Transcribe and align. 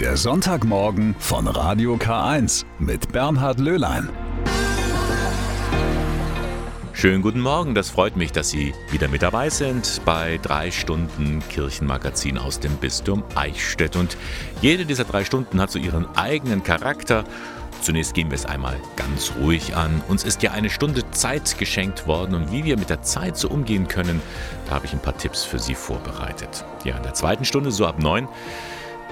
Der 0.00 0.18
Sonntagmorgen 0.18 1.16
von 1.18 1.46
Radio 1.48 1.94
K1 1.94 2.66
mit 2.78 3.12
Bernhard 3.12 3.58
Löhlein. 3.58 4.10
Schönen 6.92 7.22
guten 7.22 7.40
Morgen, 7.40 7.74
das 7.74 7.88
freut 7.88 8.14
mich, 8.14 8.30
dass 8.30 8.50
Sie 8.50 8.74
wieder 8.90 9.08
mit 9.08 9.22
dabei 9.22 9.48
sind 9.48 10.02
bei 10.04 10.38
drei 10.42 10.70
Stunden 10.70 11.42
Kirchenmagazin 11.48 12.36
aus 12.36 12.60
dem 12.60 12.76
Bistum 12.76 13.24
Eichstätt. 13.34 13.96
Und 13.96 14.18
jede 14.60 14.84
dieser 14.84 15.04
drei 15.04 15.24
Stunden 15.24 15.58
hat 15.62 15.70
so 15.70 15.78
ihren 15.78 16.04
eigenen 16.14 16.62
Charakter. 16.62 17.24
Zunächst 17.80 18.12
gehen 18.12 18.30
wir 18.30 18.34
es 18.34 18.44
einmal 18.44 18.76
ganz 18.96 19.32
ruhig 19.40 19.76
an. 19.76 20.02
Uns 20.08 20.24
ist 20.24 20.42
ja 20.42 20.50
eine 20.50 20.68
Stunde 20.68 21.10
Zeit 21.12 21.56
geschenkt 21.56 22.06
worden 22.06 22.34
und 22.34 22.52
wie 22.52 22.64
wir 22.64 22.76
mit 22.76 22.90
der 22.90 23.00
Zeit 23.00 23.38
so 23.38 23.48
umgehen 23.48 23.88
können, 23.88 24.20
da 24.66 24.74
habe 24.74 24.84
ich 24.84 24.92
ein 24.92 25.00
paar 25.00 25.16
Tipps 25.16 25.42
für 25.42 25.58
Sie 25.58 25.74
vorbereitet. 25.74 26.66
Ja, 26.84 26.98
in 26.98 27.02
der 27.02 27.14
zweiten 27.14 27.46
Stunde, 27.46 27.70
so 27.70 27.86
ab 27.86 27.98
neun, 27.98 28.28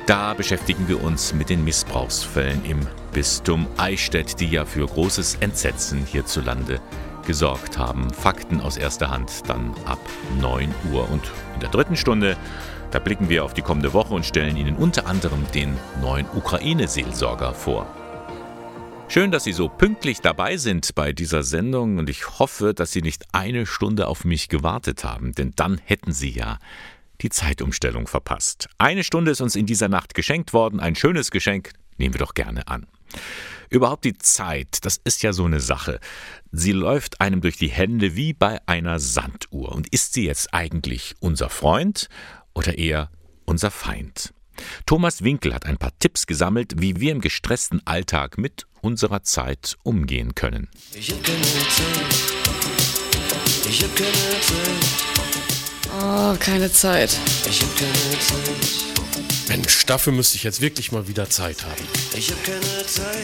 da 0.07 0.35
beschäftigen 0.35 0.89
wir 0.89 1.03
uns 1.03 1.33
mit 1.33 1.49
den 1.49 1.65
Missbrauchsfällen 1.65 2.65
im 2.65 2.87
Bistum 3.13 3.67
Eichstätt, 3.77 4.39
die 4.41 4.49
ja 4.49 4.65
für 4.65 4.87
großes 4.87 5.37
Entsetzen 5.41 6.05
hierzulande 6.05 6.81
gesorgt 7.27 7.79
haben. 7.79 8.11
Fakten 8.11 8.61
aus 8.61 8.77
erster 8.77 9.11
Hand 9.11 9.31
dann 9.49 9.75
ab 9.87 10.01
9 10.41 10.75
Uhr. 10.93 11.11
Und 11.11 11.23
in 11.55 11.61
der 11.61 11.71
dritten 11.71 11.97
Stunde, 11.97 12.37
da 12.91 12.99
blicken 12.99 13.29
wir 13.29 13.45
auf 13.45 13.55
die 13.55 13.63
kommende 13.63 13.93
Woche 13.93 14.15
und 14.15 14.27
stellen 14.27 14.57
Ihnen 14.57 14.77
unter 14.77 15.07
anderem 15.07 15.45
den 15.55 15.77
neuen 16.03 16.27
Ukraine-Seelsorger 16.35 17.55
vor. 17.55 17.87
Schön, 19.09 19.31
dass 19.31 19.45
Sie 19.45 19.53
so 19.53 19.69
pünktlich 19.69 20.21
dabei 20.21 20.57
sind 20.57 20.95
bei 20.95 21.13
dieser 21.13 21.43
Sendung 21.43 21.99
und 21.99 22.09
ich 22.09 22.39
hoffe, 22.39 22.75
dass 22.75 22.91
Sie 22.91 23.03
nicht 23.03 23.25
eine 23.33 23.67
Stunde 23.67 24.09
auf 24.09 24.25
mich 24.25 24.49
gewartet 24.49 25.05
haben, 25.05 25.33
denn 25.35 25.53
dann 25.57 25.81
hätten 25.85 26.13
Sie 26.13 26.31
ja 26.31 26.59
die 27.21 27.29
Zeitumstellung 27.31 28.07
verpasst. 28.07 28.69
Eine 28.79 29.05
Stunde 29.05 29.31
ist 29.31 29.41
uns 29.41 29.57
in 29.57 29.67
dieser 29.67 29.89
Nacht 29.89 30.15
geschenkt 30.15 30.53
worden, 30.53 30.81
ein 30.81 30.97
schönes 30.97 31.31
Geschenk, 31.31 31.73
nehmen 31.97 32.15
wir 32.15 32.21
doch 32.21 32.35
gerne 32.35 32.67
an. 32.69 32.87
Überhaupt 33.71 34.05
die 34.05 34.17
Zeit, 34.19 34.85
das 34.85 35.01
ist 35.05 35.23
ja 35.23 35.33
so 35.33 35.45
eine 35.45 35.61
Sache. 35.61 35.99
Sie 36.53 36.73
läuft 36.73 37.21
einem 37.21 37.41
durch 37.41 37.57
die 37.57 37.71
Hände 37.71 38.15
wie 38.15 38.33
bei 38.33 38.61
einer 38.67 38.99
Sanduhr. 38.99 39.73
Und 39.73 39.93
ist 39.93 40.13
sie 40.13 40.27
jetzt 40.27 40.53
eigentlich 40.55 41.15
unser 41.21 41.49
Freund 41.49 42.09
oder 42.55 42.79
eher 42.79 43.11
unser 43.45 43.71
Feind? 43.71 44.33
Thomas 44.87 45.25
Winkel 45.25 45.53
hat 45.53 45.67
ein 45.67 45.79
paar 45.79 45.99
Tipps 45.99 46.27
gesammelt, 46.27 46.75
wie 46.77 47.01
wir 47.01 47.13
im 47.13 47.21
gestressten 47.21 47.85
Alltag 47.87 48.39
mit 48.39 48.67
unserer 48.81 49.23
Zeit 49.23 49.77
umgehen 49.83 50.35
können. 50.35 50.69
Ich 50.93 51.11
hab 51.11 51.25
keine 51.25 51.43
Zeit. 51.43 52.25
Ich 53.69 53.83
hab 53.83 53.97
keine 53.97 54.13
Zeit. 54.13 55.44
Oh, 56.01 56.35
keine 56.41 56.73
Zeit. 56.73 57.17
Ich 57.49 57.63
hab 57.63 57.77
keine 57.77 57.93
Zeit. 57.93 59.49
Mensch, 59.49 59.87
dafür 59.87 60.13
müsste 60.13 60.37
ich 60.37 60.43
jetzt 60.43 60.61
wirklich 60.61 60.91
mal 60.91 61.07
wieder 61.07 61.29
Zeit 61.31 61.65
haben. 61.65 61.83
Ich 62.17 62.31
hab 62.31 62.43
keine 62.45 62.87
Zeit. 62.87 63.15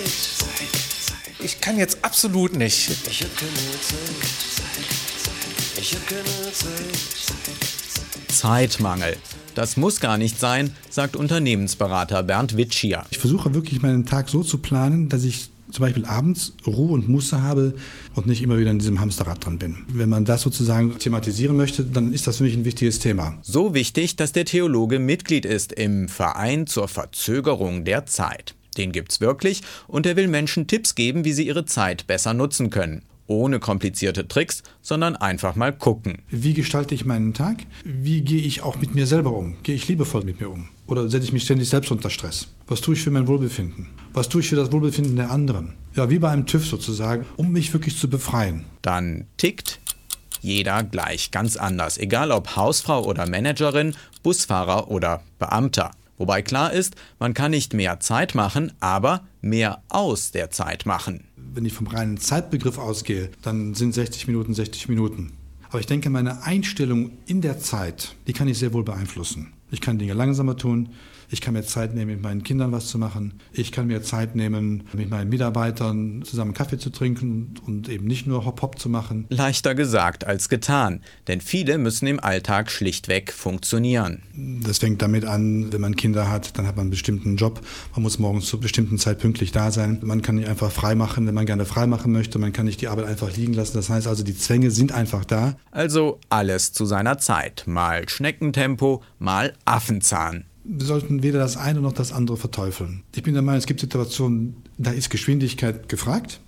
Ich 1.41 1.61
kann 1.61 1.79
jetzt 1.79 2.05
absolut 2.05 2.55
nicht. 2.55 2.91
Ich 3.11 3.23
hab 3.23 3.37
keine 3.37 3.53
Zeit. 3.81 4.01
Ich 5.81 5.95
hab 5.95 6.07
keine 6.07 6.53
Zeit. 6.53 7.11
Zeitmangel. 8.29 9.17
Das 9.55 9.77
muss 9.77 10.01
gar 10.01 10.17
nicht 10.17 10.39
sein, 10.39 10.75
sagt 10.89 11.17
Unternehmensberater 11.17 12.23
Bernd 12.23 12.57
Witschier. 12.57 13.05
Ich 13.11 13.19
versuche 13.19 13.53
wirklich 13.53 13.83
meinen 13.83 14.07
Tag 14.07 14.29
so 14.29 14.43
zu 14.43 14.59
planen, 14.59 15.09
dass 15.09 15.25
ich 15.25 15.51
zum 15.71 15.85
Beispiel 15.85 16.05
abends 16.05 16.55
Ruhe 16.67 16.93
und 16.93 17.09
Muße 17.09 17.43
habe 17.43 17.75
und 18.15 18.27
nicht 18.27 18.43
immer 18.43 18.59
wieder 18.59 18.71
in 18.71 18.79
diesem 18.79 19.01
Hamsterrad 19.01 19.45
dran 19.45 19.59
bin. 19.59 19.79
Wenn 19.89 20.09
man 20.09 20.25
das 20.25 20.43
sozusagen 20.43 20.99
thematisieren 20.99 21.57
möchte, 21.57 21.85
dann 21.85 22.13
ist 22.13 22.27
das 22.27 22.39
für 22.39 22.45
mich 22.45 22.55
ein 22.55 22.65
wichtiges 22.65 22.99
Thema. 22.99 23.39
So 23.43 23.75
wichtig, 23.75 24.17
dass 24.17 24.33
der 24.33 24.45
Theologe 24.45 24.99
Mitglied 24.99 25.45
ist 25.45 25.73
im 25.73 26.09
Verein 26.09 26.67
zur 26.67 26.89
Verzögerung 26.89 27.85
der 27.85 28.07
Zeit. 28.07 28.55
Den 28.77 28.93
gibt's 28.93 29.21
wirklich 29.21 29.63
und 29.89 30.07
er 30.07 30.17
will 30.17 30.29
Menschen 30.29 30.67
Tipps 30.67 30.95
geben, 30.95 31.25
wie 31.25 31.33
sie 31.33 31.47
ihre 31.47 31.65
Zeit 31.65 32.07
besser 32.07 32.35
nutzen 32.35 32.71
können. 32.71 33.03
Ohne 33.27 33.61
komplizierte 33.61 34.27
Tricks, 34.27 34.65
sondern 34.83 35.15
einfach 35.15 35.55
mal 35.55 35.73
gucken. 35.73 36.23
Wie 36.31 36.53
gestalte 36.53 36.97
ich 36.97 37.05
meinen 37.05 37.33
Tag? 37.33 37.59
Wie 37.85 38.23
gehe 38.23 38.43
ich 38.43 38.63
auch 38.63 38.81
mit 38.81 38.97
mir 38.97 39.07
selber 39.07 39.33
um? 39.33 39.55
Gehe 39.63 39.77
ich 39.77 39.87
liebevoll 39.87 40.25
mit 40.25 40.41
mir 40.41 40.51
um? 40.51 40.69
Oder 40.91 41.09
setze 41.09 41.27
ich 41.27 41.33
mich 41.33 41.45
ständig 41.45 41.69
selbst 41.69 41.93
unter 41.93 42.11
Stress? 42.11 42.49
Was 42.67 42.81
tue 42.81 42.95
ich 42.95 43.03
für 43.03 43.13
mein 43.13 43.29
Wohlbefinden? 43.29 43.87
Was 44.13 44.29
tue 44.29 44.41
ich 44.41 44.49
für 44.49 44.57
das 44.57 44.73
Wohlbefinden 44.73 45.15
der 45.15 45.31
anderen? 45.31 45.75
Ja, 45.95 46.11
wie 46.11 46.19
bei 46.19 46.31
einem 46.31 46.47
TÜV 46.47 46.67
sozusagen, 46.67 47.27
um 47.37 47.53
mich 47.53 47.73
wirklich 47.73 47.97
zu 47.97 48.11
befreien. 48.11 48.65
Dann 48.83 49.27
tickt 49.37 49.79
jeder 50.41 50.83
gleich 50.83 51.31
ganz 51.31 51.57
anders, 51.57 51.97
egal 51.97 52.33
ob 52.33 52.57
Hausfrau 52.57 53.05
oder 53.05 53.29
Managerin, 53.29 53.95
Busfahrer 54.25 54.91
oder 54.91 55.23
Beamter. 55.39 55.93
Wobei 56.19 56.43
klar 56.43 56.73
ist, 56.73 56.97
man 57.21 57.35
kann 57.35 57.53
nicht 57.53 57.73
mehr 57.73 58.01
Zeit 58.01 58.35
machen, 58.35 58.73
aber 58.81 59.23
mehr 59.41 59.83
aus 59.91 60.33
der 60.33 60.51
Zeit 60.51 60.87
machen. 60.87 61.23
Wenn 61.37 61.67
ich 61.67 61.73
vom 61.73 61.87
reinen 61.87 62.19
Zeitbegriff 62.19 62.79
ausgehe, 62.79 63.31
dann 63.43 63.75
sind 63.75 63.95
60 63.95 64.27
Minuten 64.27 64.55
60 64.55 64.89
Minuten. 64.89 65.35
Aber 65.69 65.79
ich 65.79 65.87
denke, 65.87 66.11
meine 66.11 66.43
Einstellung 66.43 67.13
in 67.27 67.43
der 67.43 67.61
Zeit, 67.61 68.17
die 68.27 68.33
kann 68.33 68.49
ich 68.49 68.59
sehr 68.59 68.73
wohl 68.73 68.83
beeinflussen. 68.83 69.53
Ich 69.71 69.81
kann 69.81 69.99
Dinge 69.99 70.15
langsamer 70.15 70.57
tun. 70.57 70.91
Ich 71.33 71.41
kann 71.41 71.55
mir 71.55 71.63
Zeit 71.63 71.95
nehmen, 71.95 72.11
mit 72.11 72.23
meinen 72.23 72.43
Kindern 72.43 72.73
was 72.73 72.89
zu 72.89 72.99
machen. 72.99 73.35
Ich 73.53 73.71
kann 73.71 73.87
mir 73.87 74.03
Zeit 74.03 74.35
nehmen, 74.35 74.85
mit 74.93 75.11
meinen 75.11 75.31
Mitarbeitern 75.31 76.23
zusammen 76.25 76.55
Kaffee 76.55 76.79
zu 76.79 76.91
trinken 76.91 77.55
und 77.67 77.89
eben 77.89 78.07
nicht 78.07 78.27
nur 78.27 78.45
Hop-Hop 78.45 78.79
zu 78.81 78.89
machen. 78.89 79.27
Leichter 79.29 79.77
gesagt 79.77 80.27
als 80.27 80.49
getan, 80.49 81.03
denn 81.29 81.41
viele 81.41 81.79
müssen 81.79 82.09
im 82.09 82.19
Alltag 82.19 82.71
schlichtweg 82.71 83.33
funktionieren. 83.33 84.23
Das 84.65 84.79
fängt 84.79 85.03
damit 85.03 85.25
an, 85.25 85.73
wenn 85.73 85.81
man 85.81 85.95
Kinder 85.95 86.29
hat, 86.29 86.59
dann 86.59 86.67
hat 86.67 86.77
man 86.77 86.85
einen 86.85 86.91
bestimmten 86.91 87.37
Job. 87.37 87.61
Man 87.95 88.03
muss 88.03 88.19
morgens 88.19 88.47
zur 88.47 88.61
bestimmten 88.61 88.99
Zeit 88.99 89.21
pünktlich 89.21 89.53
da 89.53 89.71
sein. 89.71 90.01
Man 90.03 90.23
kann 90.23 90.35
nicht 90.35 90.49
einfach 90.49 90.73
frei 90.73 90.97
machen, 90.97 91.29
wenn 91.29 91.35
man 91.35 91.47
gerne 91.47 91.65
frei 91.65 91.87
machen 91.87 92.11
möchte. 92.11 92.41
Man 92.41 92.53
kann 92.53 92.67
nicht 92.67 92.81
die 92.81 92.89
Arbeit 92.89 93.07
einfach 93.07 93.37
liegen 93.37 93.55
lassen. 93.55 93.75
Das 93.75 93.89
heißt 93.89 94.09
also, 94.09 94.25
die 94.25 94.37
Zwänge 94.37 94.73
sind 94.73 94.93
einfach 94.93 95.25
da. 95.25 95.57
Also 95.71 96.19
alles 96.29 96.73
zu 96.73 96.87
seiner 96.87 97.19
Zeit. 97.19 97.65
Mal 97.67 98.09
Schneckentempo, 98.09 99.03
mal 99.19 99.55
Affenzahn. 99.65 100.45
Wir 100.65 100.87
sollten 100.87 101.23
weder 101.23 101.39
das 101.39 101.57
eine 101.57 101.81
noch 101.81 101.93
das 101.93 102.13
andere 102.13 102.37
verteufeln. 102.37 103.03
Ich 103.15 103.23
bin 103.23 103.35
der 103.35 103.43
Meinung, 103.43 103.59
es 103.59 103.67
gibt 103.67 103.81
Situationen, 103.81 104.57
da 104.79 104.91
ist 104.91 105.11
Geschwindigkeit 105.11 105.89
gefragt. 105.89 106.41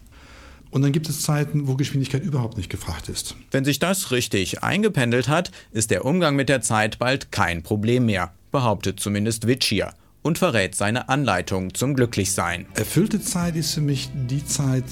Und 0.71 0.83
dann 0.83 0.93
gibt 0.93 1.09
es 1.09 1.21
Zeiten, 1.21 1.67
wo 1.69 1.75
Geschwindigkeit 1.75 2.23
überhaupt 2.23 2.57
nicht 2.57 2.71
gefragt 2.71 3.11
ist. 3.11 3.37
Wenn 3.51 3.65
sich 3.65 3.79
das 3.79 4.11
richtig 4.11 4.63
eingependelt 4.63 5.29
hat, 5.29 5.51
ist 5.71 5.91
der 5.91 6.07
Umgang 6.07 6.35
mit 6.35 6.49
der 6.49 6.63
Zeit 6.63 6.99
bald 6.99 7.31
kein 7.31 7.63
Problem 7.63 8.07
mehr, 8.07 8.33
behauptet 8.51 8.99
zumindest 8.99 9.47
Witschier 9.47 9.93
und 10.23 10.39
verrät 10.39 10.75
seine 10.75 11.11
Anleitung 11.11 11.75
zum 11.75 11.95
Glücklichsein. 11.95 12.67
Erfüllte 12.75 13.21
Zeit 13.21 13.57
ist 13.57 13.75
für 13.75 13.83
mich 13.83 14.09
die 14.15 14.45
Zeit, 14.47 14.85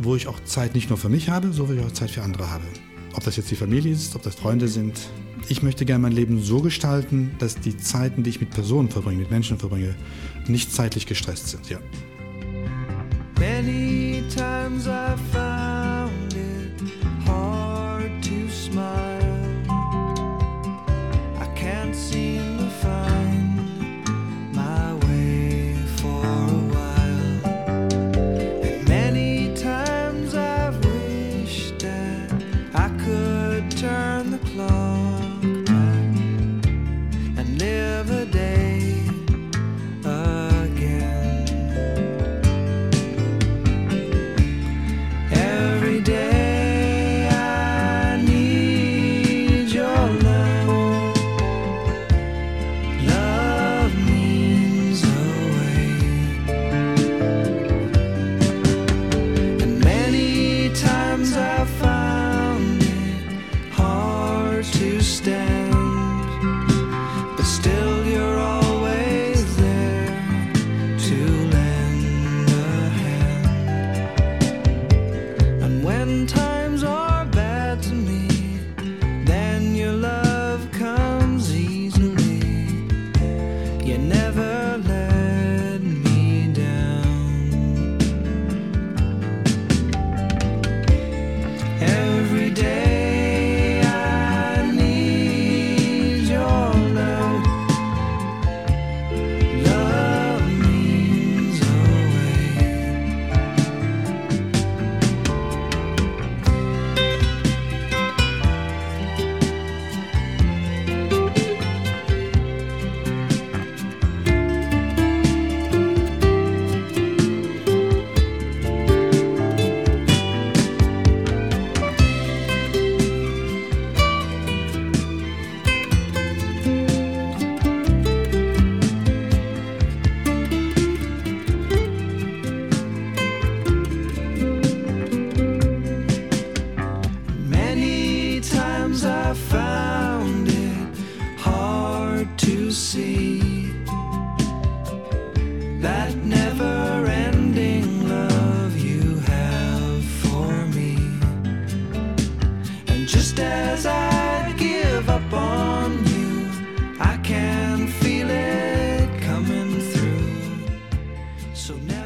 wo 0.00 0.16
ich 0.16 0.26
auch 0.26 0.42
Zeit 0.44 0.74
nicht 0.74 0.88
nur 0.88 0.98
für 0.98 1.08
mich 1.08 1.28
habe, 1.28 1.52
sondern 1.52 1.78
ich 1.78 1.84
auch 1.84 1.92
Zeit 1.92 2.10
für 2.10 2.22
andere 2.22 2.50
habe. 2.50 2.64
Ob 3.14 3.22
das 3.22 3.36
jetzt 3.36 3.50
die 3.50 3.56
Familie 3.56 3.92
ist, 3.92 4.16
ob 4.16 4.22
das 4.22 4.34
Freunde 4.34 4.66
sind. 4.66 4.98
Ich 5.48 5.62
möchte 5.62 5.84
gerne 5.84 6.02
mein 6.02 6.12
Leben 6.12 6.42
so 6.42 6.60
gestalten, 6.60 7.34
dass 7.38 7.56
die 7.56 7.76
Zeiten, 7.76 8.22
die 8.22 8.30
ich 8.30 8.40
mit 8.40 8.50
Personen 8.50 8.88
verbringe, 8.88 9.20
mit 9.20 9.30
Menschen 9.30 9.58
verbringe, 9.58 9.94
nicht 10.46 10.72
zeitlich 10.72 11.06
gestresst 11.06 11.48
sind. 11.48 11.68
Ja. 11.68 11.78
Many 13.38 14.22
times 14.34 14.86
I 14.86 15.14
found 15.32 15.61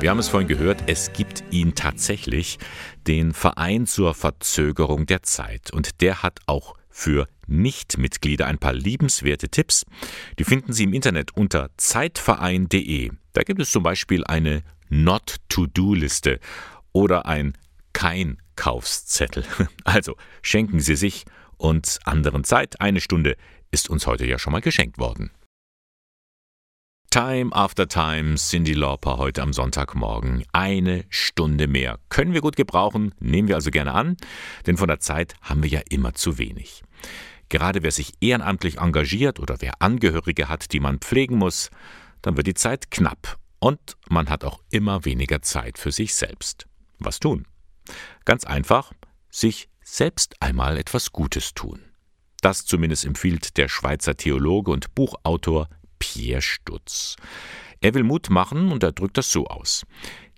Wir 0.07 0.13
haben 0.13 0.21
es 0.21 0.29
vorhin 0.29 0.47
gehört, 0.47 0.85
es 0.87 1.13
gibt 1.13 1.43
ihn 1.51 1.75
tatsächlich, 1.75 2.61
den 3.09 3.33
Verein 3.33 3.89
zur 3.89 4.15
Verzögerung 4.15 5.05
der 5.07 5.25
Zeit. 5.25 5.73
Und 5.73 6.01
der 6.01 6.23
hat 6.23 6.39
auch 6.47 6.77
für 6.89 7.27
Nichtmitglieder 7.49 8.47
ein 8.47 8.59
paar 8.59 8.73
liebenswerte 8.73 9.49
Tipps. 9.49 9.85
Die 10.39 10.45
finden 10.45 10.73
Sie 10.73 10.85
im 10.85 10.93
Internet 10.93 11.37
unter 11.37 11.71
zeitverein.de. 11.77 13.11
Da 13.33 13.43
gibt 13.43 13.61
es 13.61 13.73
zum 13.73 13.83
Beispiel 13.83 14.23
eine 14.23 14.63
Not-to-Do-Liste 14.91 16.39
oder 16.93 17.27
ein 17.27 17.59
Kein-Kaufszettel. 17.93 19.43
Also 19.83 20.15
schenken 20.41 20.79
Sie 20.79 20.95
sich 20.95 21.25
und 21.57 21.99
anderen 22.05 22.45
Zeit. 22.45 22.81
Eine 22.81 23.01
Stunde 23.01 23.37
ist 23.73 23.91
uns 23.91 24.07
heute 24.07 24.25
ja 24.25 24.39
schon 24.39 24.53
mal 24.53 24.61
geschenkt 24.61 24.99
worden. 24.99 25.33
Time 27.11 27.53
after 27.53 27.89
Time, 27.89 28.37
Cindy 28.37 28.75
Lauper 28.75 29.17
heute 29.17 29.43
am 29.43 29.53
Sonntagmorgen. 29.53 30.45
Eine 30.53 31.05
Stunde 31.09 31.67
mehr. 31.67 31.99
Können 32.09 32.35
wir 32.35 32.41
gut 32.41 32.57
gebrauchen, 32.57 33.15
nehmen 33.21 33.49
wir 33.49 33.55
also 33.55 33.71
gerne 33.71 33.95
an, 33.95 34.17
denn 34.67 34.77
von 34.77 34.89
der 34.89 35.01
Zeit 35.01 35.35
haben 35.41 35.63
wir 35.63 35.71
ja 35.71 35.81
immer 35.89 36.15
zu 36.15 36.39
wenig. 36.39 36.83
Gerade 37.49 37.83
wer 37.83 37.93
sich 37.93 38.13
ehrenamtlich 38.21 38.79
engagiert 38.79 39.41
oder 39.41 39.57
wer 39.61 39.81
Angehörige 39.81 40.49
hat, 40.49 40.73
die 40.73 40.81
man 40.81 40.99
pflegen 40.99 41.37
muss, 41.37 41.71
dann 42.23 42.37
wird 42.37 42.49
die 42.49 42.55
Zeit 42.55 42.91
knapp 42.91 43.39
und 43.61 43.97
man 44.09 44.29
hat 44.29 44.45
auch 44.45 44.61
immer 44.71 45.05
weniger 45.05 45.43
Zeit 45.43 45.79
für 45.79 45.93
sich 45.93 46.15
selbst. 46.15 46.67
Was 46.99 47.21
tun? 47.21 47.47
Ganz 48.25 48.45
einfach, 48.45 48.93
sich 49.31 49.69
selbst 49.83 50.35
einmal 50.41 50.77
etwas 50.77 51.13
Gutes 51.13 51.55
tun. 51.55 51.81
Das 52.43 52.65
zumindest 52.65 53.05
empfiehlt 53.05 53.57
der 53.57 53.69
Schweizer 53.69 54.17
Theologe 54.17 54.71
und 54.71 54.95
Buchautor 54.95 55.69
Pierre 55.99 56.43
Stutz. 56.43 57.17
Er 57.81 57.95
will 57.95 58.05
Mut 58.05 58.31
machen 58.31 58.73
und 58.73 58.83
er 58.83 58.93
drückt 58.93 59.19
das 59.19 59.31
so 59.31 59.47
aus. 59.47 59.85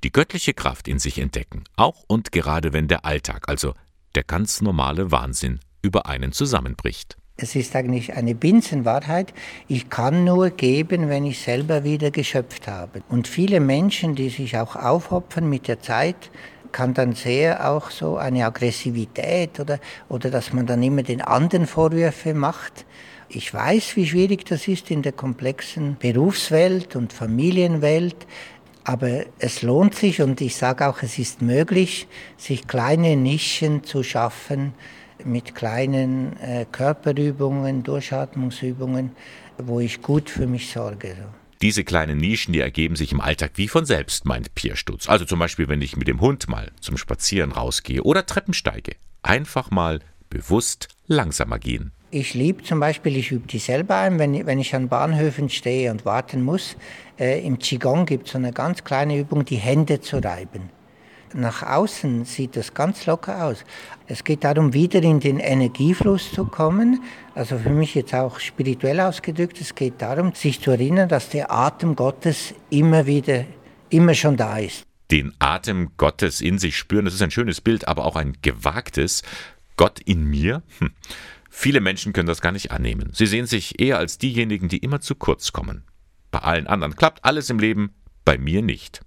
Die 0.04 0.12
göttliche 0.12 0.54
Kraft 0.54 0.86
in 0.88 0.98
sich 0.98 1.18
entdecken, 1.18 1.64
auch 1.76 2.04
und 2.06 2.30
gerade 2.32 2.72
wenn 2.72 2.88
der 2.88 3.04
Alltag, 3.04 3.48
also 3.48 3.74
der 4.14 4.24
ganz 4.24 4.60
normale 4.60 5.10
Wahnsinn, 5.10 5.60
über 5.82 6.06
einen 6.06 6.32
zusammenbricht. 6.32 7.16
Es 7.40 7.54
ist 7.54 7.76
eigentlich 7.76 8.14
eine 8.14 8.34
Binsenwahrheit. 8.34 9.32
Ich 9.68 9.88
kann 9.88 10.24
nur 10.24 10.50
geben, 10.50 11.08
wenn 11.08 11.24
ich 11.24 11.38
selber 11.38 11.84
wieder 11.84 12.10
geschöpft 12.10 12.66
habe. 12.66 13.02
Und 13.08 13.28
viele 13.28 13.60
Menschen, 13.60 14.16
die 14.16 14.28
sich 14.28 14.58
auch 14.58 14.74
aufopfern 14.74 15.48
mit 15.48 15.68
der 15.68 15.80
Zeit, 15.80 16.32
kann 16.72 16.94
dann 16.94 17.14
sehr 17.14 17.68
auch 17.70 17.90
so 17.90 18.16
eine 18.16 18.44
Aggressivität 18.44 19.60
oder, 19.60 19.78
oder 20.08 20.30
dass 20.30 20.52
man 20.52 20.66
dann 20.66 20.82
immer 20.82 21.02
den 21.02 21.20
anderen 21.20 21.66
Vorwürfe 21.66 22.34
macht. 22.34 22.84
Ich 23.28 23.52
weiß, 23.52 23.96
wie 23.96 24.06
schwierig 24.06 24.46
das 24.46 24.68
ist 24.68 24.90
in 24.90 25.02
der 25.02 25.12
komplexen 25.12 25.96
Berufswelt 25.98 26.96
und 26.96 27.12
Familienwelt, 27.12 28.26
aber 28.84 29.26
es 29.38 29.60
lohnt 29.60 29.94
sich 29.94 30.22
und 30.22 30.40
ich 30.40 30.56
sage 30.56 30.88
auch, 30.88 31.02
es 31.02 31.18
ist 31.18 31.42
möglich, 31.42 32.08
sich 32.38 32.66
kleine 32.66 33.16
Nischen 33.16 33.84
zu 33.84 34.02
schaffen 34.02 34.72
mit 35.24 35.54
kleinen 35.54 36.40
äh, 36.40 36.64
Körperübungen, 36.70 37.82
Durchatmungsübungen, 37.82 39.10
wo 39.58 39.80
ich 39.80 40.00
gut 40.00 40.30
für 40.30 40.46
mich 40.46 40.70
sorge. 40.70 41.16
Diese 41.60 41.82
kleinen 41.82 42.18
Nischen, 42.18 42.52
die 42.52 42.60
ergeben 42.60 42.94
sich 42.94 43.10
im 43.10 43.20
Alltag 43.20 43.52
wie 43.56 43.66
von 43.66 43.84
selbst, 43.84 44.24
meint 44.24 44.54
Pierre 44.54 44.76
Stutz. 44.76 45.08
Also 45.08 45.24
zum 45.24 45.40
Beispiel, 45.40 45.66
wenn 45.68 45.82
ich 45.82 45.96
mit 45.96 46.06
dem 46.06 46.20
Hund 46.20 46.48
mal 46.48 46.70
zum 46.80 46.96
Spazieren 46.96 47.50
rausgehe 47.50 48.02
oder 48.04 48.24
Treppen 48.26 48.54
steige. 48.54 48.92
Einfach 49.22 49.72
mal 49.72 49.98
bewusst 50.30 50.88
langsamer 51.08 51.58
gehen. 51.58 51.90
Ich 52.10 52.32
liebe 52.34 52.62
zum 52.62 52.80
Beispiel, 52.80 53.16
ich 53.16 53.32
übe 53.32 53.48
die 53.48 53.58
selber 53.58 53.96
ein, 53.96 54.18
wenn, 54.18 54.46
wenn 54.46 54.60
ich 54.60 54.74
an 54.74 54.88
Bahnhöfen 54.88 55.50
stehe 55.50 55.90
und 55.90 56.04
warten 56.04 56.42
muss. 56.42 56.76
Äh, 57.18 57.44
Im 57.44 57.58
Qigong 57.58 58.06
gibt 58.06 58.26
es 58.26 58.32
so 58.32 58.38
eine 58.38 58.52
ganz 58.52 58.84
kleine 58.84 59.18
Übung, 59.18 59.44
die 59.44 59.56
Hände 59.56 60.00
zu 60.00 60.18
reiben. 60.18 60.70
Nach 61.34 61.62
außen 61.62 62.24
sieht 62.24 62.56
das 62.56 62.72
ganz 62.72 63.06
locker 63.06 63.44
aus. 63.44 63.64
Es 64.06 64.24
geht 64.24 64.44
darum, 64.44 64.72
wieder 64.72 65.02
in 65.02 65.20
den 65.20 65.38
Energiefluss 65.38 66.32
zu 66.32 66.46
kommen. 66.46 67.02
Also 67.34 67.58
für 67.58 67.70
mich 67.70 67.94
jetzt 67.94 68.14
auch 68.14 68.40
spirituell 68.40 69.00
ausgedrückt, 69.00 69.60
es 69.60 69.74
geht 69.74 70.00
darum, 70.00 70.34
sich 70.34 70.60
zu 70.60 70.70
erinnern, 70.70 71.08
dass 71.08 71.28
der 71.28 71.52
Atem 71.52 71.96
Gottes 71.96 72.54
immer 72.70 73.06
wieder, 73.06 73.44
immer 73.90 74.14
schon 74.14 74.36
da 74.36 74.58
ist. 74.58 74.84
Den 75.10 75.34
Atem 75.38 75.92
Gottes 75.96 76.40
in 76.40 76.58
sich 76.58 76.76
spüren, 76.76 77.04
das 77.04 77.14
ist 77.14 77.22
ein 77.22 77.30
schönes 77.30 77.60
Bild, 77.60 77.88
aber 77.88 78.04
auch 78.04 78.16
ein 78.16 78.36
gewagtes. 78.42 79.22
Gott 79.76 80.00
in 80.00 80.24
mir? 80.24 80.62
Hm. 80.78 80.90
Viele 81.50 81.80
Menschen 81.80 82.12
können 82.12 82.28
das 82.28 82.40
gar 82.40 82.52
nicht 82.52 82.70
annehmen. 82.70 83.10
Sie 83.12 83.26
sehen 83.26 83.46
sich 83.46 83.80
eher 83.80 83.98
als 83.98 84.18
diejenigen, 84.18 84.68
die 84.68 84.78
immer 84.78 85.00
zu 85.00 85.14
kurz 85.14 85.52
kommen. 85.52 85.84
Bei 86.30 86.40
allen 86.40 86.66
anderen 86.66 86.94
klappt 86.94 87.24
alles 87.24 87.48
im 87.50 87.58
Leben, 87.58 87.94
bei 88.24 88.38
mir 88.38 88.62
nicht. 88.62 89.00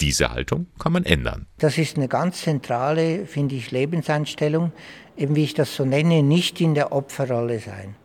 Diese 0.00 0.30
Haltung 0.30 0.66
kann 0.78 0.92
man 0.92 1.04
ändern. 1.04 1.46
Das 1.58 1.78
ist 1.78 1.96
eine 1.96 2.08
ganz 2.08 2.42
zentrale, 2.42 3.26
finde 3.26 3.54
ich, 3.54 3.70
Lebenseinstellung, 3.70 4.72
eben 5.16 5.36
wie 5.36 5.44
ich 5.44 5.54
das 5.54 5.74
so 5.74 5.84
nenne, 5.84 6.22
nicht 6.22 6.60
in 6.60 6.74
der 6.74 6.92
Opferrolle 6.92 7.60
sein. 7.60 7.96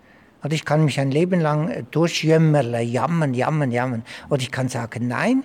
Oder 0.43 0.53
ich 0.53 0.65
kann 0.65 0.85
mich 0.85 0.99
ein 0.99 1.11
Leben 1.11 1.39
lang 1.39 1.85
durchjämmerle, 1.91 2.81
jammern, 2.81 3.33
jammern, 3.33 3.71
jammern. 3.71 4.03
Oder 4.29 4.41
ich 4.41 4.51
kann 4.51 4.69
sagen, 4.69 5.07
nein, 5.07 5.43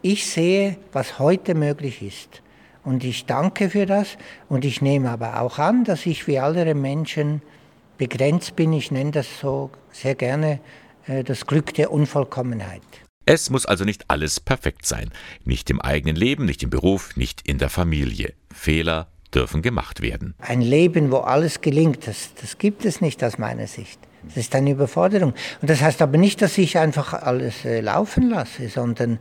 ich 0.00 0.26
sehe, 0.26 0.76
was 0.92 1.18
heute 1.18 1.54
möglich 1.54 2.02
ist. 2.02 2.42
Und 2.84 3.04
ich 3.04 3.26
danke 3.26 3.68
für 3.68 3.84
das. 3.84 4.16
Und 4.48 4.64
ich 4.64 4.80
nehme 4.80 5.10
aber 5.10 5.42
auch 5.42 5.58
an, 5.58 5.84
dass 5.84 6.06
ich 6.06 6.26
wie 6.26 6.38
andere 6.38 6.74
Menschen 6.74 7.42
begrenzt 7.98 8.56
bin. 8.56 8.72
Ich 8.72 8.90
nenne 8.90 9.10
das 9.10 9.40
so 9.40 9.70
sehr 9.92 10.14
gerne 10.14 10.60
äh, 11.06 11.24
das 11.24 11.46
Glück 11.46 11.74
der 11.74 11.92
Unvollkommenheit. 11.92 13.07
Es 13.30 13.50
muss 13.50 13.66
also 13.66 13.84
nicht 13.84 14.06
alles 14.08 14.40
perfekt 14.40 14.86
sein. 14.86 15.10
Nicht 15.44 15.68
im 15.68 15.82
eigenen 15.82 16.16
Leben, 16.16 16.46
nicht 16.46 16.62
im 16.62 16.70
Beruf, 16.70 17.14
nicht 17.14 17.46
in 17.46 17.58
der 17.58 17.68
Familie. 17.68 18.32
Fehler 18.50 19.08
dürfen 19.34 19.60
gemacht 19.60 20.00
werden. 20.00 20.34
Ein 20.38 20.62
Leben, 20.62 21.10
wo 21.10 21.18
alles 21.18 21.60
gelingt, 21.60 22.06
das, 22.06 22.30
das 22.40 22.56
gibt 22.56 22.86
es 22.86 23.02
nicht 23.02 23.22
aus 23.22 23.36
meiner 23.36 23.66
Sicht. 23.66 24.00
Das 24.24 24.38
ist 24.38 24.54
eine 24.54 24.70
Überforderung. 24.70 25.34
Und 25.60 25.68
das 25.68 25.82
heißt 25.82 26.00
aber 26.00 26.16
nicht, 26.16 26.40
dass 26.40 26.56
ich 26.56 26.78
einfach 26.78 27.12
alles 27.12 27.66
äh, 27.66 27.82
laufen 27.82 28.30
lasse, 28.30 28.70
sondern 28.70 29.18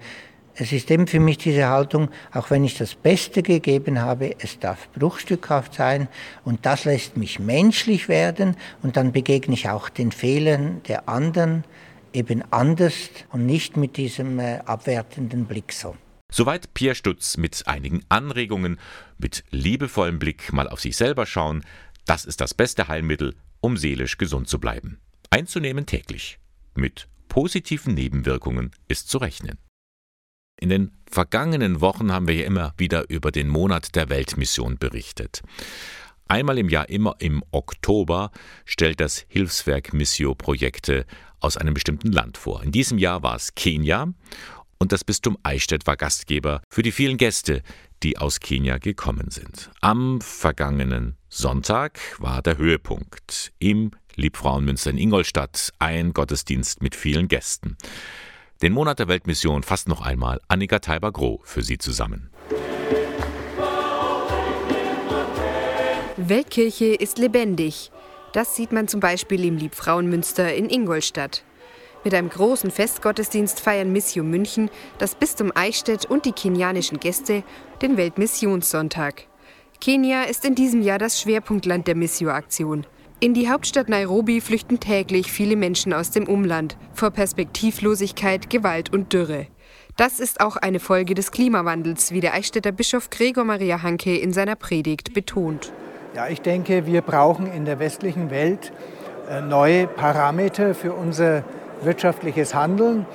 es 0.56 0.72
ist 0.72 0.90
eben 0.90 1.08
für 1.08 1.20
mich 1.20 1.40
diese 1.40 1.68
Haltung, 1.68 2.10
auch 2.32 2.50
wenn 2.50 2.64
ich 2.64 2.78
das 2.78 2.96
Beste 2.96 3.44
gegeben 3.44 4.00
habe, 4.00 4.36
es 4.40 4.58
darf 4.58 4.88
bruchstückhaft 4.94 5.74
sein 5.74 6.08
und 6.46 6.66
das 6.66 6.86
lässt 6.86 7.18
mich 7.18 7.40
menschlich 7.40 8.08
werden 8.08 8.56
und 8.82 8.96
dann 8.96 9.12
begegne 9.12 9.54
ich 9.54 9.68
auch 9.68 9.90
den 9.90 10.14
Fehlern 10.14 10.82
der 10.88 11.10
anderen 11.10 11.66
eben 12.18 12.44
anders 12.52 13.10
und 13.32 13.46
nicht 13.46 13.78
mit 13.78 13.96
diesem 13.96 14.40
äh, 14.40 14.58
abwertenden 14.66 15.46
Blick 15.46 15.72
so. 15.72 15.96
Soweit 16.30 16.74
Pierre 16.74 16.96
Stutz 16.96 17.38
mit 17.38 17.68
einigen 17.68 18.04
Anregungen, 18.10 18.80
mit 19.18 19.44
liebevollem 19.52 20.20
Blick 20.20 20.52
mal 20.52 20.68
auf 20.68 20.82
sich 20.82 20.98
selber 20.98 21.26
schauen. 21.26 21.64
Das 22.06 22.26
ist 22.26 22.42
das 22.42 22.54
beste 22.54 22.88
Heilmittel, 22.90 23.36
um 23.62 23.78
seelisch 23.78 24.18
gesund 24.18 24.50
zu 24.50 24.60
bleiben. 24.60 25.00
Einzunehmen 25.30 25.86
täglich. 25.86 26.40
Mit 26.76 27.08
positiven 27.30 27.94
Nebenwirkungen 27.94 28.72
ist 28.88 29.10
zu 29.10 29.20
rechnen. 29.20 29.58
In 30.60 30.70
den 30.70 30.92
vergangenen 31.10 31.82
Wochen 31.82 32.12
haben 32.12 32.28
wir 32.28 32.36
ja 32.36 32.46
immer 32.46 32.74
wieder 32.78 33.10
über 33.10 33.32
den 33.32 33.48
Monat 33.48 33.96
der 33.96 34.10
Weltmission 34.10 34.78
berichtet. 34.78 35.44
Einmal 36.28 36.58
im 36.58 36.68
Jahr, 36.68 36.90
immer 36.90 37.16
im 37.20 37.42
Oktober, 37.52 38.32
stellt 38.66 39.00
das 39.00 39.26
Hilfswerk 39.30 39.94
Missio 39.94 40.36
Projekte 40.36 41.06
aus 41.40 41.58
einem 41.58 41.74
bestimmten 41.74 42.12
Land 42.12 42.38
vor. 42.38 42.64
In 42.64 42.72
diesem 42.72 42.98
Jahr 42.98 43.24
war 43.24 43.36
es 43.36 43.56
Kenia 43.56 44.14
und 44.78 44.92
das 44.92 45.04
Bistum 45.04 45.38
Eichstätt 45.44 45.88
war 45.88 45.98
Gastgeber 45.98 46.62
für 46.70 46.84
die 46.84 46.92
vielen 46.92 47.18
Gäste, 47.18 47.62
die 48.04 48.18
aus 48.18 48.40
Kenia 48.40 48.78
gekommen 48.78 49.32
sind. 49.32 49.72
Am 49.82 50.22
vergangenen 50.22 51.18
Sonntag 51.30 52.00
war 52.20 52.42
der 52.42 52.58
Höhepunkt 52.58 53.52
im 53.60 53.92
Liebfrauenmünster 54.16 54.92
in 54.92 54.98
Ingolstadt 54.98 55.72
ein 55.80 56.14
Gottesdienst 56.14 56.82
mit 56.82 56.96
vielen 56.96 57.28
Gästen. 57.28 57.78
Den 58.62 58.74
Monat 58.74 59.00
der 59.00 59.08
Weltmission 59.08 59.62
fasst 59.62 59.88
noch 59.88 60.02
einmal 60.02 60.42
Annika 60.48 60.80
Teiber-Groh 60.80 61.42
für 61.44 61.62
Sie 61.62 61.78
zusammen. 61.78 62.32
Weltkirche 66.18 66.96
ist 66.96 67.20
lebendig. 67.20 67.92
Das 68.34 68.56
sieht 68.56 68.72
man 68.72 68.88
zum 68.88 69.00
Beispiel 69.00 69.44
im 69.46 69.58
Liebfrauenmünster 69.58 70.54
in 70.54 70.70
Ingolstadt. 70.70 71.44
Mit 72.04 72.14
einem 72.14 72.30
großen 72.30 72.72
Festgottesdienst 72.72 73.60
feiern 73.60 73.92
Mission 73.92 74.30
München, 74.30 74.70
das 74.98 75.16
Bistum 75.16 75.52
Eichstätt 75.56 76.06
und 76.06 76.26
die 76.26 76.32
kenianischen 76.32 77.00
Gäste 77.00 77.44
den 77.82 77.98
Weltmissionssonntag. 77.98 79.26
Kenia 79.82 80.24
ist 80.24 80.46
in 80.46 80.56
diesem 80.56 80.82
Jahr 80.82 81.00
das 81.00 81.22
Schwerpunktland 81.22 81.88
der 81.88 81.96
Missio-Aktion. 81.96 82.86
In 83.20 83.34
die 83.34 83.50
Hauptstadt 83.50 83.90
Nairobi 83.90 84.42
flüchten 84.42 84.80
täglich 84.80 85.32
viele 85.32 85.56
Menschen 85.56 85.92
aus 85.92 86.12
dem 86.12 86.28
Umland 86.28 86.78
vor 86.94 87.10
Perspektivlosigkeit, 87.12 88.50
Gewalt 88.50 88.94
und 88.94 89.12
Dürre. 89.12 89.48
Das 89.96 90.20
ist 90.20 90.42
auch 90.42 90.56
eine 90.56 90.80
Folge 90.80 91.16
des 91.16 91.32
Klimawandels, 91.32 92.12
wie 92.12 92.22
der 92.22 92.36
Eichstätter 92.36 92.72
Bischof 92.72 93.10
Gregor 93.10 93.44
Maria 93.44 93.82
Hanke 93.82 94.16
in 94.16 94.34
seiner 94.34 94.56
Predigt 94.56 95.14
betont. 95.16 95.74
Ja, 96.18 96.28
ich 96.30 96.42
denke, 96.42 96.88
wir 96.88 97.04
brauchen 97.04 97.46
in 97.46 97.66
der 97.66 97.78
westlichen 97.78 98.32
Welt 98.32 98.74
äh, 99.30 99.40
neue 99.40 99.86
Parameter 99.86 100.74
für 100.74 100.94
unser 100.94 101.44
wirtschaftliches 101.84 102.56
Handeln, 102.56 103.06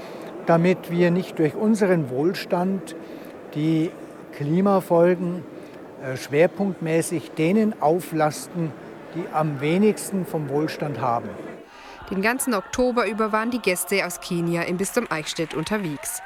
damit 0.47 0.89
wir 0.89 1.11
nicht 1.11 1.37
durch 1.41 1.57
unseren 1.57 2.11
Wohlstand 2.11 2.95
die 3.57 3.91
Klimafolgen 4.37 5.43
äh, 6.01 6.17
schwerpunktmäßig 6.17 7.33
denen 7.33 7.75
auflasten, 7.83 8.71
die 9.17 9.25
am 9.35 9.61
wenigsten 9.61 10.25
vom 10.25 10.49
Wohlstand 10.49 11.01
haben. 11.01 11.29
Den 12.09 12.23
ganzen 12.23 12.55
Oktober 12.55 13.09
über 13.09 13.33
waren 13.33 13.51
die 13.51 13.59
Gäste 13.59 14.07
aus 14.07 14.21
Kenia 14.21 14.63
im 14.63 14.77
Bistum 14.77 15.07
Eichstätt 15.11 15.55
unterwegs. 15.55 16.21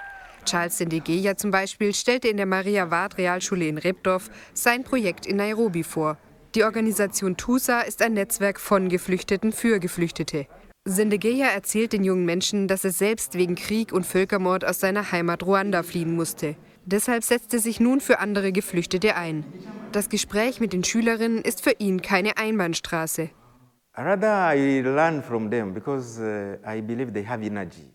Charles 0.45 0.77
Sendegeya 0.77 1.39
zum 1.39 1.51
Beispiel 1.51 1.95
stellte 1.95 2.29
in 2.29 2.37
der 2.37 2.45
Maria 2.45 2.91
Ward 2.91 3.17
Realschule 3.17 3.67
in 3.67 3.79
Rebdorf 3.79 4.29
sein 4.53 4.85
Projekt 4.85 5.25
in 5.25 5.37
Nairobi 5.37 5.83
vor. 5.83 6.19
Die 6.57 6.65
Organisation 6.65 7.37
TUSA 7.37 7.83
ist 7.83 8.01
ein 8.01 8.15
Netzwerk 8.15 8.59
von 8.59 8.89
Geflüchteten 8.89 9.53
für 9.53 9.79
Geflüchtete. 9.79 10.47
Sendegeya 10.87 11.49
erzählt 11.49 11.93
den 11.93 12.03
jungen 12.03 12.25
Menschen, 12.25 12.67
dass 12.67 12.83
er 12.83 12.93
selbst 12.93 13.37
wegen 13.37 13.57
Krieg 13.57 13.93
und 13.93 14.07
Völkermord 14.07 14.65
aus 14.65 14.81
seiner 14.81 15.13
Heimat 15.13 15.43
Ruanda 15.43 15.83
fliehen 15.83 16.17
musste. 16.17 16.57
Deshalb 16.87 17.25
setzt 17.25 17.53
er 17.53 17.61
sich 17.61 17.79
nun 17.79 18.01
für 18.01 18.21
andere 18.21 18.53
Geflüchtete 18.53 19.17
ein. 19.17 19.45
Das 19.93 20.09
Gespräch 20.09 20.59
mit 20.59 20.73
den 20.73 20.83
Schülerinnen 20.83 21.43
ist 21.43 21.63
für 21.63 21.75
ihn 21.79 22.01
keine 22.01 22.39
Einbahnstraße. 22.39 23.29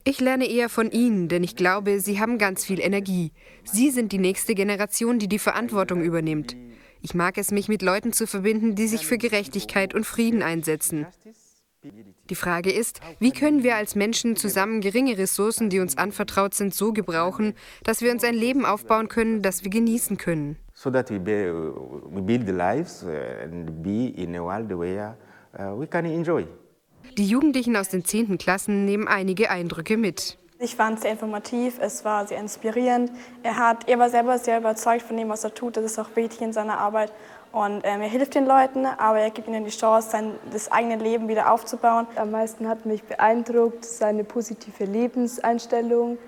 Ich 0.04 0.20
lerne 0.20 0.46
eher 0.48 0.70
von 0.70 0.92
ihnen, 0.92 1.30
denn 1.30 1.44
ich 1.44 1.56
glaube, 1.56 2.00
sie 2.00 2.20
haben 2.20 2.38
ganz 2.38 2.64
viel 2.64 2.80
Energie. 2.80 3.32
Sie 3.64 3.90
sind 3.90 4.12
die 4.12 4.20
nächste 4.20 4.54
Generation, 4.54 5.18
die 5.18 5.28
die 5.28 5.40
Verantwortung 5.40 6.04
übernimmt. 6.04 6.56
Ich 7.02 7.16
mag 7.16 7.38
es, 7.38 7.52
mich 7.52 7.68
mit 7.68 7.82
Leuten 7.82 8.14
zu 8.14 8.28
verbinden, 8.28 8.76
die 8.76 8.88
sich 8.88 9.08
für 9.08 9.18
Gerechtigkeit 9.18 9.94
und 9.94 10.06
Frieden 10.06 10.44
einsetzen. 10.44 11.08
Die 12.30 12.36
Frage 12.36 12.72
ist, 12.72 13.02
wie 13.20 13.32
können 13.32 13.64
wir 13.64 13.76
als 13.76 13.96
Menschen 13.96 14.36
zusammen 14.36 14.82
geringe 14.82 15.18
Ressourcen, 15.18 15.72
die 15.72 15.80
uns 15.80 15.98
anvertraut 15.98 16.54
sind, 16.54 16.76
so 16.76 16.94
gebrauchen, 16.94 17.56
dass 17.84 18.02
wir 18.02 18.12
uns 18.12 18.24
ein 18.24 18.36
Leben 18.36 18.66
aufbauen 18.66 19.08
können, 19.08 19.42
das 19.42 19.64
wir 19.64 19.72
genießen 19.72 20.18
können. 20.18 20.58
So 20.76 20.92
that 20.92 21.10
we 21.10 21.20
build 22.22 22.48
lives 22.48 23.04
and 23.04 23.82
be 23.82 24.10
in 24.10 24.36
a 24.36 24.44
world 24.44 24.70
where 24.70 25.18
uh, 25.60 25.80
we 25.80 25.88
can 25.88 26.06
enjoy. 26.06 26.46
Die 27.18 27.26
Jugendlichen 27.26 27.76
aus 27.76 27.90
den 27.90 28.06
10. 28.06 28.38
Klassen 28.38 28.86
nehmen 28.86 29.08
einige 29.08 29.50
Eindrücke 29.50 29.98
mit. 29.98 30.38
Ich 30.64 30.76
fand 30.76 30.98
es 30.98 31.02
sehr 31.02 31.12
informativ, 31.12 31.80
es 31.82 32.06
war 32.06 32.28
sehr 32.28 32.40
inspirierend. 32.40 33.12
Er, 33.42 33.58
hat, 33.58 33.90
er 33.90 33.98
war 33.98 34.12
selber 34.12 34.38
sehr 34.38 34.60
überzeugt 34.60 35.02
von 35.02 35.18
dem, 35.18 35.28
was 35.28 35.44
er 35.44 35.56
tut. 35.56 35.76
Das 35.76 35.84
ist 35.84 35.98
auch 35.98 36.16
wichtig 36.16 36.40
in 36.40 36.54
seiner 36.54 36.78
Arbeit. 36.78 37.12
Und 37.52 37.82
ähm, 37.84 38.02
er 38.02 38.08
hilft 38.08 38.36
den 38.36 38.46
Leuten, 38.46 38.86
aber 38.86 39.20
er 39.20 39.32
gibt 39.32 39.48
ihnen 39.48 39.66
die 39.66 39.72
Chance, 39.72 40.12
sein, 40.12 40.36
das 40.52 40.72
eigene 40.72 40.98
Leben 40.98 41.28
wieder 41.28 41.52
aufzubauen. 41.52 42.06
Am 42.16 42.30
meisten 42.30 42.68
hat 42.68 42.86
mich 42.86 43.02
beeindruckt 43.02 43.84
seine 43.84 44.24
positive 44.24 44.86
Lebenseinstellung 44.86 46.20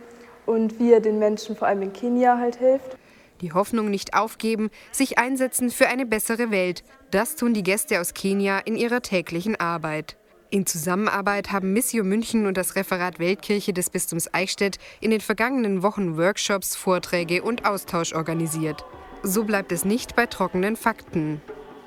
und 0.48 0.80
wie 0.80 0.92
er 0.92 1.00
den 1.00 1.20
Menschen 1.20 1.56
vor 1.56 1.68
allem 1.68 1.84
in 1.84 1.94
Kenia 1.94 2.40
halt 2.40 2.56
hilft. 2.56 2.98
Die 3.42 3.54
Hoffnung 3.54 3.92
nicht 3.92 4.16
aufgeben, 4.16 4.72
sich 4.92 5.20
einsetzen 5.20 5.70
für 5.70 5.90
eine 5.90 6.08
bessere 6.08 6.50
Welt. 6.50 6.84
Das 7.12 7.36
tun 7.36 7.54
die 7.54 7.62
Gäste 7.62 8.02
aus 8.02 8.16
Kenia 8.16 8.58
in 8.58 8.78
ihrer 8.78 9.04
täglichen 9.04 9.60
Arbeit. 9.60 10.18
In 10.54 10.68
Zusammenarbeit 10.68 11.52
haben 11.52 11.74
Missio 11.74 12.04
München 12.04 12.46
und 12.46 12.58
das 12.58 12.76
Referat 12.76 13.18
Weltkirche 13.18 13.74
des 13.74 13.90
Bistums 13.90 14.32
Eichstätt 14.36 14.78
in 15.02 15.10
den 15.10 15.20
vergangenen 15.20 15.82
Wochen 15.82 16.16
Workshops, 16.16 16.76
Vorträge 16.76 17.42
und 17.42 17.66
Austausch 17.66 18.14
organisiert. 18.14 18.86
So 19.24 19.46
bleibt 19.46 19.72
es 19.72 19.84
nicht 19.84 20.16
bei 20.16 20.28
trockenen 20.28 20.76
Fakten 20.76 21.42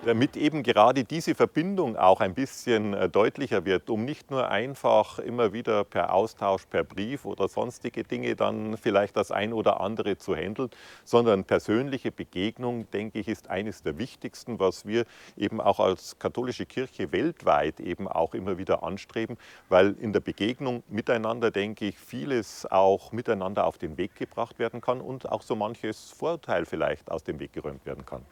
damit 0.06 0.36
eben 0.36 0.62
gerade 0.62 1.02
diese 1.02 1.34
Verbindung 1.34 1.96
auch 1.96 2.20
ein 2.20 2.34
bisschen 2.34 2.94
äh, 2.94 3.08
deutlicher 3.08 3.64
wird, 3.64 3.90
um 3.90 4.04
nicht 4.04 4.30
nur 4.30 4.48
einfach 4.48 5.18
immer 5.18 5.52
wieder 5.52 5.82
per 5.82 6.14
Austausch, 6.14 6.66
per 6.66 6.84
Brief 6.84 7.24
oder 7.24 7.48
sonstige 7.48 8.04
Dinge 8.04 8.36
dann 8.36 8.76
vielleicht 8.76 9.16
das 9.16 9.32
ein 9.32 9.52
oder 9.52 9.80
andere 9.80 10.16
zu 10.16 10.36
handeln, 10.36 10.70
sondern 11.04 11.44
persönliche 11.44 12.12
Begegnung, 12.12 12.88
denke 12.92 13.18
ich, 13.18 13.26
ist 13.26 13.50
eines 13.50 13.82
der 13.82 13.98
wichtigsten, 13.98 14.60
was 14.60 14.86
wir 14.86 15.06
eben 15.36 15.60
auch 15.60 15.80
als 15.80 16.18
katholische 16.20 16.66
Kirche 16.66 17.10
weltweit 17.10 17.80
eben 17.80 18.06
auch 18.06 18.34
immer 18.34 18.58
wieder 18.58 18.84
anstreben, 18.84 19.36
weil 19.68 19.96
in 20.00 20.12
der 20.12 20.20
Begegnung 20.20 20.84
miteinander, 20.88 21.50
denke 21.50 21.86
ich, 21.86 21.98
vieles 21.98 22.64
auch 22.70 23.10
miteinander 23.10 23.66
auf 23.66 23.76
den 23.76 23.98
Weg 23.98 24.14
gebracht 24.14 24.60
werden 24.60 24.80
kann 24.80 25.00
und 25.00 25.28
auch 25.32 25.42
so 25.42 25.56
manches 25.56 26.12
Vorurteil 26.12 26.64
vielleicht 26.64 27.10
aus 27.10 27.24
dem 27.24 27.40
Weg 27.40 27.52
geräumt 27.52 27.84
werden 27.84 28.06
kann. 28.06 28.22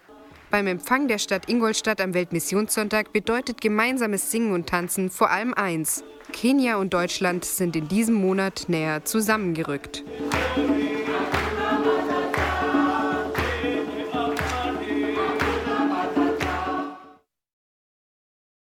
Beim 0.54 0.68
Empfang 0.68 1.08
der 1.08 1.18
Stadt 1.18 1.48
Ingolstadt 1.48 2.00
am 2.00 2.14
Weltmissionssonntag 2.14 3.12
bedeutet 3.12 3.60
gemeinsames 3.60 4.30
Singen 4.30 4.52
und 4.52 4.68
Tanzen 4.68 5.10
vor 5.10 5.28
allem 5.32 5.52
eins. 5.52 6.04
Kenia 6.32 6.76
und 6.76 6.94
Deutschland 6.94 7.44
sind 7.44 7.74
in 7.74 7.88
diesem 7.88 8.14
Monat 8.14 8.66
näher 8.68 9.04
zusammengerückt. 9.04 10.04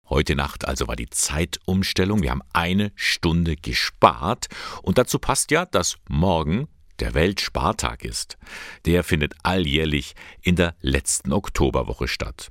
Heute 0.08 0.36
Nacht 0.36 0.68
also 0.68 0.86
war 0.86 0.94
die 0.94 1.10
Zeitumstellung. 1.10 2.22
Wir 2.22 2.30
haben 2.30 2.42
eine 2.52 2.92
Stunde 2.94 3.56
gespart. 3.56 4.46
Und 4.84 4.96
dazu 4.96 5.18
passt 5.18 5.50
ja, 5.50 5.66
dass 5.66 5.96
morgen 6.08 6.68
der 7.00 7.14
Weltspartag 7.14 8.04
ist. 8.04 8.38
Der 8.84 9.04
findet 9.04 9.34
alljährlich 9.42 10.14
in 10.42 10.56
der 10.56 10.74
letzten 10.80 11.32
Oktoberwoche 11.32 12.08
statt. 12.08 12.50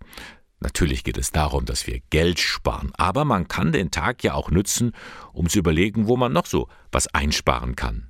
Natürlich 0.60 1.03
geht 1.03 1.18
es 1.18 1.32
darum, 1.32 1.65
dass 1.65 1.88
wir 1.88 2.01
Geld 2.10 2.39
sparen, 2.39 2.91
aber 2.96 3.24
man 3.24 3.48
kann 3.48 3.72
den 3.72 3.91
Tag 3.91 4.24
ja 4.24 4.34
auch 4.34 4.51
nützen, 4.51 4.91
um 5.32 5.48
zu 5.48 5.60
überlegen, 5.60 6.08
wo 6.08 6.18
man 6.18 6.34
noch 6.34 6.46
so 6.46 6.68
was 6.91 7.08
einsparen 7.08 7.75
kann. 7.75 8.10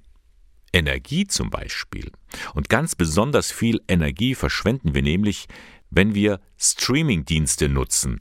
Energie 0.74 1.27
zum 1.27 1.50
Beispiel. 1.50 2.12
Und 2.53 2.69
ganz 2.69 2.96
besonders 2.96 3.51
viel 3.51 3.81
Energie 3.88 4.36
verschwenden 4.36 4.96
wir 4.96 5.01
nämlich, 5.01 5.48
wenn 5.89 6.13
wir 6.15 6.39
Streamingdienste 6.58 7.69
nutzen, 7.69 8.19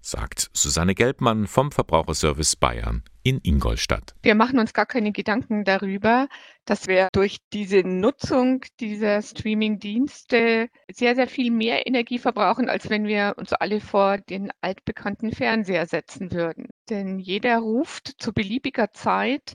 sagt 0.00 0.50
Susanne 0.52 0.94
Gelbmann 0.94 1.46
vom 1.46 1.70
Verbraucherservice 1.70 2.56
Bayern 2.56 3.02
in 3.28 3.40
Ingolstadt. 3.42 4.14
Wir 4.22 4.34
machen 4.34 4.58
uns 4.58 4.72
gar 4.72 4.86
keine 4.86 5.12
Gedanken 5.12 5.64
darüber, 5.64 6.28
dass 6.64 6.86
wir 6.86 7.08
durch 7.12 7.36
diese 7.52 7.80
Nutzung 7.80 8.64
dieser 8.80 9.20
Streaming-Dienste 9.20 10.70
sehr, 10.90 11.14
sehr 11.14 11.28
viel 11.28 11.50
mehr 11.50 11.86
Energie 11.86 12.18
verbrauchen, 12.18 12.70
als 12.70 12.88
wenn 12.88 13.06
wir 13.06 13.34
uns 13.36 13.52
alle 13.52 13.80
vor 13.80 14.16
den 14.16 14.50
altbekannten 14.62 15.32
Fernseher 15.32 15.84
setzen 15.84 16.32
würden. 16.32 16.68
Denn 16.88 17.18
jeder 17.18 17.58
ruft 17.58 18.14
zu 18.18 18.32
beliebiger 18.32 18.92
Zeit 18.92 19.52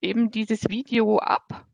eben 0.00 0.30
dieses 0.30 0.68
Video 0.68 1.18
ab 1.18 1.66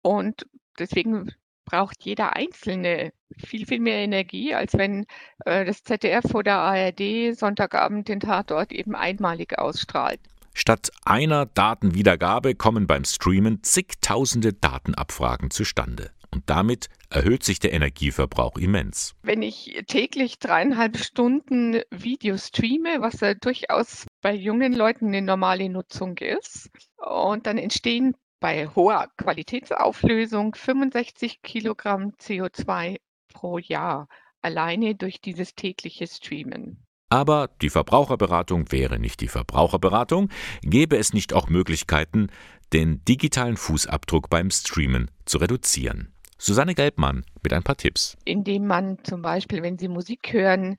und 0.00 0.46
deswegen 0.78 1.30
braucht 1.66 2.02
jeder 2.04 2.34
Einzelne 2.36 3.12
viel, 3.36 3.66
viel 3.66 3.80
mehr 3.80 3.98
Energie, 3.98 4.54
als 4.54 4.72
wenn 4.78 5.04
äh, 5.44 5.66
das 5.66 5.82
ZDF 5.82 6.34
oder 6.34 6.54
ARD 6.54 7.36
Sonntagabend 7.36 8.08
den 8.08 8.20
Tatort 8.20 8.72
eben 8.72 8.94
einmalig 8.94 9.58
ausstrahlt. 9.58 10.20
Statt 10.58 10.90
einer 11.04 11.44
Datenwiedergabe 11.44 12.54
kommen 12.54 12.86
beim 12.86 13.04
Streamen 13.04 13.62
zigtausende 13.62 14.54
Datenabfragen 14.54 15.50
zustande. 15.50 16.12
Und 16.30 16.48
damit 16.48 16.88
erhöht 17.10 17.42
sich 17.42 17.58
der 17.58 17.74
Energieverbrauch 17.74 18.56
immens. 18.56 19.14
Wenn 19.22 19.42
ich 19.42 19.78
täglich 19.86 20.38
dreieinhalb 20.38 20.96
Stunden 20.96 21.82
Video 21.90 22.38
streame, 22.38 23.02
was 23.02 23.20
ja 23.20 23.34
durchaus 23.34 24.06
bei 24.22 24.32
jungen 24.34 24.72
Leuten 24.72 25.08
eine 25.08 25.20
normale 25.20 25.68
Nutzung 25.68 26.16
ist, 26.16 26.70
und 26.96 27.46
dann 27.46 27.58
entstehen 27.58 28.16
bei 28.40 28.66
hoher 28.66 29.08
Qualitätsauflösung 29.18 30.54
65 30.54 31.42
Kilogramm 31.42 32.14
CO2 32.18 32.96
pro 33.28 33.58
Jahr, 33.58 34.08
alleine 34.40 34.94
durch 34.94 35.20
dieses 35.20 35.54
tägliche 35.54 36.06
Streamen. 36.06 36.85
Aber 37.08 37.50
die 37.62 37.70
Verbraucherberatung 37.70 38.72
wäre 38.72 38.98
nicht 38.98 39.20
die 39.20 39.28
Verbraucherberatung, 39.28 40.28
gäbe 40.62 40.96
es 40.96 41.12
nicht 41.12 41.32
auch 41.32 41.48
Möglichkeiten, 41.48 42.28
den 42.72 43.04
digitalen 43.04 43.56
Fußabdruck 43.56 44.28
beim 44.28 44.50
Streamen 44.50 45.10
zu 45.24 45.38
reduzieren. 45.38 46.12
Susanne 46.36 46.74
Gelbmann 46.74 47.24
mit 47.42 47.52
ein 47.52 47.62
paar 47.62 47.76
Tipps. 47.76 48.16
Indem 48.24 48.66
man 48.66 48.98
zum 49.04 49.22
Beispiel, 49.22 49.62
wenn 49.62 49.78
Sie 49.78 49.88
Musik 49.88 50.32
hören, 50.32 50.76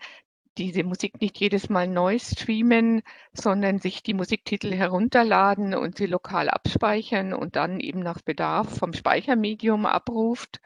diese 0.57 0.83
Musik 0.83 1.21
nicht 1.21 1.37
jedes 1.39 1.69
Mal 1.69 1.87
neu 1.87 2.19
streamen, 2.19 3.03
sondern 3.33 3.79
sich 3.79 4.03
die 4.03 4.13
Musiktitel 4.13 4.73
herunterladen 4.73 5.75
und 5.75 5.97
sie 5.97 6.07
lokal 6.07 6.49
abspeichern 6.49 7.33
und 7.33 7.55
dann 7.55 7.79
eben 7.79 7.99
nach 7.99 8.21
Bedarf 8.21 8.77
vom 8.79 8.93
Speichermedium 8.93 9.85
abruft. 9.85 10.59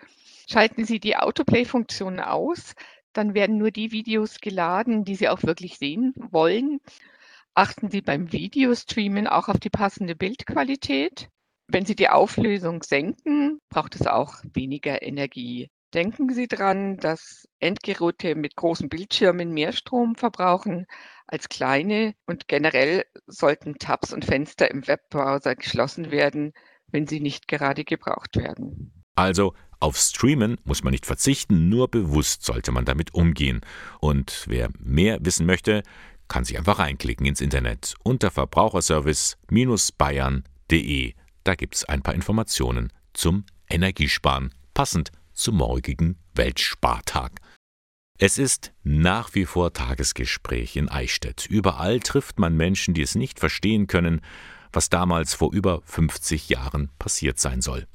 Schalten 0.50 0.86
Sie 0.86 1.00
die 1.00 1.18
Autoplay-Funktion 1.18 2.20
aus, 2.20 2.74
dann 3.14 3.34
werden 3.34 3.58
nur 3.58 3.72
die 3.72 3.92
Videos 3.92 4.40
geladen, 4.40 5.04
die 5.06 5.16
Sie 5.16 5.30
auch 5.30 5.44
wirklich 5.44 5.78
sehen 5.78 6.14
wollen. 6.16 6.80
Achten 7.54 7.90
Sie 7.90 8.02
beim 8.02 8.32
Videostreamen 8.32 9.28
auch 9.28 9.50
auf 9.50 9.60
die 9.60 9.70
passende 9.70 10.16
Bildqualität. 10.16 11.30
Wenn 11.68 11.86
Sie 11.86 11.96
die 11.96 12.10
Auflösung 12.10 12.84
senken, 12.84 13.60
braucht 13.70 13.96
es 13.96 14.08
auch 14.08 14.36
weniger 14.54 15.02
Energie. 15.02 15.70
Denken 15.94 16.34
Sie 16.34 16.48
dran, 16.48 16.98
dass 16.98 17.48
Endgeräte 17.60 18.36
mit 18.36 18.56
großen 18.56 18.88
Bildschirmen 18.88 19.52
mehr 19.52 19.74
Strom 19.74 20.16
verbrauchen 20.16 20.86
als 21.28 21.50
kleine 21.50 22.14
und 22.26 22.48
generell 22.48 23.06
sollten 23.28 23.76
Tabs 23.80 24.14
und 24.14 24.24
Fenster 24.26 24.72
im 24.72 24.88
Webbrowser 24.88 25.56
geschlossen 25.56 26.12
werden, 26.12 26.54
wenn 26.88 27.08
sie 27.08 27.20
nicht 27.20 27.48
gerade 27.48 27.84
gebraucht 27.84 28.38
werden. 28.38 29.01
Also 29.16 29.56
auf 29.80 29.98
Streamen 29.98 30.58
muss 30.64 30.84
man 30.84 30.92
nicht 30.92 31.08
verzichten, 31.08 31.70
nur 31.70 31.90
bewusst 31.90 32.46
sollte 32.46 32.72
man 32.72 32.86
damit 32.86 33.14
umgehen. 33.14 33.62
Und 34.00 34.46
wer 34.48 34.70
mehr 34.80 35.20
wissen 35.22 35.46
möchte, 35.46 35.84
kann 36.28 36.44
sich 36.46 36.58
einfach 36.58 36.80
reinklicken 36.80 37.26
ins 37.26 37.42
Internet 37.42 37.96
unter 38.04 38.32
verbraucherservice-bayern.de. 38.32 41.14
Da 41.44 41.56
gibt 41.56 41.76
es 41.76 41.84
ein 41.86 42.04
paar 42.04 42.14
Informationen 42.14 42.94
zum 43.14 43.46
Energiesparen, 43.70 44.54
passend 44.74 45.12
zum 45.34 45.58
morgigen 45.58 46.18
Weltspartag. 46.36 47.40
Es 48.20 48.38
ist 48.38 48.72
nach 48.84 49.34
wie 49.34 49.46
vor 49.46 49.74
Tagesgespräch 49.74 50.76
in 50.76 50.90
Eichstätt. 50.90 51.48
Überall 51.48 52.00
trifft 52.00 52.38
man 52.38 52.56
Menschen, 52.56 52.94
die 52.94 53.02
es 53.02 53.16
nicht 53.16 53.40
verstehen 53.40 53.88
können, 53.88 54.22
was 54.72 54.90
damals 54.90 55.34
vor 55.34 55.52
über 55.52 55.82
50 55.86 56.50
Jahren 56.50 56.92
passiert 57.00 57.40
sein 57.40 57.62
soll. 57.62 57.88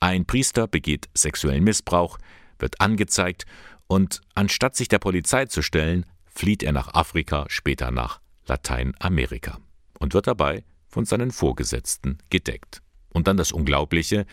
Ein 0.00 0.26
Priester 0.26 0.66
begeht 0.66 1.08
sexuellen 1.14 1.64
Missbrauch, 1.64 2.18
wird 2.58 2.80
angezeigt 2.80 3.44
und 3.86 4.20
anstatt 4.34 4.76
sich 4.76 4.88
der 4.88 4.98
Polizei 4.98 5.46
zu 5.46 5.62
stellen, 5.62 6.06
flieht 6.26 6.62
er 6.62 6.72
nach 6.72 6.94
Afrika, 6.94 7.46
später 7.48 7.90
nach 7.90 8.20
Lateinamerika 8.46 9.58
und 9.98 10.14
wird 10.14 10.26
dabei 10.26 10.64
von 10.88 11.04
seinen 11.04 11.30
Vorgesetzten 11.30 12.18
gedeckt. 12.30 12.80
Und 13.10 13.26
dann 13.26 13.36
das 13.36 13.52
Unglaubliche, 13.52 14.26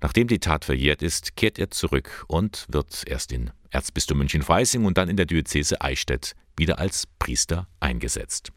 nachdem 0.00 0.28
die 0.28 0.40
Tat 0.40 0.64
verjährt 0.64 1.02
ist, 1.02 1.36
kehrt 1.36 1.58
er 1.58 1.70
zurück 1.70 2.24
und 2.28 2.66
wird 2.68 3.04
erst 3.06 3.32
in 3.32 3.50
Erzbistum 3.70 4.18
München-Freising 4.18 4.84
und 4.84 4.98
dann 4.98 5.08
in 5.08 5.16
der 5.16 5.26
Diözese 5.26 5.80
Eichstätt 5.80 6.34
wieder 6.56 6.78
als 6.78 7.06
Priester 7.18 7.68
eingesetzt. 7.80 8.52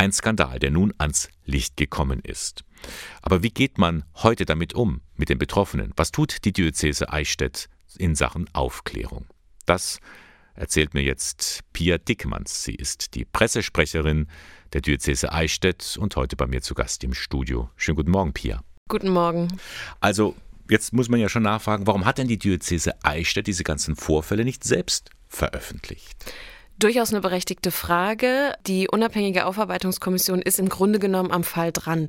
Ein 0.00 0.12
Skandal, 0.12 0.60
der 0.60 0.70
nun 0.70 0.94
ans 0.98 1.28
Licht 1.44 1.76
gekommen 1.76 2.20
ist. 2.20 2.62
Aber 3.20 3.42
wie 3.42 3.50
geht 3.50 3.78
man 3.78 4.04
heute 4.14 4.44
damit 4.44 4.72
um, 4.72 5.00
mit 5.16 5.28
den 5.28 5.38
Betroffenen? 5.38 5.92
Was 5.96 6.12
tut 6.12 6.44
die 6.44 6.52
Diözese 6.52 7.12
Eichstätt 7.12 7.68
in 7.96 8.14
Sachen 8.14 8.48
Aufklärung? 8.52 9.26
Das 9.66 9.98
erzählt 10.54 10.94
mir 10.94 11.02
jetzt 11.02 11.64
Pia 11.72 11.98
Dickmanns. 11.98 12.62
Sie 12.62 12.76
ist 12.76 13.16
die 13.16 13.24
Pressesprecherin 13.24 14.28
der 14.72 14.82
Diözese 14.82 15.32
Eichstätt 15.32 15.96
und 15.98 16.14
heute 16.14 16.36
bei 16.36 16.46
mir 16.46 16.62
zu 16.62 16.74
Gast 16.74 17.02
im 17.02 17.12
Studio. 17.12 17.68
Schönen 17.74 17.96
guten 17.96 18.12
Morgen, 18.12 18.32
Pia. 18.32 18.62
Guten 18.86 19.08
Morgen. 19.08 19.48
Also, 19.98 20.36
jetzt 20.70 20.92
muss 20.92 21.08
man 21.08 21.18
ja 21.18 21.28
schon 21.28 21.42
nachfragen, 21.42 21.88
warum 21.88 22.04
hat 22.04 22.18
denn 22.18 22.28
die 22.28 22.38
Diözese 22.38 22.92
Eichstätt 23.04 23.48
diese 23.48 23.64
ganzen 23.64 23.96
Vorfälle 23.96 24.44
nicht 24.44 24.62
selbst 24.62 25.10
veröffentlicht? 25.26 26.32
Durchaus 26.78 27.10
eine 27.10 27.20
berechtigte 27.20 27.72
Frage. 27.72 28.54
Die 28.68 28.86
unabhängige 28.86 29.46
Aufarbeitungskommission 29.46 30.40
ist 30.40 30.60
im 30.60 30.68
Grunde 30.68 31.00
genommen 31.00 31.32
am 31.32 31.42
Fall 31.42 31.72
dran. 31.72 32.06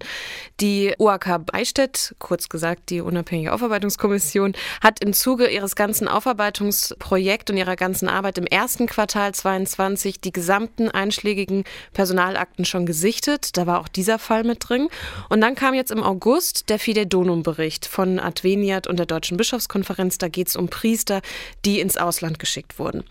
Die 0.60 0.94
UAK 1.00 1.44
Beistedt, 1.48 2.14
kurz 2.20 2.50
gesagt 2.50 2.92
die 2.92 3.02
unabhängige 3.02 3.52
Aufarbeitungskommission, 3.52 4.54
hat 4.80 5.04
im 5.04 5.14
Zuge 5.14 5.48
ihres 5.48 5.76
ganzen 5.76 6.08
Aufarbeitungsprojekts 6.08 7.50
und 7.50 7.58
ihrer 7.58 7.76
ganzen 7.76 8.10
Arbeit 8.10 8.38
im 8.38 8.46
ersten 8.46 8.86
Quartal 8.86 9.34
22 9.34 10.22
die 10.22 10.32
gesamten 10.32 10.92
einschlägigen 10.92 11.64
Personalakten 11.94 12.64
schon 12.64 12.86
gesichtet. 12.86 13.58
Da 13.58 13.66
war 13.66 13.80
auch 13.80 13.88
dieser 13.88 14.20
Fall 14.20 14.44
mit 14.44 14.70
drin. 14.70 14.90
Und 15.30 15.42
dann 15.42 15.56
kam 15.56 15.74
jetzt 15.74 15.90
im 15.90 16.04
August 16.04 16.70
der 16.70 16.78
Fide 16.78 17.08
Donum 17.08 17.42
Bericht 17.42 17.88
von 17.88 18.20
Adveniat 18.20 18.86
und 18.86 19.00
der 19.00 19.08
Deutschen 19.08 19.36
Bischofskonferenz. 19.36 20.20
Da 20.20 20.28
geht 20.28 20.50
es 20.50 20.56
um 20.56 20.70
Priester, 20.70 21.22
die 21.66 21.80
ins 21.80 21.98
Ausland 21.98 22.38
geschickt 22.38 22.78
wurden. 22.78 23.04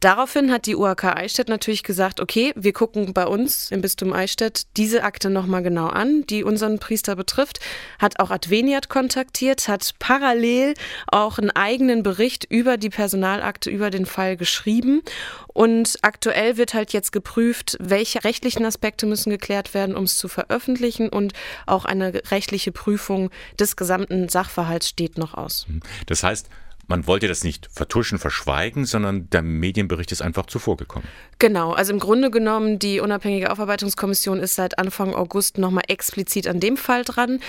Daraufhin 0.00 0.52
hat 0.52 0.66
die 0.66 0.76
UAK 0.76 1.04
Eichstätt 1.04 1.48
natürlich 1.48 1.82
gesagt, 1.82 2.20
okay, 2.20 2.52
wir 2.54 2.72
gucken 2.72 3.12
bei 3.12 3.26
uns 3.26 3.70
im 3.72 3.80
Bistum 3.80 4.12
Eichstätt 4.12 4.66
diese 4.76 5.02
Akte 5.02 5.28
nochmal 5.28 5.62
genau 5.62 5.88
an, 5.88 6.24
die 6.26 6.44
unseren 6.44 6.78
Priester 6.78 7.16
betrifft, 7.16 7.58
hat 7.98 8.20
auch 8.20 8.30
Adveniat 8.30 8.88
kontaktiert, 8.88 9.66
hat 9.66 9.94
parallel 9.98 10.74
auch 11.08 11.38
einen 11.38 11.50
eigenen 11.50 12.04
Bericht 12.04 12.44
über 12.44 12.76
die 12.76 12.90
Personalakte, 12.90 13.70
über 13.70 13.90
den 13.90 14.06
Fall 14.06 14.36
geschrieben. 14.36 15.02
Und 15.48 15.98
aktuell 16.02 16.56
wird 16.56 16.74
halt 16.74 16.92
jetzt 16.92 17.10
geprüft, 17.10 17.76
welche 17.80 18.22
rechtlichen 18.22 18.64
Aspekte 18.64 19.06
müssen 19.06 19.30
geklärt 19.30 19.74
werden, 19.74 19.96
um 19.96 20.04
es 20.04 20.16
zu 20.16 20.28
veröffentlichen. 20.28 21.08
Und 21.08 21.32
auch 21.66 21.84
eine 21.84 22.22
rechtliche 22.30 22.70
Prüfung 22.70 23.30
des 23.58 23.74
gesamten 23.74 24.28
Sachverhalts 24.28 24.88
steht 24.88 25.18
noch 25.18 25.34
aus. 25.34 25.66
Das 26.06 26.22
heißt, 26.22 26.48
man 26.88 27.06
wollte 27.06 27.28
das 27.28 27.44
nicht 27.44 27.68
vertuschen, 27.70 28.18
verschweigen, 28.18 28.86
sondern 28.86 29.28
der 29.30 29.42
Medienbericht 29.42 30.10
ist 30.10 30.22
einfach 30.22 30.46
zuvorgekommen. 30.46 31.06
Genau, 31.38 31.72
also 31.72 31.92
im 31.92 32.00
Grunde 32.00 32.30
genommen, 32.30 32.78
die 32.78 32.98
unabhängige 32.98 33.52
Aufarbeitungskommission 33.52 34.40
ist 34.40 34.56
seit 34.56 34.78
Anfang 34.78 35.14
August 35.14 35.58
nochmal 35.58 35.84
explizit 35.86 36.48
an 36.48 36.58
dem 36.58 36.76
Fall 36.76 37.04
dran. 37.04 37.40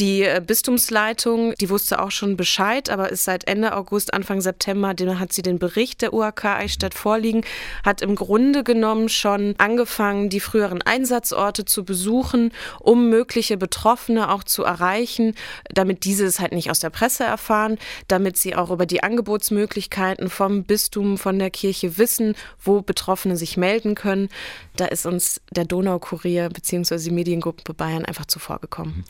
Die 0.00 0.24
äh, 0.24 0.42
Bistumsleitung, 0.44 1.54
die 1.60 1.70
wusste 1.70 2.02
auch 2.02 2.10
schon 2.10 2.36
Bescheid, 2.36 2.90
aber 2.90 3.10
ist 3.10 3.24
seit 3.24 3.46
Ende 3.46 3.74
August, 3.76 4.12
Anfang 4.12 4.40
September, 4.40 4.88
hat 4.88 5.32
sie 5.32 5.42
den 5.42 5.58
Bericht 5.58 6.02
der 6.02 6.12
UAK 6.12 6.44
Eichstätt 6.44 6.92
vorliegen, 6.92 7.42
hat 7.84 8.02
im 8.02 8.16
Grunde 8.16 8.64
genommen 8.64 9.08
schon 9.08 9.54
angefangen, 9.58 10.28
die 10.28 10.40
früheren 10.40 10.82
Einsatzorte 10.82 11.64
zu 11.64 11.84
besuchen, 11.84 12.52
um 12.80 13.08
mögliche 13.08 13.56
Betroffene 13.56 14.30
auch 14.30 14.42
zu 14.42 14.64
erreichen, 14.64 15.34
damit 15.72 16.04
diese 16.04 16.26
es 16.26 16.40
halt 16.40 16.52
nicht 16.52 16.70
aus 16.70 16.80
der 16.80 16.90
Presse 16.90 17.24
erfahren, 17.24 17.78
damit 18.08 18.36
sie 18.36 18.56
auch 18.56 18.70
über 18.70 18.87
die 18.90 19.02
Angebotsmöglichkeiten 19.02 20.30
vom 20.30 20.64
Bistum, 20.64 21.18
von 21.18 21.38
der 21.38 21.50
Kirche 21.50 21.98
wissen, 21.98 22.34
wo 22.62 22.82
Betroffene 22.82 23.36
sich 23.36 23.56
melden 23.56 23.94
können. 23.94 24.28
Da 24.76 24.86
ist 24.86 25.06
uns 25.06 25.40
der 25.50 25.64
Donaukurier 25.64 26.48
bzw. 26.48 26.98
die 26.98 27.10
Mediengruppe 27.10 27.74
Bayern 27.74 28.04
einfach 28.04 28.26
zuvorgekommen. 28.26 29.04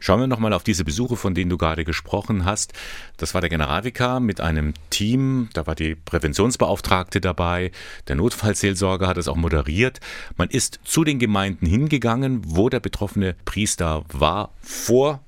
Schauen 0.00 0.18
wir 0.18 0.26
nochmal 0.26 0.52
auf 0.52 0.64
diese 0.64 0.84
Besuche, 0.84 1.16
von 1.16 1.32
denen 1.32 1.48
du 1.48 1.56
gerade 1.56 1.84
gesprochen 1.84 2.44
hast. 2.44 2.72
Das 3.18 3.34
war 3.34 3.40
der 3.40 3.50
Generalvikar 3.50 4.18
mit 4.18 4.40
einem 4.40 4.74
Team, 4.90 5.48
da 5.52 5.68
war 5.68 5.76
die 5.76 5.94
Präventionsbeauftragte 5.94 7.20
dabei, 7.20 7.70
der 8.08 8.16
Notfallseelsorger 8.16 9.06
hat 9.06 9.16
es 9.16 9.28
auch 9.28 9.36
moderiert. 9.36 10.00
Man 10.36 10.48
ist 10.48 10.80
zu 10.82 11.04
den 11.04 11.20
Gemeinden 11.20 11.66
hingegangen, 11.66 12.42
wo 12.44 12.68
der 12.68 12.80
betroffene 12.80 13.36
Priester 13.44 14.04
war, 14.12 14.52
vor 14.60 15.20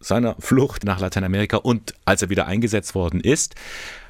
seiner 0.00 0.36
Flucht 0.38 0.84
nach 0.84 1.00
Lateinamerika 1.00 1.58
und 1.58 1.94
als 2.04 2.22
er 2.22 2.30
wieder 2.30 2.46
eingesetzt 2.46 2.94
worden 2.94 3.20
ist. 3.20 3.54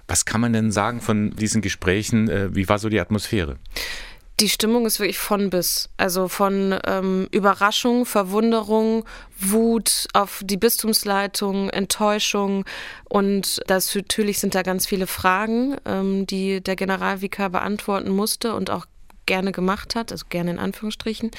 Was 0.09 0.25
kann 0.25 0.41
man 0.41 0.53
denn 0.53 0.73
sagen 0.73 1.01
von 1.01 1.31
diesen 1.37 1.63
Gesprächen? 1.63 2.29
Äh, 2.29 2.55
wie 2.55 2.69
war 2.69 2.79
so 2.79 2.89
die 2.89 3.01
Atmosphäre? 3.01 3.59
Die 4.41 4.49
Stimmung 4.49 4.87
ist 4.87 4.99
wirklich 4.99 5.19
von 5.19 5.51
bis. 5.51 5.91
Also 5.99 6.27
von 6.29 6.75
ähm, 6.87 7.29
Überraschung, 7.31 8.07
Verwunderung, 8.07 9.05
Wut 9.39 10.09
auf 10.15 10.41
die 10.43 10.57
Bistumsleitung, 10.57 11.69
Enttäuschung. 11.69 12.65
Und 13.05 13.61
das 13.67 13.95
natürlich 13.95 14.39
sind 14.39 14.55
da 14.55 14.63
ganz 14.63 14.87
viele 14.87 15.07
Fragen, 15.07 15.77
ähm, 15.85 16.27
die 16.27 16.63
der 16.63 16.75
Generalvikar 16.75 17.51
beantworten 17.51 18.11
musste 18.11 18.55
und 18.55 18.71
auch 18.71 18.87
gerne 19.27 19.53
gemacht 19.53 19.95
hat, 19.95 20.11
also 20.11 20.25
gerne 20.31 20.53
in 20.53 20.59
Anführungsstrichen. 20.59 21.31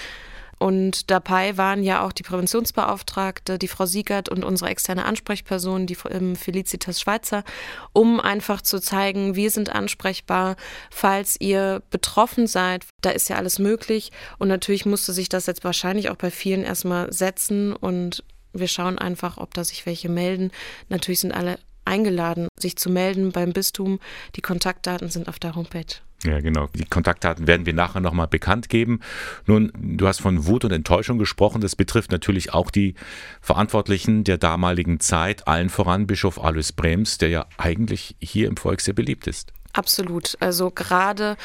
Und 0.61 1.09
dabei 1.09 1.57
waren 1.57 1.81
ja 1.81 2.05
auch 2.05 2.11
die 2.11 2.21
Präventionsbeauftragte, 2.21 3.57
die 3.57 3.67
Frau 3.67 3.87
Siegert 3.87 4.29
und 4.29 4.45
unsere 4.45 4.69
externe 4.69 5.05
Ansprechperson, 5.05 5.87
die 5.87 5.97
ähm, 6.11 6.35
Felicitas 6.35 7.01
Schweizer, 7.01 7.43
um 7.93 8.19
einfach 8.19 8.61
zu 8.61 8.79
zeigen, 8.79 9.33
wir 9.33 9.49
sind 9.49 9.71
ansprechbar, 9.73 10.57
falls 10.91 11.35
ihr 11.39 11.81
betroffen 11.89 12.45
seid. 12.45 12.85
Da 13.01 13.09
ist 13.09 13.27
ja 13.27 13.37
alles 13.37 13.57
möglich. 13.57 14.11
Und 14.37 14.49
natürlich 14.49 14.85
musste 14.85 15.13
sich 15.13 15.29
das 15.29 15.47
jetzt 15.47 15.63
wahrscheinlich 15.63 16.11
auch 16.11 16.15
bei 16.15 16.29
vielen 16.29 16.63
erstmal 16.63 17.11
setzen 17.11 17.75
und 17.75 18.23
wir 18.53 18.67
schauen 18.67 18.99
einfach, 18.99 19.39
ob 19.39 19.55
da 19.55 19.63
sich 19.63 19.87
welche 19.87 20.09
melden. 20.09 20.51
Natürlich 20.89 21.21
sind 21.21 21.31
alle 21.31 21.57
eingeladen, 21.91 22.47
sich 22.57 22.77
zu 22.77 22.89
melden 22.89 23.31
beim 23.31 23.53
Bistum. 23.53 23.99
Die 24.35 24.41
Kontaktdaten 24.41 25.09
sind 25.09 25.27
auf 25.27 25.37
der 25.37 25.55
Homepage. 25.55 25.85
Ja, 26.23 26.39
genau. 26.39 26.67
Die 26.75 26.85
Kontaktdaten 26.85 27.47
werden 27.47 27.65
wir 27.65 27.73
nachher 27.73 27.99
nochmal 27.99 28.27
bekannt 28.27 28.69
geben. 28.69 28.99
Nun, 29.47 29.71
du 29.75 30.07
hast 30.07 30.21
von 30.21 30.45
Wut 30.45 30.63
und 30.63 30.71
Enttäuschung 30.71 31.17
gesprochen. 31.17 31.61
Das 31.61 31.75
betrifft 31.75 32.11
natürlich 32.11 32.53
auch 32.53 32.69
die 32.69 32.93
Verantwortlichen 33.41 34.23
der 34.23 34.37
damaligen 34.37 34.99
Zeit, 34.99 35.47
allen 35.47 35.69
voran 35.69 36.05
Bischof 36.05 36.43
Alois 36.43 36.71
Brems, 36.75 37.17
der 37.17 37.29
ja 37.29 37.45
eigentlich 37.57 38.15
hier 38.19 38.47
im 38.47 38.57
Volk 38.57 38.81
sehr 38.81 38.93
beliebt 38.93 39.27
ist. 39.27 39.51
Absolut. 39.73 40.37
Also 40.39 40.69
gerade 40.69 41.37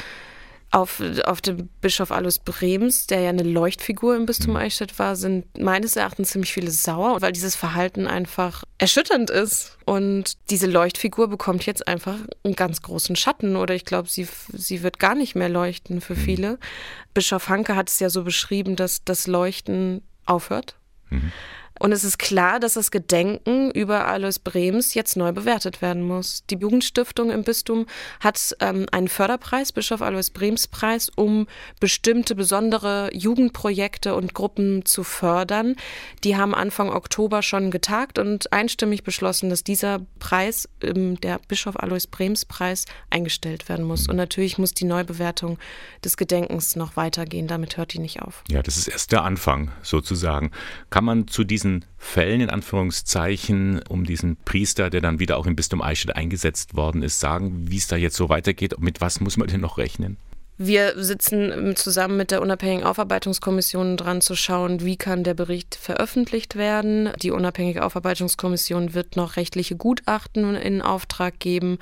auf, 0.69 1.01
auf 1.23 1.39
dem 1.41 1.69
Bischof 1.81 2.11
Alois 2.11 2.39
Brems, 2.43 3.07
der 3.07 3.21
ja 3.21 3.29
eine 3.29 3.43
Leuchtfigur 3.43 4.15
im 4.15 4.25
Bistum 4.25 4.51
mhm. 4.51 4.57
Eichstätt 4.57 4.99
war, 4.99 5.15
sind 5.15 5.57
meines 5.57 5.95
Erachtens 5.95 6.31
ziemlich 6.31 6.51
viele 6.51 6.71
sauer, 6.71 7.21
weil 7.21 7.31
dieses 7.31 7.55
Verhalten 7.55 8.05
einfach 8.05 8.63
erschütternd 8.77 9.29
ist. 9.29 9.77
Und 9.85 10.37
diese 10.49 10.67
Leuchtfigur 10.67 11.29
bekommt 11.29 11.65
jetzt 11.65 11.87
einfach 11.87 12.17
einen 12.43 12.55
ganz 12.55 12.81
großen 12.81 13.15
Schatten 13.15 13.55
oder 13.55 13.75
ich 13.75 13.85
glaube, 13.85 14.09
sie, 14.09 14.27
sie 14.51 14.83
wird 14.83 14.99
gar 14.99 15.15
nicht 15.15 15.35
mehr 15.35 15.49
leuchten 15.49 16.01
für 16.01 16.15
mhm. 16.15 16.19
viele. 16.19 16.59
Bischof 17.13 17.47
Hanke 17.47 17.75
hat 17.75 17.89
es 17.89 17.99
ja 17.99 18.09
so 18.09 18.23
beschrieben, 18.23 18.75
dass 18.75 19.05
das 19.05 19.27
Leuchten 19.27 20.01
aufhört. 20.25 20.75
Mhm. 21.09 21.31
Und 21.79 21.91
es 21.91 22.03
ist 22.03 22.17
klar, 22.19 22.59
dass 22.59 22.73
das 22.73 22.91
Gedenken 22.91 23.71
über 23.71 24.07
Alois 24.07 24.39
Brems 24.43 24.93
jetzt 24.93 25.17
neu 25.17 25.31
bewertet 25.31 25.81
werden 25.81 26.03
muss. 26.03 26.43
Die 26.49 26.55
Jugendstiftung 26.55 27.31
im 27.31 27.43
Bistum 27.43 27.85
hat 28.19 28.55
ähm, 28.59 28.85
einen 28.91 29.07
Förderpreis, 29.07 29.71
Bischof 29.71 30.01
Alois 30.01 30.29
Brems 30.33 30.67
Preis, 30.67 31.09
um 31.15 31.47
bestimmte 31.79 32.35
besondere 32.35 33.09
Jugendprojekte 33.13 34.15
und 34.15 34.33
Gruppen 34.33 34.85
zu 34.85 35.03
fördern. 35.03 35.75
Die 36.23 36.35
haben 36.35 36.55
Anfang 36.55 36.89
Oktober 36.89 37.41
schon 37.41 37.71
getagt 37.71 38.19
und 38.19 38.51
einstimmig 38.53 39.03
beschlossen, 39.03 39.49
dass 39.49 39.63
dieser 39.63 39.99
Preis, 40.19 40.69
ähm, 40.81 41.19
der 41.21 41.39
Bischof 41.47 41.77
Alois 41.77 42.07
Brems 42.09 42.45
Preis, 42.45 42.85
eingestellt 43.09 43.69
werden 43.69 43.85
muss. 43.85 44.07
Und 44.07 44.15
natürlich 44.15 44.57
muss 44.57 44.73
die 44.73 44.85
Neubewertung 44.85 45.57
des 46.03 46.17
Gedenkens 46.17 46.75
noch 46.75 46.95
weitergehen. 46.95 47.47
Damit 47.47 47.77
hört 47.77 47.93
die 47.93 47.99
nicht 47.99 48.21
auf. 48.21 48.43
Ja, 48.49 48.61
das 48.61 48.77
ist 48.77 48.87
erst 48.87 49.11
der 49.11 49.23
Anfang 49.23 49.71
sozusagen. 49.81 50.51
Kann 50.89 51.05
man 51.05 51.27
zu 51.27 51.43
diesen 51.43 51.66
Fällen 51.97 52.41
in 52.41 52.49
Anführungszeichen 52.49 53.81
um 53.89 54.03
diesen 54.03 54.37
Priester, 54.37 54.89
der 54.89 55.01
dann 55.01 55.19
wieder 55.19 55.37
auch 55.37 55.45
im 55.45 55.55
Bistum 55.55 55.81
Eichstätt 55.81 56.15
eingesetzt 56.15 56.75
worden 56.75 57.03
ist, 57.03 57.19
sagen, 57.19 57.69
wie 57.69 57.77
es 57.77 57.87
da 57.87 57.95
jetzt 57.95 58.15
so 58.15 58.29
weitergeht? 58.29 58.79
Mit 58.79 59.01
was 59.01 59.19
muss 59.19 59.37
man 59.37 59.47
denn 59.47 59.61
noch 59.61 59.77
rechnen? 59.77 60.17
Wir 60.59 60.93
sitzen 60.95 61.75
zusammen 61.75 62.17
mit 62.17 62.31
der 62.31 62.41
unabhängigen 62.41 62.83
Aufarbeitungskommission 62.83 63.95
dran 63.95 64.21
zu 64.21 64.35
schauen, 64.35 64.83
wie 64.83 64.97
kann 64.97 65.23
der 65.23 65.35
Bericht 65.35 65.75
veröffentlicht 65.75 66.55
werden. 66.55 67.11
Die 67.21 67.29
unabhängige 67.29 67.85
Aufarbeitungskommission 67.85 68.95
wird 68.95 69.15
noch 69.15 69.35
rechtliche 69.35 69.75
Gutachten 69.75 70.55
in 70.55 70.81
Auftrag 70.81 71.39
geben 71.39 71.77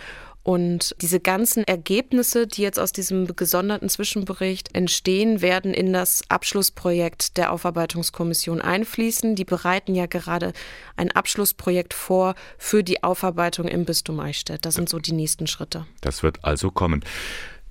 und 0.45 0.95
diese 1.01 1.19
ganzen 1.19 1.63
Ergebnisse, 1.63 2.45
die 2.45 2.62
jetzt 2.62 2.79
aus 2.79 2.91
diesem 2.91 3.36
gesonderten 3.36 3.89
Zwischenbericht 3.89 4.75
entstehen, 4.75 5.41
werden 5.41 5.73
in 5.73 5.91
das 5.91 6.21
Abschlussprojekt 6.29 7.38
der 7.38 7.51
Aufarbeitungskommission 7.51 8.62
einfließen. 8.62 9.34
Die 9.34 9.43
bereiten 9.43 9.95
ja 9.95 10.05
gerade 10.05 10.53
ein 10.97 11.10
Abschlussprojekt 11.10 11.95
vor 11.95 12.36
für 12.60 12.84
die 12.84 13.01
Aufarbeitung 13.01 13.67
im 13.67 13.86
Bistum 13.86 14.19
Eichstätt. 14.19 14.65
Das 14.65 14.75
sind 14.75 14.88
so 14.88 14.99
die 14.99 15.13
nächsten 15.13 15.47
Schritte. 15.47 15.88
Das 16.01 16.21
wird 16.21 16.45
also 16.45 16.69
kommen. 16.69 17.03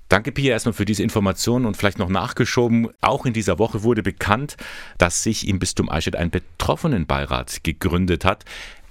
Danke, 0.09 0.33
Pia, 0.33 0.51
erstmal 0.51 0.73
für 0.73 0.83
diese 0.83 1.01
Informationen 1.01 1.65
und 1.65 1.77
vielleicht 1.77 1.97
noch 1.97 2.09
nachgeschoben. 2.09 2.89
Auch 2.99 3.25
in 3.25 3.31
dieser 3.31 3.57
Woche 3.57 3.83
wurde 3.83 4.03
bekannt, 4.03 4.57
dass 4.97 5.23
sich 5.23 5.47
im 5.47 5.59
Bistum 5.59 5.89
Eichstätt 5.89 6.17
ein 6.17 6.29
Betroffenenbeirat 6.29 7.63
gegründet 7.63 8.25
hat. 8.25 8.43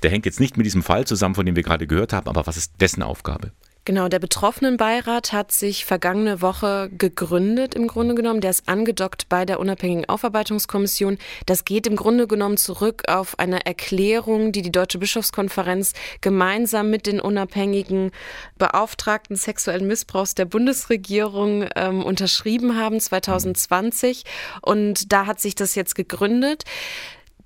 Der 0.02 0.10
hängt 0.10 0.24
jetzt 0.24 0.40
nicht 0.40 0.56
mit 0.56 0.64
diesem 0.64 0.82
Fall 0.82 1.06
zusammen, 1.06 1.34
von 1.34 1.44
dem 1.44 1.54
wir 1.54 1.62
gerade 1.62 1.86
gehört 1.86 2.14
haben, 2.14 2.28
aber 2.28 2.46
was 2.46 2.56
ist 2.56 2.72
dessen 2.80 3.02
Aufgabe? 3.02 3.52
Genau, 3.86 4.08
der 4.08 4.18
Betroffenenbeirat 4.18 5.34
hat 5.34 5.52
sich 5.52 5.84
vergangene 5.84 6.40
Woche 6.40 6.88
gegründet, 6.96 7.74
im 7.74 7.86
Grunde 7.86 8.14
genommen. 8.14 8.40
Der 8.40 8.48
ist 8.48 8.66
angedockt 8.66 9.28
bei 9.28 9.44
der 9.44 9.60
Unabhängigen 9.60 10.08
Aufarbeitungskommission. 10.08 11.18
Das 11.44 11.66
geht 11.66 11.86
im 11.86 11.94
Grunde 11.94 12.26
genommen 12.26 12.56
zurück 12.56 13.02
auf 13.08 13.38
eine 13.38 13.66
Erklärung, 13.66 14.52
die 14.52 14.62
die 14.62 14.72
Deutsche 14.72 14.96
Bischofskonferenz 14.96 15.92
gemeinsam 16.22 16.88
mit 16.88 17.06
den 17.06 17.20
unabhängigen 17.20 18.10
Beauftragten 18.56 19.36
sexuellen 19.36 19.86
Missbrauchs 19.86 20.34
der 20.34 20.46
Bundesregierung 20.46 21.66
ähm, 21.76 22.02
unterschrieben 22.02 22.78
haben 22.78 22.98
2020. 22.98 24.24
Und 24.62 25.12
da 25.12 25.26
hat 25.26 25.40
sich 25.40 25.56
das 25.56 25.74
jetzt 25.74 25.94
gegründet 25.94 26.64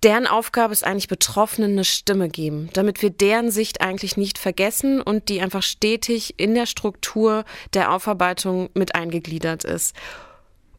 deren 0.03 0.27
Aufgabe 0.27 0.73
ist 0.73 0.85
eigentlich 0.85 1.09
Betroffenen 1.09 1.73
eine 1.73 1.85
Stimme 1.85 2.29
geben, 2.29 2.71
damit 2.73 3.03
wir 3.03 3.11
deren 3.11 3.51
Sicht 3.51 3.81
eigentlich 3.81 4.17
nicht 4.17 4.39
vergessen 4.39 5.01
und 5.01 5.29
die 5.29 5.41
einfach 5.41 5.63
stetig 5.63 6.35
in 6.39 6.55
der 6.55 6.67
Struktur 6.67 7.45
der 7.75 7.93
Aufarbeitung 7.93 8.71
mit 8.75 8.95
eingegliedert 8.95 9.65
ist. 9.65 9.95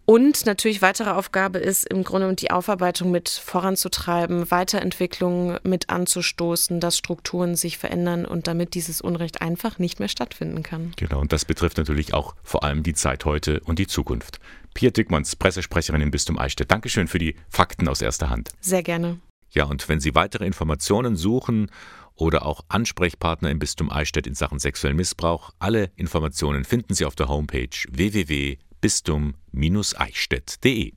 Und 0.10 0.48
natürlich 0.48 0.82
weitere 0.82 1.12
Aufgabe 1.12 1.60
ist 1.60 1.86
im 1.86 2.04
Grunde 2.04 2.34
die 2.34 2.50
Aufarbeitung 2.50 3.12
mit 3.12 3.30
voranzutreiben, 3.30 4.50
Weiterentwicklungen 4.50 5.60
mit 5.62 5.92
anzustoßen, 5.92 6.80
dass 6.80 6.98
Strukturen 6.98 7.56
sich 7.56 7.78
verändern 7.78 8.26
und 8.26 8.48
damit 8.48 8.74
dieses 8.74 9.02
Unrecht 9.02 9.44
einfach 9.44 9.78
nicht 9.78 10.00
mehr 10.00 10.10
stattfinden 10.10 10.64
kann. 10.64 10.94
Genau, 10.96 11.20
und 11.20 11.32
das 11.32 11.46
betrifft 11.46 11.78
natürlich 11.78 12.16
auch 12.16 12.34
vor 12.42 12.64
allem 12.64 12.82
die 12.82 12.96
Zeit 12.96 13.24
heute 13.24 13.60
und 13.60 13.78
die 13.78 13.86
Zukunft. 13.86 14.40
Pia 14.74 14.90
Dickmanns, 14.90 15.36
Pressesprecherin 15.36 16.02
im 16.02 16.10
Bistum 16.10 16.40
Eichstätt. 16.40 16.72
Dankeschön 16.72 17.08
für 17.08 17.20
die 17.20 17.36
Fakten 17.48 17.88
aus 17.88 18.02
erster 18.02 18.32
Hand. 18.32 18.50
Sehr 18.62 18.82
gerne. 18.82 19.20
Ja, 19.52 19.66
und 19.66 19.88
wenn 19.90 20.00
Sie 20.00 20.16
weitere 20.16 20.48
Informationen 20.48 21.18
suchen 21.18 21.70
oder 22.16 22.48
auch 22.48 22.66
Ansprechpartner 22.68 23.52
im 23.52 23.60
Bistum 23.60 23.92
Eichstätt 23.92 24.26
in 24.26 24.34
Sachen 24.34 24.58
sexuellen 24.58 24.98
Missbrauch, 24.98 25.52
alle 25.60 25.92
Informationen 25.98 26.66
finden 26.66 26.96
Sie 26.96 27.06
auf 27.06 27.14
der 27.14 27.30
Homepage 27.30 27.70
www.bistum-eichstätt.de. 28.82 30.94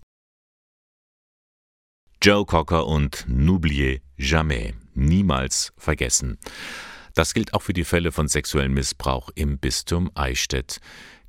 Joe 2.23 2.47
Cocker 2.47 2.87
und 2.87 3.27
N'oubliez 3.29 4.01
jamais, 4.17 4.75
niemals 4.95 5.73
vergessen. 5.77 6.39
Das 7.15 7.35
gilt 7.35 7.53
auch 7.53 7.63
für 7.63 7.73
die 7.73 7.85
Fälle 7.85 8.13
von 8.13 8.29
sexuellem 8.29 8.75
Missbrauch 8.75 9.31
im 9.35 9.59
Bistum 9.59 10.11
Eichstätt. 10.15 10.81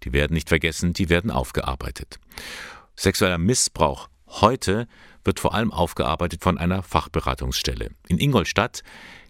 Die 0.04 0.13
werden 0.13 0.34
nicht 0.34 0.50
vergessen, 0.50 0.94
die 0.94 1.10
werden 1.10 1.32
aufgearbeitet. 1.32 2.20
Sexueller 2.96 3.39
Missbrauch 3.39 4.10
heute 4.28 4.88
wird 5.24 5.39
vor 5.39 5.56
allem 5.56 5.72
aufgearbeitet 5.72 6.44
von 6.44 6.58
einer 6.58 6.84
Fachberatungsstelle. 6.84 7.92
In 8.08 8.20
Ingolstadt 8.20 8.84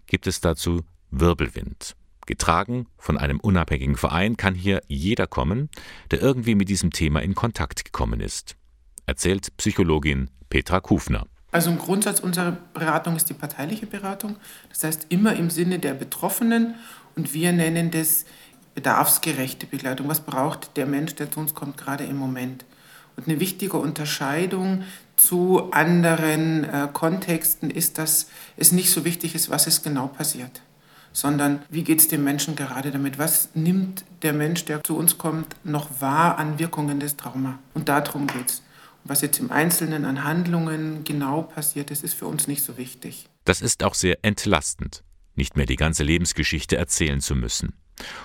gibt 0.06 0.26
es 0.26 0.40
dazu 0.40 0.82
Wirbelwind. 1.10 1.96
Getragen 2.26 2.86
von 2.98 3.18
einem 3.18 3.40
unabhängigen 3.40 3.96
Verein 3.96 4.36
kann 4.36 4.54
hier 4.54 4.82
jeder 4.88 5.26
kommen, 5.26 5.68
der 6.10 6.20
irgendwie 6.20 6.54
mit 6.54 6.68
diesem 6.68 6.90
Thema 6.90 7.20
in 7.20 7.34
Kontakt 7.34 7.84
gekommen 7.84 8.20
ist, 8.20 8.56
erzählt 9.06 9.56
Psychologin 9.56 10.30
Petra 10.48 10.80
Kufner. 10.80 11.26
Also 11.52 11.70
im 11.70 11.78
Grundsatz 11.78 12.20
unserer 12.20 12.52
Beratung 12.72 13.14
ist 13.14 13.30
die 13.30 13.34
parteiliche 13.34 13.86
Beratung, 13.86 14.36
das 14.70 14.82
heißt 14.82 15.06
immer 15.10 15.36
im 15.36 15.50
Sinne 15.50 15.78
der 15.78 15.94
Betroffenen 15.94 16.74
und 17.14 17.32
wir 17.32 17.52
nennen 17.52 17.90
das 17.90 18.24
bedarfsgerechte 18.74 19.66
Begleitung. 19.66 20.08
Was 20.08 20.20
braucht 20.20 20.76
der 20.76 20.86
Mensch, 20.86 21.14
der 21.14 21.30
zu 21.30 21.40
uns 21.40 21.54
kommt, 21.54 21.76
gerade 21.76 22.04
im 22.04 22.16
Moment? 22.16 22.64
Und 23.16 23.28
eine 23.28 23.38
wichtige 23.38 23.76
Unterscheidung 23.76 24.82
zu 25.16 25.70
anderen 25.70 26.64
äh, 26.64 26.88
Kontexten 26.92 27.70
ist, 27.70 27.98
dass 27.98 28.28
es 28.56 28.72
nicht 28.72 28.90
so 28.90 29.04
wichtig 29.04 29.34
ist, 29.36 29.50
was 29.50 29.68
ist 29.68 29.84
genau 29.84 30.08
passiert, 30.08 30.62
sondern 31.14 31.62
wie 31.70 31.84
geht 31.84 32.00
es 32.00 32.08
dem 32.08 32.24
Menschen 32.24 32.56
gerade 32.56 32.90
damit? 32.90 33.18
Was 33.18 33.48
nimmt 33.54 34.04
der 34.20 34.34
Mensch, 34.34 34.66
der 34.66 34.82
zu 34.84 34.98
uns 34.98 35.16
kommt, 35.16 35.56
noch 35.64 36.02
wahr 36.02 36.36
an 36.36 36.58
Wirkungen 36.58 37.00
des 37.00 37.16
Trauma? 37.16 37.58
Und 37.72 37.88
darum 37.88 38.26
geht 38.26 38.50
es. 38.50 38.62
Was 39.04 39.20
jetzt 39.20 39.38
im 39.38 39.50
Einzelnen 39.50 40.04
an 40.04 40.24
Handlungen 40.24 41.04
genau 41.04 41.42
passiert 41.42 41.90
ist, 41.90 42.04
ist 42.04 42.14
für 42.14 42.26
uns 42.26 42.48
nicht 42.48 42.62
so 42.64 42.76
wichtig. 42.76 43.28
Das 43.44 43.60
ist 43.62 43.84
auch 43.84 43.94
sehr 43.94 44.18
entlastend, 44.22 45.04
nicht 45.34 45.56
mehr 45.56 45.66
die 45.66 45.76
ganze 45.76 46.04
Lebensgeschichte 46.04 46.76
erzählen 46.76 47.20
zu 47.20 47.34
müssen. 47.34 47.74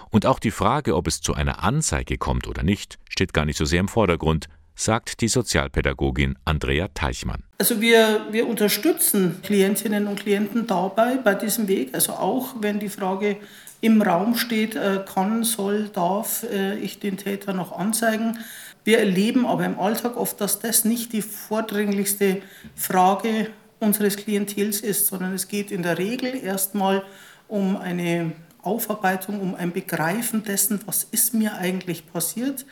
Und 0.09 0.25
auch 0.25 0.39
die 0.39 0.51
Frage, 0.51 0.95
ob 0.95 1.05
es 1.07 1.21
zu 1.21 1.33
einer 1.33 1.63
Anzeige 1.63 2.17
kommt 2.17 2.47
oder 2.47 2.63
nicht, 2.63 2.97
steht 3.07 3.33
gar 3.33 3.45
nicht 3.45 3.57
so 3.57 3.65
sehr 3.65 3.81
im 3.81 3.87
Vordergrund, 3.87 4.47
sagt 4.79 5.19
die 5.19 5.27
Sozialpädagogin 5.27 6.37
Andrea 6.45 6.87
Teichmann. 6.93 7.43
Also 7.57 7.81
wir, 7.81 8.27
wir 8.31 8.47
unterstützen 8.47 9.41
Klientinnen 9.43 10.07
und 10.07 10.21
Klienten 10.21 10.67
dabei, 10.67 11.17
bei 11.17 11.35
diesem 11.35 11.67
Weg. 11.67 11.93
Also 11.93 12.13
auch 12.13 12.55
wenn 12.61 12.79
die 12.79 12.87
Frage 12.87 13.37
im 13.81 14.01
Raum 14.01 14.35
steht, 14.35 14.75
äh, 14.75 15.03
kann, 15.13 15.43
soll, 15.43 15.89
darf 15.89 16.43
äh, 16.43 16.77
ich 16.77 16.99
den 16.99 17.17
Täter 17.17 17.53
noch 17.53 17.77
anzeigen. 17.77 18.39
Wir 18.85 18.99
erleben 18.99 19.45
aber 19.45 19.65
im 19.65 19.77
Alltag 19.77 20.15
oft, 20.15 20.39
dass 20.39 20.59
das 20.59 20.85
nicht 20.85 21.11
die 21.11 21.21
vordringlichste 21.21 22.41
Frage 22.73 23.49
unseres 23.81 24.15
Klientels 24.15 24.79
ist, 24.79 25.07
sondern 25.07 25.33
es 25.33 25.49
geht 25.49 25.71
in 25.71 25.83
der 25.83 25.97
Regel 25.97 26.41
erstmal 26.41 27.03
um 27.49 27.75
eine 27.75 28.31
Aufarbeitung, 28.61 29.41
um 29.41 29.55
ein 29.55 29.73
Begreifen 29.73 30.43
dessen, 30.43 30.79
was 30.85 31.03
ist 31.03 31.33
mir 31.33 31.55
eigentlich 31.55 32.09
passiert 32.11 32.65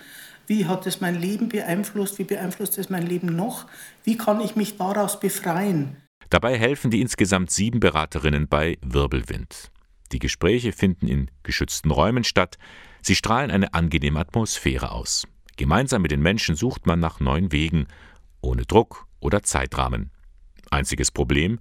wie 0.48 0.66
hat 0.66 0.88
es 0.88 1.02
mein 1.02 1.20
Leben 1.20 1.50
beeinflusst? 1.50 2.18
Wie 2.20 2.24
beeinflusst 2.24 2.78
es 2.78 2.90
mein 2.90 3.06
Leben 3.06 3.36
noch? 3.36 3.68
Wie 4.04 4.18
kann 4.18 4.42
ich 4.42 4.56
mich 4.56 4.78
daraus 4.78 5.20
befreien? 5.20 5.98
Dabei 6.30 6.58
helfen 6.58 6.90
die 6.90 7.02
insgesamt 7.02 7.52
sieben 7.52 7.80
Beraterinnen 7.80 8.48
bei 8.48 8.78
Wirbelwind. 8.82 9.72
Die 10.14 10.20
Gespräche 10.20 10.72
finden 10.72 11.08
in 11.08 11.30
geschützten 11.44 11.92
Räumen 11.92 12.24
statt. 12.24 12.58
Sie 13.02 13.16
strahlen 13.16 13.52
eine 13.52 13.74
angenehme 13.74 14.20
Atmosphäre 14.20 14.92
aus. 14.92 15.28
Gemeinsam 15.58 16.02
mit 16.02 16.12
den 16.12 16.22
Menschen 16.22 16.56
sucht 16.56 16.86
man 16.86 17.00
nach 17.00 17.20
neuen 17.20 17.52
Wegen, 17.52 17.88
ohne 18.42 18.64
Druck 18.64 19.06
oder 19.20 19.44
Zeitrahmen. 19.44 20.12
Einziges 20.70 21.12
Problem, 21.12 21.60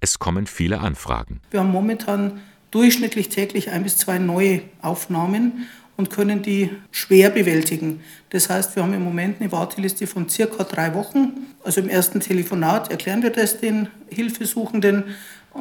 es 0.00 0.18
kommen 0.18 0.46
viele 0.46 0.80
Anfragen. 0.80 1.40
Wir 1.50 1.60
haben 1.60 1.70
momentan 1.70 2.40
durchschnittlich 2.70 3.28
täglich 3.28 3.70
ein 3.70 3.82
bis 3.82 3.98
zwei 3.98 4.18
neue 4.18 4.62
Aufnahmen 4.80 5.68
und 5.96 6.10
können 6.10 6.42
die 6.42 6.70
schwer 6.90 7.30
bewältigen. 7.30 8.00
Das 8.30 8.48
heißt, 8.48 8.76
wir 8.76 8.82
haben 8.82 8.94
im 8.94 9.04
Moment 9.04 9.40
eine 9.40 9.52
Warteliste 9.52 10.06
von 10.06 10.28
circa 10.28 10.64
drei 10.64 10.94
Wochen. 10.94 11.32
Also 11.64 11.80
im 11.80 11.88
ersten 11.88 12.20
Telefonat 12.20 12.90
erklären 12.90 13.22
wir 13.22 13.30
das 13.30 13.60
den 13.60 13.88
Hilfesuchenden. 14.10 15.04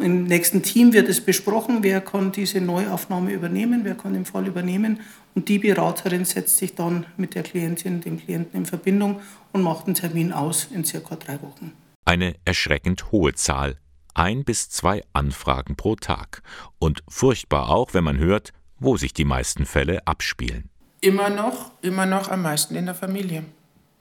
Im 0.01 0.23
nächsten 0.23 0.63
Team 0.63 0.93
wird 0.93 1.09
es 1.09 1.19
besprochen, 1.19 1.79
wer 1.81 1.99
kann 1.99 2.31
diese 2.31 2.61
Neuaufnahme 2.61 3.33
übernehmen, 3.33 3.81
wer 3.83 3.95
kann 3.95 4.13
den 4.13 4.25
Fall 4.25 4.47
übernehmen. 4.47 5.01
Und 5.35 5.49
die 5.49 5.59
Beraterin 5.59 6.23
setzt 6.23 6.57
sich 6.57 6.75
dann 6.75 7.05
mit 7.17 7.35
der 7.35 7.43
Klientin, 7.43 7.99
dem 7.99 8.17
Klienten 8.17 8.61
in 8.61 8.65
Verbindung 8.65 9.19
und 9.51 9.61
macht 9.61 9.87
einen 9.87 9.95
Termin 9.95 10.31
aus 10.31 10.67
in 10.73 10.85
circa 10.85 11.17
drei 11.17 11.41
Wochen. 11.41 11.73
Eine 12.05 12.35
erschreckend 12.45 13.11
hohe 13.11 13.33
Zahl 13.33 13.75
ein 14.13 14.43
bis 14.43 14.69
zwei 14.69 15.01
Anfragen 15.13 15.75
pro 15.75 15.95
Tag. 15.95 16.41
Und 16.79 17.03
furchtbar 17.07 17.69
auch, 17.69 17.93
wenn 17.93 18.03
man 18.03 18.17
hört, 18.17 18.53
wo 18.81 18.97
sich 18.97 19.13
die 19.13 19.25
meisten 19.25 19.65
Fälle 19.65 20.05
abspielen. 20.05 20.69
Immer 20.99 21.29
noch, 21.29 21.71
immer 21.81 22.05
noch 22.05 22.29
am 22.29 22.41
meisten 22.41 22.75
in 22.75 22.85
der 22.85 22.95
Familie. 22.95 23.43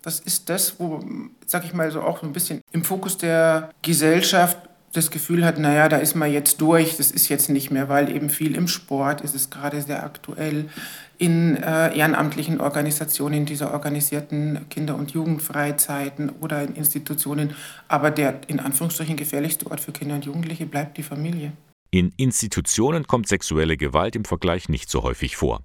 Das 0.03 0.19
ist 0.19 0.49
das, 0.49 0.81
wo, 0.81 1.05
sag 1.47 1.65
ich 1.65 1.75
mal, 1.75 1.91
so 1.91 2.01
auch 2.01 2.23
ein 2.23 2.33
bisschen 2.33 2.63
im 2.73 2.83
Fokus 2.83 3.19
der 3.19 3.71
Gesellschaft 3.83 4.59
das 4.93 5.11
Gefühl 5.11 5.45
hat, 5.45 5.59
naja, 5.59 5.89
da 5.89 5.99
ist 5.99 6.17
man 6.17 6.33
jetzt 6.33 6.61
durch, 6.61 6.97
das 6.97 7.13
ist 7.13 7.29
jetzt 7.29 7.49
nicht 7.49 7.71
mehr, 7.71 7.89
weil 7.89 8.11
eben 8.11 8.29
viel 8.29 8.57
im 8.57 8.67
Sport 8.67 9.21
ist 9.21 9.37
es 9.37 9.49
gerade 9.51 9.81
sehr 9.83 10.03
aktuell, 10.03 10.69
in 11.17 11.57
äh, 11.59 11.97
ehrenamtlichen 11.97 12.61
Organisationen, 12.61 13.45
dieser 13.45 13.73
organisierten 13.73 14.69
Kinder- 14.71 14.97
und 14.97 15.13
Jugendfreizeiten 15.13 16.31
oder 16.41 16.63
in 16.63 16.75
Institutionen. 16.75 17.55
Aber 17.87 18.11
der 18.11 18.41
in 18.49 18.59
Anführungsstrichen 18.59 19.17
gefährlichste 19.17 19.71
Ort 19.71 19.81
für 19.81 19.93
Kinder 19.93 20.15
und 20.15 20.25
Jugendliche 20.25 20.67
bleibt 20.67 20.97
die 20.97 21.03
Familie. 21.03 21.53
In 21.93 22.13
Institutionen 22.17 23.09
kommt 23.09 23.27
sexuelle 23.27 23.77
Gewalt 23.77 24.15
im 24.15 24.25
Vergleich 24.25 24.69
nicht 24.69 24.89
so 24.89 25.03
häufig 25.03 25.37
vor. 25.37 25.63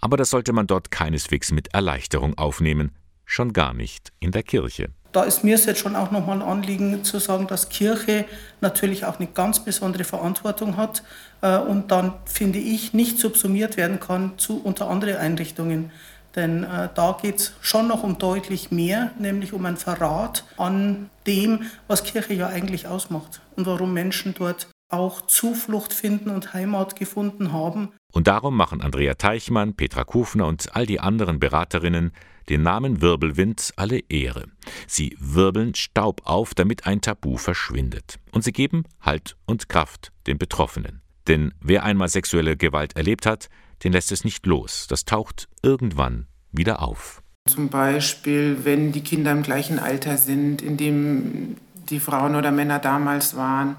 Aber 0.00 0.16
das 0.16 0.30
sollte 0.30 0.54
man 0.54 0.66
dort 0.66 0.90
keineswegs 0.90 1.52
mit 1.52 1.74
Erleichterung 1.74 2.38
aufnehmen, 2.38 2.92
schon 3.26 3.52
gar 3.52 3.74
nicht 3.74 4.10
in 4.20 4.32
der 4.32 4.42
Kirche. 4.42 4.88
Da 5.12 5.24
ist 5.24 5.44
mir 5.44 5.56
es 5.56 5.66
jetzt 5.66 5.80
schon 5.80 5.96
auch 5.96 6.12
nochmal 6.12 6.36
ein 6.36 6.48
Anliegen 6.48 7.04
zu 7.04 7.18
sagen, 7.18 7.46
dass 7.46 7.68
Kirche 7.68 8.24
natürlich 8.62 9.04
auch 9.04 9.18
eine 9.18 9.28
ganz 9.28 9.62
besondere 9.62 10.04
Verantwortung 10.04 10.78
hat 10.78 11.02
äh, 11.42 11.58
und 11.58 11.90
dann, 11.90 12.14
finde 12.24 12.58
ich, 12.58 12.94
nicht 12.94 13.18
subsumiert 13.18 13.76
werden 13.76 14.00
kann 14.00 14.38
zu 14.38 14.62
unter 14.62 14.88
andere 14.88 15.18
Einrichtungen. 15.18 15.90
Denn 16.36 16.64
äh, 16.64 16.88
da 16.94 17.18
geht 17.20 17.36
es 17.36 17.52
schon 17.60 17.88
noch 17.88 18.02
um 18.02 18.16
deutlich 18.18 18.70
mehr, 18.70 19.10
nämlich 19.18 19.52
um 19.52 19.66
ein 19.66 19.76
Verrat 19.76 20.44
an 20.56 21.10
dem, 21.26 21.64
was 21.86 22.04
Kirche 22.04 22.32
ja 22.32 22.46
eigentlich 22.46 22.86
ausmacht 22.86 23.42
und 23.56 23.66
warum 23.66 23.92
Menschen 23.92 24.32
dort 24.32 24.68
auch 24.90 25.22
Zuflucht 25.22 25.92
finden 25.92 26.30
und 26.30 26.52
Heimat 26.52 26.96
gefunden 26.96 27.52
haben. 27.52 27.90
Und 28.12 28.26
darum 28.26 28.56
machen 28.56 28.80
Andrea 28.80 29.14
Teichmann, 29.14 29.74
Petra 29.74 30.04
Kufner 30.04 30.46
und 30.46 30.74
all 30.74 30.86
die 30.86 31.00
anderen 31.00 31.38
Beraterinnen 31.38 32.12
den 32.48 32.62
Namen 32.62 33.00
Wirbelwind 33.00 33.72
alle 33.76 34.00
Ehre. 34.08 34.46
Sie 34.88 35.16
wirbeln 35.20 35.74
Staub 35.76 36.22
auf, 36.24 36.54
damit 36.54 36.86
ein 36.86 37.00
Tabu 37.00 37.36
verschwindet. 37.36 38.18
Und 38.32 38.42
sie 38.42 38.52
geben 38.52 38.84
Halt 39.00 39.36
und 39.46 39.68
Kraft 39.68 40.12
den 40.26 40.38
Betroffenen. 40.38 41.00
Denn 41.28 41.54
wer 41.60 41.84
einmal 41.84 42.08
sexuelle 42.08 42.56
Gewalt 42.56 42.96
erlebt 42.96 43.24
hat, 43.24 43.48
den 43.84 43.92
lässt 43.92 44.10
es 44.10 44.24
nicht 44.24 44.46
los. 44.46 44.86
Das 44.88 45.04
taucht 45.04 45.48
irgendwann 45.62 46.26
wieder 46.50 46.82
auf. 46.82 47.22
Zum 47.48 47.68
Beispiel, 47.68 48.64
wenn 48.64 48.92
die 48.92 49.02
Kinder 49.02 49.30
im 49.30 49.42
gleichen 49.42 49.78
Alter 49.78 50.16
sind, 50.18 50.60
in 50.60 50.76
dem 50.76 51.56
die 51.88 52.00
Frauen 52.00 52.34
oder 52.34 52.50
Männer 52.50 52.78
damals 52.78 53.36
waren 53.36 53.76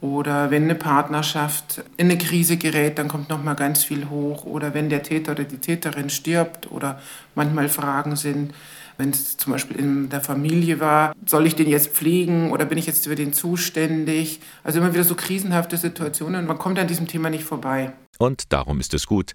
oder 0.00 0.50
wenn 0.50 0.64
eine 0.64 0.74
Partnerschaft 0.74 1.82
in 1.96 2.10
eine 2.10 2.18
Krise 2.18 2.58
gerät, 2.58 2.98
dann 2.98 3.08
kommt 3.08 3.30
noch 3.30 3.42
mal 3.42 3.54
ganz 3.54 3.82
viel 3.82 4.10
hoch. 4.10 4.44
Oder 4.44 4.74
wenn 4.74 4.90
der 4.90 5.02
Täter 5.02 5.32
oder 5.32 5.44
die 5.44 5.58
Täterin 5.58 6.10
stirbt 6.10 6.70
oder 6.70 7.00
manchmal 7.34 7.68
Fragen 7.68 8.14
sind, 8.14 8.52
wenn 8.98 9.10
es 9.10 9.36
zum 9.36 9.52
Beispiel 9.52 9.76
in 9.76 10.08
der 10.08 10.20
Familie 10.20 10.80
war, 10.80 11.12
soll 11.26 11.46
ich 11.46 11.54
den 11.54 11.68
jetzt 11.68 11.88
pflegen 11.88 12.50
oder 12.50 12.64
bin 12.64 12.78
ich 12.78 12.86
jetzt 12.86 13.06
für 13.06 13.14
den 13.14 13.32
zuständig? 13.32 14.40
Also 14.64 14.80
immer 14.80 14.92
wieder 14.92 15.04
so 15.04 15.14
krisenhafte 15.14 15.76
Situationen 15.76 16.40
und 16.42 16.46
man 16.46 16.58
kommt 16.58 16.78
an 16.78 16.88
diesem 16.88 17.06
Thema 17.06 17.30
nicht 17.30 17.44
vorbei. 17.44 17.92
Und 18.18 18.52
darum 18.52 18.80
ist 18.80 18.94
es 18.94 19.06
gut, 19.06 19.32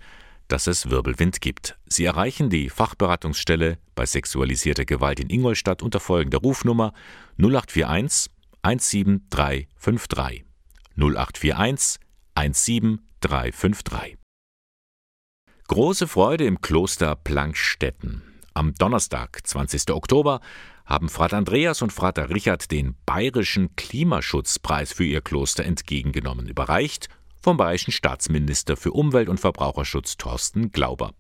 dass 0.47 0.67
es 0.67 0.89
Wirbelwind 0.89 1.41
gibt. 1.41 1.78
Sie 1.88 2.06
erreichen 2.06 2.50
die 2.50 2.69
Fachberatungsstelle 2.69 3.78
bei 3.95 4.06
sexualisierter 4.06 4.86
Gewalt 4.86 5.19
in 5.19 5.30
Ingolstadt 5.30 5.82
unter 5.82 6.00
folgender 6.00 6.39
Rufnummer 6.39 6.93
0841 7.38 8.32
17353. 8.63 10.51
0841 11.02 12.00
17353. 12.36 14.18
Große 15.68 16.08
Freude 16.08 16.46
im 16.46 16.62
Kloster 16.62 17.16
Plankstetten. 17.16 18.22
Am 18.54 18.76
Donnerstag, 18.76 19.40
20. 19.44 19.90
Oktober, 19.92 20.42
haben 20.86 21.10
Frater 21.10 21.38
Andreas 21.38 21.82
und 21.82 21.92
Frater 21.92 22.30
Richard 22.30 22.70
den 22.70 22.96
Bayerischen 23.08 23.76
Klimaschutzpreis 23.76 24.94
für 24.94 25.06
ihr 25.06 25.22
Kloster 25.22 25.66
entgegengenommen, 25.66 26.48
überreicht 26.48 27.10
vom 27.42 27.58
bayerischen 27.58 27.92
Staatsminister 27.92 28.78
für 28.78 28.92
Umwelt 28.92 29.28
und 29.28 29.40
Verbraucherschutz 29.40 30.18
Thorsten 30.18 30.72
Glauber. 30.72 31.16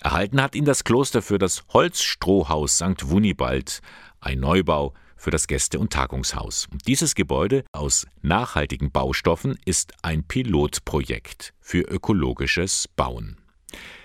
Erhalten 0.00 0.40
hat 0.40 0.54
ihn 0.54 0.64
das 0.64 0.84
Kloster 0.84 1.20
für 1.20 1.38
das 1.38 1.64
Holzstrohhaus 1.74 2.76
St. 2.76 3.10
Wunibald, 3.10 3.82
ein 4.20 4.40
Neubau 4.40 4.94
für 5.18 5.30
das 5.30 5.46
Gäste- 5.46 5.78
und 5.78 5.92
Tagungshaus. 5.92 6.68
Dieses 6.86 7.14
Gebäude 7.14 7.64
aus 7.72 8.06
nachhaltigen 8.22 8.90
Baustoffen 8.90 9.58
ist 9.66 9.92
ein 10.02 10.24
Pilotprojekt 10.24 11.52
für 11.60 11.80
ökologisches 11.80 12.88
Bauen. 12.96 13.36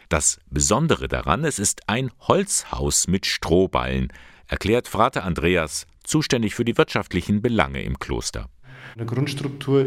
Das 0.09 0.39
Besondere 0.49 1.07
daran, 1.07 1.45
es 1.45 1.59
ist 1.59 1.87
ein 1.87 2.11
Holzhaus 2.19 3.07
mit 3.07 3.25
Strohballen, 3.25 4.11
erklärt 4.47 4.87
Frater 4.87 5.23
Andreas, 5.23 5.87
zuständig 6.03 6.55
für 6.55 6.65
die 6.65 6.77
wirtschaftlichen 6.77 7.41
Belange 7.41 7.81
im 7.83 7.97
Kloster. 7.97 8.49
In 8.93 8.99
der 8.99 9.07
Grundstruktur 9.07 9.81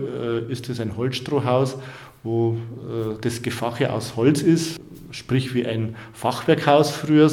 äh, 0.48 0.52
ist 0.52 0.68
es 0.68 0.80
ein 0.80 0.96
Holzstrohhaus, 0.96 1.78
wo 2.24 2.54
äh, 2.54 3.20
das 3.20 3.42
Gefache 3.42 3.92
aus 3.92 4.16
Holz 4.16 4.42
ist, 4.42 4.80
sprich 5.10 5.54
wie 5.54 5.66
ein 5.66 5.96
Fachwerkhaus 6.12 6.90
früher. 6.90 7.30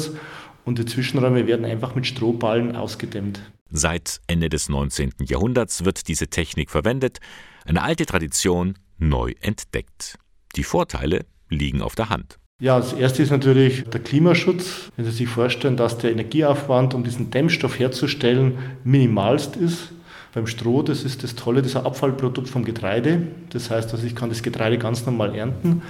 Und 0.64 0.78
die 0.78 0.86
Zwischenräume 0.86 1.46
werden 1.46 1.66
einfach 1.66 1.94
mit 1.94 2.06
Strohballen 2.06 2.76
ausgedämmt. 2.76 3.40
Seit 3.76 4.20
Ende 4.28 4.50
des 4.50 4.68
19. 4.68 5.14
Jahrhunderts 5.26 5.84
wird 5.84 6.06
diese 6.06 6.28
Technik 6.28 6.70
verwendet, 6.70 7.18
eine 7.66 7.82
alte 7.82 8.06
Tradition 8.06 8.74
neu 8.98 9.32
entdeckt. 9.40 10.14
Die 10.54 10.62
Vorteile 10.62 11.26
liegen 11.48 11.82
auf 11.82 11.96
der 11.96 12.08
Hand. 12.08 12.38
Ja, 12.60 12.78
das 12.78 12.92
erste 12.92 13.24
ist 13.24 13.32
natürlich 13.32 13.82
der 13.82 14.00
Klimaschutz. 14.00 14.92
Wenn 14.94 15.04
Sie 15.06 15.10
sich 15.10 15.28
vorstellen, 15.28 15.76
dass 15.76 15.98
der 15.98 16.12
Energieaufwand, 16.12 16.94
um 16.94 17.02
diesen 17.02 17.32
Dämmstoff 17.32 17.76
herzustellen, 17.76 18.58
minimalst 18.84 19.56
ist. 19.56 19.90
Beim 20.32 20.46
Stroh, 20.46 20.84
das 20.84 21.02
ist 21.02 21.24
das 21.24 21.34
Tolle, 21.34 21.62
ein 21.62 21.76
Abfallprodukt 21.76 22.48
vom 22.48 22.64
Getreide. 22.64 23.26
Das 23.50 23.70
heißt, 23.70 23.92
also 23.92 24.06
ich 24.06 24.14
kann 24.14 24.28
das 24.28 24.44
Getreide 24.44 24.78
ganz 24.78 25.04
normal 25.04 25.34
ernten. 25.34 25.82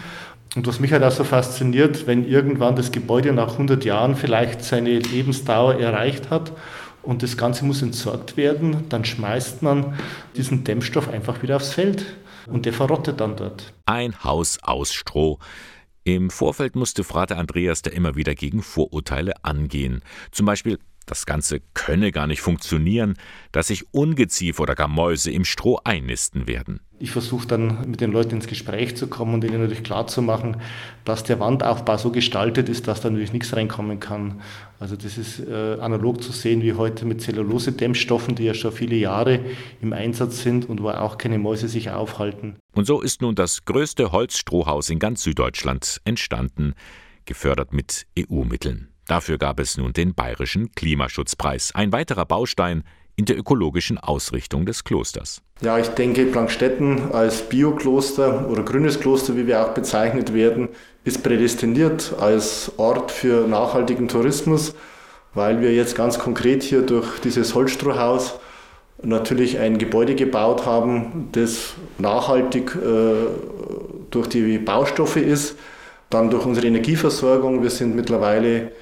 Und 0.57 0.67
was 0.67 0.81
mich 0.81 0.93
halt 0.93 1.03
auch 1.03 1.13
so 1.13 1.25
fasziniert, 1.25 2.07
wenn 2.07 2.27
irgendwann 2.27 2.77
das 2.77 2.93
Gebäude 2.93 3.35
nach 3.35 3.53
100 3.53 3.85
Jahren 3.85 4.17
vielleicht 4.17 4.65
seine 4.65 5.01
Lebensdauer 5.01 5.79
erreicht 5.79 6.31
hat 6.31 6.53
und 7.05 7.23
das 7.23 7.37
Ganze 7.37 7.65
muss 7.65 7.83
entsorgt 7.83 8.37
werden, 8.37 8.89
dann 8.89 9.05
schmeißt 9.05 9.63
man 9.63 9.99
diesen 10.37 10.65
Dämmstoff 10.65 11.09
einfach 11.09 11.43
wieder 11.43 11.57
aufs 11.57 11.73
Feld 11.73 12.05
und 12.47 12.67
der 12.67 12.73
verrottet 12.73 13.21
dann 13.21 13.37
dort. 13.37 13.73
Ein 13.87 14.23
Haus 14.25 14.59
aus 14.63 14.93
Stroh. 14.93 15.39
Im 16.05 16.29
Vorfeld 16.31 16.77
musste 16.77 17.03
Frater 17.03 17.39
Andreas 17.39 17.81
da 17.81 17.91
immer 17.91 18.15
wieder 18.15 18.35
gegen 18.35 18.63
Vorurteile 18.63 19.33
angehen. 19.43 20.03
Zum 20.33 20.45
Beispiel, 20.45 20.79
das 21.07 21.27
Ganze 21.27 21.61
könne 21.75 22.13
gar 22.13 22.27
nicht 22.27 22.41
funktionieren, 22.41 23.15
dass 23.53 23.69
sich 23.69 23.85
Ungeziefer 23.93 24.63
oder 24.63 24.75
gar 24.75 24.89
Mäuse 24.89 25.31
im 25.31 25.45
Stroh 25.45 25.79
einnisten 25.85 26.47
werden. 26.47 26.81
Ich 27.01 27.11
versuche 27.11 27.47
dann 27.47 27.91
mit 27.91 28.01
den 28.01 28.13
Leuten 28.13 28.37
ins 28.37 28.47
Gespräch 28.47 28.97
zu 28.97 29.09
kommen 29.09 29.35
und 29.35 29.45
ihnen 29.45 29.61
natürlich 29.61 29.83
klarzumachen, 29.83 30.59
dass 31.05 31.25
der 31.25 31.41
Wandaufbau 31.41 31.97
so 31.99 32.13
gestaltet 32.13 32.69
ist, 32.69 32.87
dass 32.87 33.01
da 33.01 33.11
natürlich 33.11 33.33
nichts 33.33 33.55
reinkommen 33.55 33.99
kann. 33.99 34.41
Also 34.79 34.97
das 34.97 35.19
ist 35.19 35.41
äh, 35.41 35.77
analog 35.81 36.23
zu 36.23 36.31
sehen 36.31 36.63
wie 36.63 36.75
heute 36.75 37.05
mit 37.05 37.21
Zellulose-Dämmstoffen, 37.21 38.37
die 38.37 38.45
ja 38.45 38.55
schon 38.55 38.73
viele 38.73 38.97
Jahre 38.97 39.41
im 39.83 39.93
Einsatz 39.93 40.43
sind 40.43 40.69
und 40.69 40.83
wo 40.83 40.89
auch 40.91 41.19
keine 41.19 41.39
Mäuse 41.39 41.69
sich 41.69 41.91
aufhalten. 41.91 42.57
Und 42.73 42.87
so 42.87 43.03
ist 43.03 43.23
nun 43.23 43.35
das 43.35 43.65
größte 43.65 44.13
Holzstrohhaus 44.13 44.89
in 44.89 44.99
ganz 45.01 45.25
Süddeutschland 45.25 46.01
entstanden, 46.05 46.75
gefördert 47.25 47.73
mit 47.73 48.07
EU-Mitteln. 48.19 48.94
Dafür 49.07 49.39
gab 49.39 49.61
es 49.61 49.77
nun 49.77 49.93
den 49.93 50.15
Bayerischen 50.15 50.73
Klimaschutzpreis, 50.73 51.73
ein 51.75 51.93
weiterer 51.93 52.25
Baustein 52.25 52.85
in 53.17 53.27
der 53.27 53.39
ökologischen 53.39 53.99
Ausrichtung 53.99 54.67
des 54.67 54.85
Klosters. 54.85 55.41
Ja, 55.61 55.79
ich 55.79 55.89
denke, 55.89 56.27
Plankstetten 56.27 57.13
als 57.13 57.43
Biokloster 57.43 58.49
oder 58.49 58.63
grünes 58.63 58.99
Kloster, 58.99 59.37
wie 59.37 59.47
wir 59.47 59.65
auch 59.65 59.75
bezeichnet 59.75 60.35
werden, 60.35 60.69
ist 61.05 61.23
prädestiniert 61.23 62.15
als 62.19 62.73
Ort 62.77 63.13
für 63.13 63.47
nachhaltigen 63.47 64.09
Tourismus, 64.09 64.75
weil 65.35 65.61
wir 65.61 65.73
jetzt 65.73 65.95
ganz 65.95 66.19
konkret 66.19 66.63
hier 66.63 66.83
durch 66.83 67.21
dieses 67.21 67.55
Holzstrohhaus 67.55 68.41
natürlich 69.03 69.59
ein 69.59 69.79
Gebäude 69.79 70.15
gebaut 70.15 70.67
haben, 70.67 71.29
das 71.33 71.75
nachhaltig 71.99 72.75
äh, 72.75 73.27
durch 74.11 74.29
die 74.29 74.59
Baustoffe 74.59 75.17
ist, 75.17 75.57
dann 76.11 76.31
durch 76.31 76.47
unsere 76.47 76.67
Energieversorgung. 76.67 77.63
Wir 77.63 77.71
sind 77.71 77.95
mittlerweile 77.95 78.73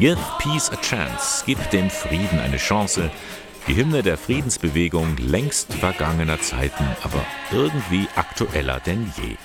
Give 0.04 0.20
Peace 0.38 0.70
a 0.70 0.76
Chance, 0.76 1.44
gib 1.46 1.70
dem 1.70 1.88
Frieden 1.88 2.38
eine 2.38 2.58
Chance. 2.58 3.10
Die 3.66 3.74
Hymne 3.74 4.02
der 4.02 4.18
Friedensbewegung 4.18 5.16
längst 5.16 5.72
vergangener 5.72 6.38
Zeiten, 6.42 6.84
aber 7.02 7.24
irgendwie 7.50 8.06
aktueller 8.14 8.80
denn 8.80 9.10
je. 9.16 9.36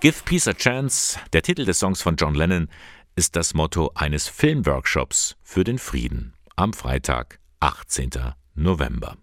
Give 0.00 0.22
Peace 0.24 0.48
a 0.48 0.54
Chance, 0.54 1.18
der 1.34 1.42
Titel 1.42 1.66
des 1.66 1.78
Songs 1.80 2.00
von 2.00 2.16
John 2.16 2.34
Lennon, 2.34 2.70
ist 3.14 3.36
das 3.36 3.52
Motto 3.52 3.90
eines 3.94 4.26
Filmworkshops 4.26 5.36
für 5.42 5.64
den 5.64 5.76
Frieden 5.76 6.32
am 6.56 6.72
Freitag, 6.72 7.38
18. 7.60 8.08
November. 8.54 9.18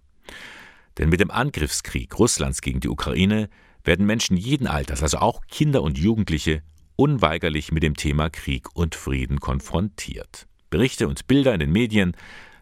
Denn 1.00 1.10
mit 1.10 1.22
dem 1.22 1.32
Angriffskrieg 1.32 2.20
Russlands 2.20 2.62
gegen 2.62 2.82
die 2.82 2.90
Ukraine 2.90 3.50
werden 3.84 4.06
Menschen 4.06 4.38
jeden 4.38 4.68
Alters, 4.68 5.02
also 5.02 5.18
auch 5.18 5.42
Kinder 5.48 5.82
und 5.82 5.98
Jugendliche, 5.98 6.62
unweigerlich 6.96 7.72
mit 7.72 7.84
dem 7.84 7.96
Thema 7.96 8.30
Krieg 8.30 8.76
und 8.76 8.96
Frieden 8.96 9.40
konfrontiert. 9.40 10.48
Berichte 10.70 11.08
und 11.08 11.28
Bilder 11.28 11.54
in 11.54 11.60
den 11.60 11.72
Medien 11.72 12.16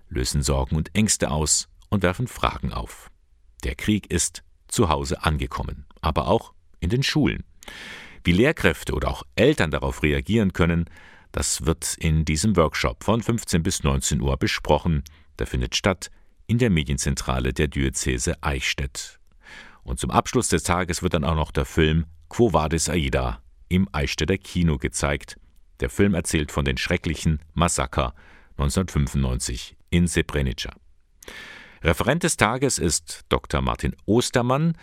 lösen 0.10 0.43
Sorgen 0.43 0.76
und 0.76 0.96
Ängste 0.96 1.32
aus 1.32 1.67
und 1.89 2.04
werfen 2.04 2.28
Fragen 2.28 2.74
auf. 2.74 3.10
Der 3.63 3.76
Krieg 3.76 4.12
ist 4.12 4.43
zu 4.67 4.89
Hause 4.89 5.24
angekommen, 5.24 5.86
aber 6.02 6.28
auch 6.28 6.54
in 6.80 6.89
den 6.89 7.04
Schulen. 7.04 7.43
Wie 8.24 8.32
Lehrkräfte 8.32 8.93
oder 8.93 9.10
auch 9.10 9.24
Eltern 9.36 9.72
darauf 9.72 10.04
reagieren 10.04 10.54
können, 10.54 10.86
das 11.32 11.65
wird 11.65 11.96
in 11.98 12.26
diesem 12.26 12.56
Workshop 12.56 13.04
von 13.04 13.22
15 13.22 13.63
bis 13.63 13.84
19 13.84 14.22
Uhr 14.22 14.38
besprochen. 14.38 15.04
Der 15.39 15.48
findet 15.48 15.76
statt 15.76 16.12
in 16.48 16.58
der 16.58 16.69
Medienzentrale 16.69 17.54
der 17.54 17.67
Diözese 17.67 18.41
Eichstätt. 18.41 19.19
Und 19.84 20.00
zum 20.00 20.12
Abschluss 20.12 20.50
des 20.50 20.63
Tages 20.63 21.02
wird 21.02 21.13
dann 21.13 21.24
auch 21.24 21.36
noch 21.36 21.52
der 21.52 21.65
Film 21.65 22.06
Quo 22.30 22.54
Vadis 22.54 22.89
Aida 22.89 23.42
im 23.74 23.90
Eichstätter 23.92 24.38
Kino 24.38 24.78
gezeigt. 24.78 25.40
Der 25.80 25.90
Film 25.90 26.14
erzählt 26.14 26.52
von 26.52 26.64
den 26.64 26.78
schrecklichen 26.78 27.40
Massaker 27.54 28.14
1995 28.52 29.76
in 29.90 30.08
Srebrenica. 30.08 30.76
Referent 31.82 32.22
des 32.22 32.38
Tages 32.38 32.78
ist 32.78 33.22
Dr. 33.30 33.62
Martin 33.62 33.96
Ostermann. 34.06 34.78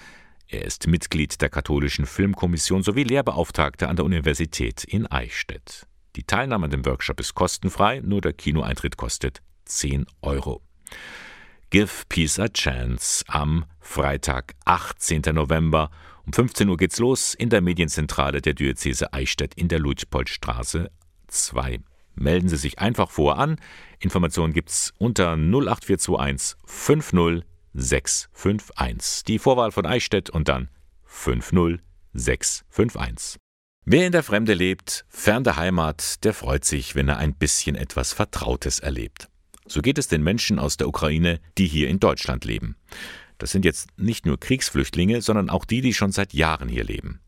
Er 0.48 0.64
ist 0.64 0.88
Mitglied 0.88 1.40
der 1.40 1.50
Katholischen 1.50 2.04
Filmkommission 2.04 2.82
sowie 2.82 3.04
Lehrbeauftragter 3.04 3.88
an 3.88 3.94
der 3.94 4.04
Universität 4.04 4.82
in 4.82 5.06
Eichstätt. 5.06 5.86
Die 6.16 6.24
Teilnahme 6.24 6.64
an 6.64 6.70
dem 6.72 6.84
Workshop 6.84 7.20
ist 7.20 7.34
kostenfrei, 7.34 8.00
nur 8.00 8.20
der 8.20 8.32
Kinoeintritt 8.32 8.96
kostet 8.96 9.40
10 9.66 10.06
Euro. 10.22 10.62
Give 11.70 11.92
Peace 12.08 12.40
a 12.40 12.48
Chance 12.48 13.24
am 13.28 13.64
Freitag, 13.78 14.54
18. 14.64 15.22
November. 15.32 15.92
Um 16.30 16.32
15 16.32 16.68
Uhr 16.68 16.76
geht's 16.76 17.00
los 17.00 17.34
in 17.34 17.50
der 17.50 17.60
Medienzentrale 17.60 18.40
der 18.40 18.54
Diözese 18.54 19.12
Eichstätt 19.12 19.52
in 19.56 19.66
der 19.66 19.80
Luitpoldstraße 19.80 20.88
2. 21.26 21.80
Melden 22.14 22.48
Sie 22.48 22.56
sich 22.56 22.78
einfach 22.78 23.10
vor 23.10 23.36
an. 23.36 23.56
Informationen 23.98 24.52
gibt's 24.52 24.94
unter 24.98 25.32
08421 25.32 26.56
50651. 26.64 29.24
Die 29.24 29.40
Vorwahl 29.40 29.72
von 29.72 29.86
Eichstätt 29.86 30.30
und 30.30 30.46
dann 30.46 30.68
50651. 31.02 33.40
Wer 33.84 34.06
in 34.06 34.12
der 34.12 34.22
Fremde 34.22 34.54
lebt, 34.54 35.04
fern 35.08 35.42
der 35.42 35.56
Heimat, 35.56 36.22
der 36.22 36.32
freut 36.32 36.64
sich, 36.64 36.94
wenn 36.94 37.08
er 37.08 37.16
ein 37.16 37.34
bisschen 37.34 37.74
etwas 37.74 38.12
Vertrautes 38.12 38.78
erlebt. 38.78 39.28
So 39.66 39.82
geht 39.82 39.98
es 39.98 40.06
den 40.06 40.22
Menschen 40.22 40.60
aus 40.60 40.76
der 40.76 40.86
Ukraine, 40.86 41.40
die 41.58 41.66
hier 41.66 41.88
in 41.88 41.98
Deutschland 41.98 42.44
leben. 42.44 42.76
Das 43.40 43.50
sind 43.50 43.64
jetzt 43.64 43.88
nicht 43.98 44.26
nur 44.26 44.38
Kriegsflüchtlinge, 44.38 45.22
sondern 45.22 45.50
auch 45.50 45.64
die, 45.64 45.80
die 45.80 45.94
schon 45.94 46.12
seit 46.12 46.34
Jahren 46.34 46.68
hier 46.68 46.84
leben. 46.84 47.20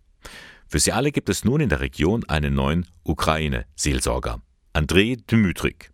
Für 0.68 0.78
sie 0.78 0.92
alle 0.92 1.10
gibt 1.10 1.28
es 1.30 1.44
nun 1.44 1.60
in 1.60 1.70
der 1.70 1.80
Region 1.80 2.24
einen 2.28 2.54
neuen 2.54 2.86
Ukraine-Seelsorger, 3.02 4.40
Andrei 4.74 5.16
Dmytrik. 5.30 5.90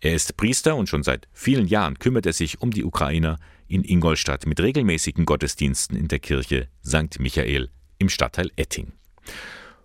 Er 0.00 0.14
ist 0.14 0.36
Priester 0.36 0.76
und 0.76 0.88
schon 0.88 1.02
seit 1.02 1.26
vielen 1.32 1.66
Jahren 1.66 1.98
kümmert 1.98 2.26
er 2.26 2.32
sich 2.32 2.60
um 2.62 2.70
die 2.70 2.84
Ukrainer 2.84 3.38
in 3.66 3.82
Ingolstadt 3.82 4.46
mit 4.46 4.60
regelmäßigen 4.60 5.26
Gottesdiensten 5.26 5.96
in 5.96 6.06
der 6.06 6.20
Kirche 6.20 6.68
St. 6.84 7.18
Michael 7.18 7.68
im 7.98 8.08
Stadtteil 8.08 8.52
Etting. 8.54 8.92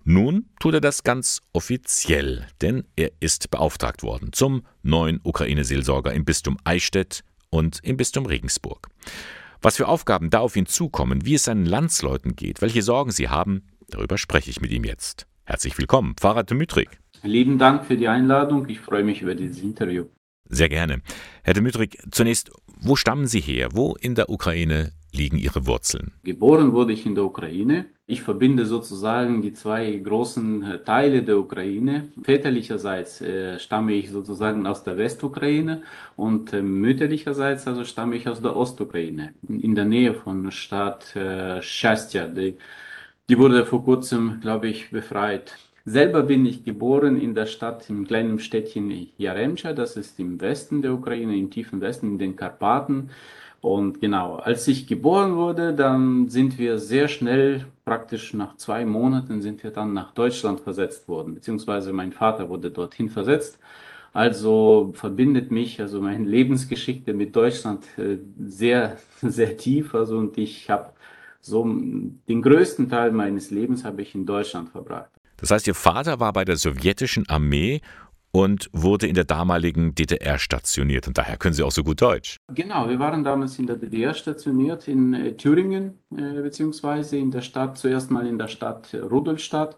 Nun 0.04 0.46
tut 0.60 0.76
er 0.76 0.82
das 0.82 1.04
ganz 1.04 1.42
offiziell, 1.54 2.46
denn 2.62 2.84
er 2.96 3.12
ist 3.20 3.50
beauftragt 3.50 4.04
worden 4.04 4.32
zum 4.32 4.64
neuen 4.84 5.20
Ukraine-Seelsorger 5.24 6.14
im 6.14 6.26
Bistum 6.26 6.58
Eichstätt 6.64 7.24
und 7.50 7.80
im 7.84 7.98
Bistum 7.98 8.28
Regensburg. 8.28 8.88
Was 9.64 9.78
für 9.78 9.88
Aufgaben 9.88 10.32
da 10.32 10.40
auf 10.40 10.56
ihn 10.56 10.66
zukommen, 10.66 11.24
wie 11.24 11.36
es 11.36 11.44
seinen 11.44 11.68
Landsleuten 11.68 12.36
geht, 12.36 12.64
welche 12.64 12.82
Sorgen 12.82 13.12
sie 13.12 13.30
haben, 13.30 13.68
darüber 13.90 14.18
spreche 14.18 14.50
ich 14.50 14.60
mit 14.60 14.72
ihm 14.72 14.84
jetzt. 14.84 15.28
Herzlich 15.44 15.78
willkommen, 15.78 16.16
Pfarrer 16.20 16.44
Dmytrik. 16.44 17.00
Lieben 17.22 17.60
Dank 17.60 17.86
für 17.86 17.96
die 17.96 18.08
Einladung. 18.08 18.68
Ich 18.70 18.80
freue 18.80 19.04
mich 19.04 19.22
über 19.22 19.36
dieses 19.36 19.62
Interview. 19.62 20.06
Sehr 20.50 20.68
gerne. 20.68 21.04
Herr 21.44 21.54
Dmytrik, 21.54 22.00
zunächst, 22.10 22.52
wo 22.80 22.96
stammen 22.96 23.28
Sie 23.28 23.40
her? 23.40 23.70
Wo 23.74 23.96
in 23.96 24.16
der 24.16 24.32
Ukraine 24.32 24.94
liegen 25.12 25.38
Ihre 25.38 25.66
Wurzeln? 25.66 26.14
Geboren 26.24 26.74
wurde 26.74 26.94
ich 26.94 27.06
in 27.06 27.16
der 27.16 27.26
Ukraine. 27.26 27.86
Ich 28.08 28.22
verbinde 28.22 28.66
sozusagen 28.66 29.42
die 29.42 29.54
zwei 29.54 29.92
großen 29.96 30.64
äh, 30.64 30.84
Teile 30.84 31.24
der 31.24 31.38
Ukraine. 31.40 32.10
Väterlicherseits 32.22 33.22
äh, 33.22 33.58
stamme 33.60 33.94
ich 33.94 34.10
sozusagen 34.10 34.68
aus 34.68 34.84
der 34.84 34.98
Westukraine 34.98 35.84
und 36.18 36.52
äh, 36.54 36.62
mütterlicherseits 36.62 37.68
also 37.68 37.86
stamme 37.86 38.16
ich 38.16 38.28
aus 38.28 38.42
der 38.42 38.56
Ostukraine, 38.56 39.34
in 39.48 39.76
der 39.76 39.86
Nähe 39.86 40.14
von 40.14 40.52
Stadt 40.52 41.16
äh, 41.16 41.62
Schastja. 41.62 42.28
Die, 42.28 42.58
die 43.30 43.38
wurde 43.38 43.66
vor 43.66 43.84
kurzem, 43.86 44.40
glaube 44.42 44.68
ich, 44.68 44.92
befreit. 44.92 45.58
Selber 45.86 46.22
bin 46.24 46.46
ich 46.46 46.64
geboren 46.64 47.20
in 47.20 47.34
der 47.34 47.48
Stadt, 47.48 47.90
im 47.90 48.06
kleinen 48.06 48.38
Städtchen 48.38 49.10
Jaremcha, 49.18 49.74
das 49.74 49.98
ist 49.98 50.20
im 50.20 50.40
Westen 50.40 50.82
der 50.84 50.94
Ukraine, 50.94 51.36
im 51.36 51.50
tiefen 51.50 51.82
Westen, 51.82 52.08
in 52.08 52.20
den 52.20 52.36
Karpaten. 52.36 53.10
Und 53.62 54.02
genau, 54.02 54.38
als 54.38 54.68
ich 54.68 54.88
geboren 54.88 55.36
wurde, 55.36 55.74
dann 55.74 56.28
sind 56.30 56.58
wir 56.58 56.80
sehr 56.80 57.08
schnell, 57.08 57.66
praktisch 57.86 58.34
nach 58.34 58.58
zwei 58.58 58.86
Monaten, 58.86 59.42
sind 59.42 59.64
wir 59.64 59.70
dann 59.70 59.94
nach 59.94 60.14
Deutschland 60.14 60.62
versetzt 60.62 61.08
worden, 61.08 61.36
beziehungsweise 61.36 61.94
mein 61.94 62.12
Vater 62.12 62.50
wurde 62.50 62.72
dorthin 62.72 63.10
versetzt. 63.10 63.60
Also 64.14 64.92
verbindet 64.96 65.52
mich 65.52 65.80
also 65.80 66.02
meine 66.02 66.26
Lebensgeschichte 66.26 67.14
mit 67.14 67.36
Deutschland 67.36 67.86
äh, 67.98 68.18
sehr, 68.40 68.98
sehr 69.22 69.56
tief. 69.58 69.94
Also 69.96 70.18
und 70.18 70.38
ich 70.38 70.70
habe 70.70 70.92
so 71.40 71.64
den 71.64 72.42
größten 72.42 72.90
Teil 72.90 73.12
meines 73.12 73.52
Lebens 73.52 73.84
habe 73.86 74.02
ich 74.02 74.14
in 74.16 74.26
Deutschland 74.26 74.70
verbracht. 74.70 75.10
Das 75.38 75.50
heißt, 75.50 75.68
Ihr 75.68 75.76
Vater 75.76 76.20
war 76.20 76.34
bei 76.34 76.46
der 76.46 76.58
sowjetischen 76.58 77.28
Armee 77.30 77.82
und 78.32 78.70
wurde 78.72 79.08
in 79.08 79.16
der 79.16 79.26
damaligen 79.26 79.94
DDR 79.94 80.40
stationiert 80.40 81.08
und 81.08 81.18
daher 81.18 81.38
können 81.38 81.54
Sie 81.54 81.64
auch 81.64 81.72
so 81.72 81.84
gut 81.84 82.02
Deutsch. 82.02 82.38
Genau, 82.54 82.88
wir 82.90 83.00
waren 83.00 83.24
damals 83.24 83.60
in 83.60 83.68
der 83.68 83.76
DDR 83.76 84.14
stationiert, 84.14 84.88
in 84.88 85.14
äh, 85.14 85.34
Thüringen, 85.36 86.00
äh, 86.16 86.42
beziehungsweise 86.42 87.18
in 87.18 87.32
der 87.32 87.42
Stadt, 87.42 87.78
zuerst 87.78 88.10
mal 88.12 88.26
in 88.26 88.38
der 88.38 88.48
Stadt 88.48 88.94
Rudolstadt, 88.94 89.78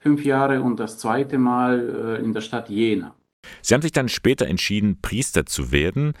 fünf 0.00 0.24
Jahre 0.24 0.62
und 0.62 0.80
das 0.80 0.98
zweite 0.98 1.38
Mal 1.38 2.18
äh, 2.18 2.24
in 2.24 2.32
der 2.32 2.40
Stadt 2.40 2.68
Jena. 2.68 3.14
Sie 3.60 3.74
haben 3.74 3.82
sich 3.82 3.92
dann 3.92 4.08
später 4.08 4.46
entschieden, 4.46 5.00
Priester 5.00 5.46
zu 5.46 5.72
werden. 5.72 6.14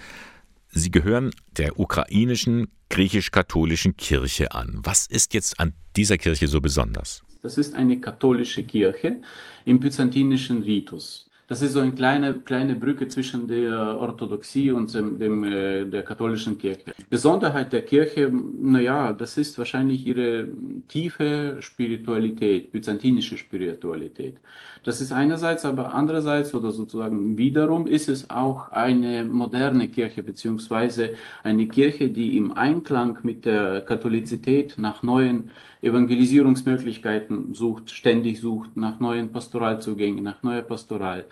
Sie 0.70 0.90
gehören 0.90 1.32
der 1.56 1.78
ukrainischen 1.78 2.68
griechisch-katholischen 2.88 3.96
Kirche 3.96 4.52
an. 4.52 4.80
Was 4.82 5.06
ist 5.06 5.34
jetzt 5.34 5.58
an 5.58 5.72
dieser 5.96 6.18
Kirche 6.18 6.46
so 6.46 6.60
besonders? 6.60 7.22
Das 7.42 7.58
ist 7.58 7.74
eine 7.74 8.00
katholische 8.00 8.62
Kirche 8.62 9.20
im 9.64 9.80
byzantinischen 9.80 10.62
Ritus. 10.62 11.28
Das 11.52 11.60
ist 11.60 11.74
so 11.74 11.80
eine 11.80 11.92
kleine, 11.92 12.32
kleine 12.32 12.74
Brücke 12.74 13.08
zwischen 13.08 13.46
der 13.46 13.98
Orthodoxie 14.00 14.70
und 14.70 14.94
dem, 14.94 15.18
dem 15.18 15.44
äh, 15.44 15.84
der 15.84 16.02
katholischen 16.02 16.56
Kirche. 16.56 16.94
Besonderheit 17.10 17.74
der 17.74 17.82
Kirche, 17.82 18.32
naja, 18.32 19.12
das 19.12 19.36
ist 19.36 19.58
wahrscheinlich 19.58 20.06
ihre 20.06 20.48
tiefe 20.88 21.58
Spiritualität, 21.60 22.72
byzantinische 22.72 23.36
Spiritualität. 23.36 24.38
Das 24.82 25.02
ist 25.02 25.12
einerseits, 25.12 25.66
aber 25.66 25.92
andererseits 25.92 26.54
oder 26.54 26.70
sozusagen 26.70 27.36
wiederum 27.36 27.86
ist 27.86 28.08
es 28.08 28.30
auch 28.30 28.72
eine 28.72 29.22
moderne 29.22 29.88
Kirche, 29.88 30.22
beziehungsweise 30.22 31.10
eine 31.42 31.68
Kirche, 31.68 32.08
die 32.08 32.38
im 32.38 32.52
Einklang 32.52 33.18
mit 33.24 33.44
der 33.44 33.82
Katholizität 33.82 34.78
nach 34.78 35.02
neuen 35.02 35.50
Evangelisierungsmöglichkeiten 35.82 37.54
sucht, 37.54 37.90
ständig 37.90 38.40
sucht, 38.40 38.76
nach 38.76 39.00
neuen 39.00 39.32
Pastoralzugängen, 39.32 40.22
nach 40.22 40.42
neuer 40.42 40.62
Pastoral. 40.62 41.26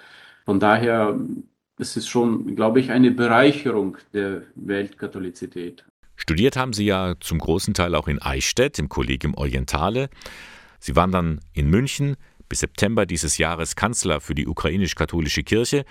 Von 0.51 0.59
daher 0.59 1.17
ist 1.79 1.97
es 1.97 2.09
schon, 2.09 2.57
glaube 2.57 2.81
ich, 2.81 2.91
eine 2.91 3.13
Bereicherung 3.13 3.99
der 4.13 4.43
Weltkatholizität. 4.57 5.85
Studiert 6.17 6.57
haben 6.57 6.73
Sie 6.73 6.87
ja 6.87 7.15
zum 7.21 7.39
großen 7.39 7.73
Teil 7.73 7.95
auch 7.95 8.09
in 8.09 8.21
Eichstätt 8.21 8.77
im 8.81 8.89
Collegium 8.89 9.35
Orientale. 9.35 10.11
Sie 10.81 10.97
waren 10.97 11.13
dann 11.13 11.39
in 11.53 11.71
München 11.71 12.17
bis 12.49 12.59
September 12.59 13.07
dieses 13.07 13.39
Jahres 13.39 13.77
Kanzler 13.77 14.21
für 14.21 14.35
die 14.35 14.49
ukrainisch-katholische 14.49 15.45
Kirche 15.45 15.85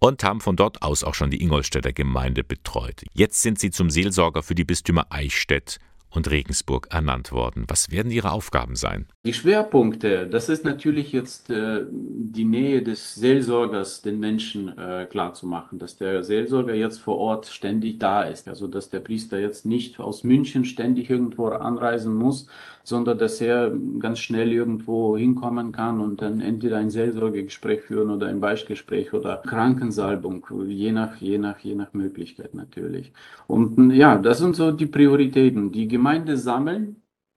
und 0.00 0.22
haben 0.22 0.42
von 0.42 0.56
dort 0.56 0.82
aus 0.82 1.02
auch 1.02 1.14
schon 1.14 1.30
die 1.30 1.40
Ingolstädter 1.40 1.94
Gemeinde 1.94 2.44
betreut. 2.44 3.04
Jetzt 3.14 3.40
sind 3.40 3.58
Sie 3.58 3.70
zum 3.70 3.88
Seelsorger 3.88 4.42
für 4.42 4.54
die 4.54 4.66
Bistümer 4.66 5.06
Eichstätt 5.08 5.78
und 6.14 6.30
Regensburg 6.30 6.88
ernannt 6.90 7.32
worden. 7.32 7.64
Was 7.68 7.90
werden 7.90 8.10
Ihre 8.10 8.32
Aufgaben 8.32 8.76
sein? 8.76 9.06
Die 9.24 9.32
Schwerpunkte, 9.32 10.26
das 10.26 10.48
ist 10.48 10.64
natürlich 10.64 11.12
jetzt 11.12 11.50
äh, 11.50 11.84
die 11.90 12.44
Nähe 12.44 12.82
des 12.82 13.14
Seelsorgers 13.14 14.02
den 14.02 14.20
Menschen 14.20 14.76
äh, 14.78 15.06
klarzumachen, 15.10 15.78
dass 15.78 15.96
der 15.96 16.22
Seelsorger 16.22 16.74
jetzt 16.74 17.00
vor 17.00 17.18
Ort 17.18 17.46
ständig 17.46 17.98
da 17.98 18.22
ist, 18.22 18.48
also 18.48 18.68
dass 18.68 18.90
der 18.90 19.00
Priester 19.00 19.38
jetzt 19.38 19.66
nicht 19.66 20.00
aus 20.00 20.24
München 20.24 20.64
ständig 20.64 21.10
irgendwo 21.10 21.48
anreisen 21.48 22.14
muss, 22.14 22.48
sondern 22.84 23.18
dass 23.18 23.40
er 23.40 23.72
ganz 23.98 24.18
schnell 24.18 24.52
irgendwo 24.52 25.16
hinkommen 25.16 25.72
kann 25.72 26.00
und 26.00 26.20
dann 26.20 26.40
entweder 26.40 26.76
ein 26.76 26.90
Seelsorgegespräch 26.90 27.80
führen 27.80 28.10
oder 28.10 28.26
ein 28.28 28.40
Beichtgespräch 28.40 29.14
oder 29.14 29.38
Krankensalbung, 29.38 30.46
je 30.68 30.92
nach, 30.92 31.16
je 31.16 31.38
nach, 31.38 31.58
je 31.60 31.74
nach 31.74 31.92
Möglichkeit 31.94 32.54
natürlich. 32.54 33.12
Und 33.46 33.90
ja, 33.90 34.18
das 34.18 34.38
sind 34.38 34.54
so 34.54 34.70
die 34.70 34.86
Prioritäten. 34.86 35.72
Die 35.72 35.88
Gemeinde 35.88 36.36
sammeln, 36.36 36.96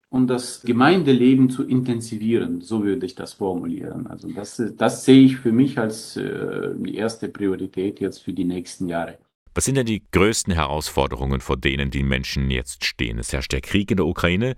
um 0.10 0.28
das 0.28 0.62
Gemeindeleben 0.64 1.50
zu 1.50 1.66
intensivieren, 1.66 2.62
so 2.62 2.84
würde 2.84 3.06
ich 3.06 3.16
das 3.16 3.34
formulieren. 3.34 4.08
Also 4.08 4.30
das, 4.30 4.62
das 4.78 5.06
sehe 5.06 5.24
ich 5.24 5.38
für 5.38 5.54
mich 5.54 5.80
als 5.80 6.18
äh, 6.18 6.72
die 6.78 6.96
erste 6.96 7.30
Priorität 7.30 8.02
jetzt 8.02 8.20
für 8.20 8.34
die 8.34 8.46
nächsten 8.46 8.90
Jahre. 8.90 9.18
Was 9.54 9.66
sind 9.66 9.76
denn 9.76 9.88
die 9.88 10.04
größten 10.12 10.54
Herausforderungen, 10.54 11.42
vor 11.42 11.58
denen 11.58 11.90
die 11.90 12.04
Menschen 12.04 12.52
jetzt 12.52 12.86
stehen? 12.86 13.18
Es 13.18 13.34
herrscht 13.34 13.54
der 13.54 13.62
Krieg 13.62 13.90
in 13.90 13.98
der 13.98 14.06
Ukraine, 14.06 14.56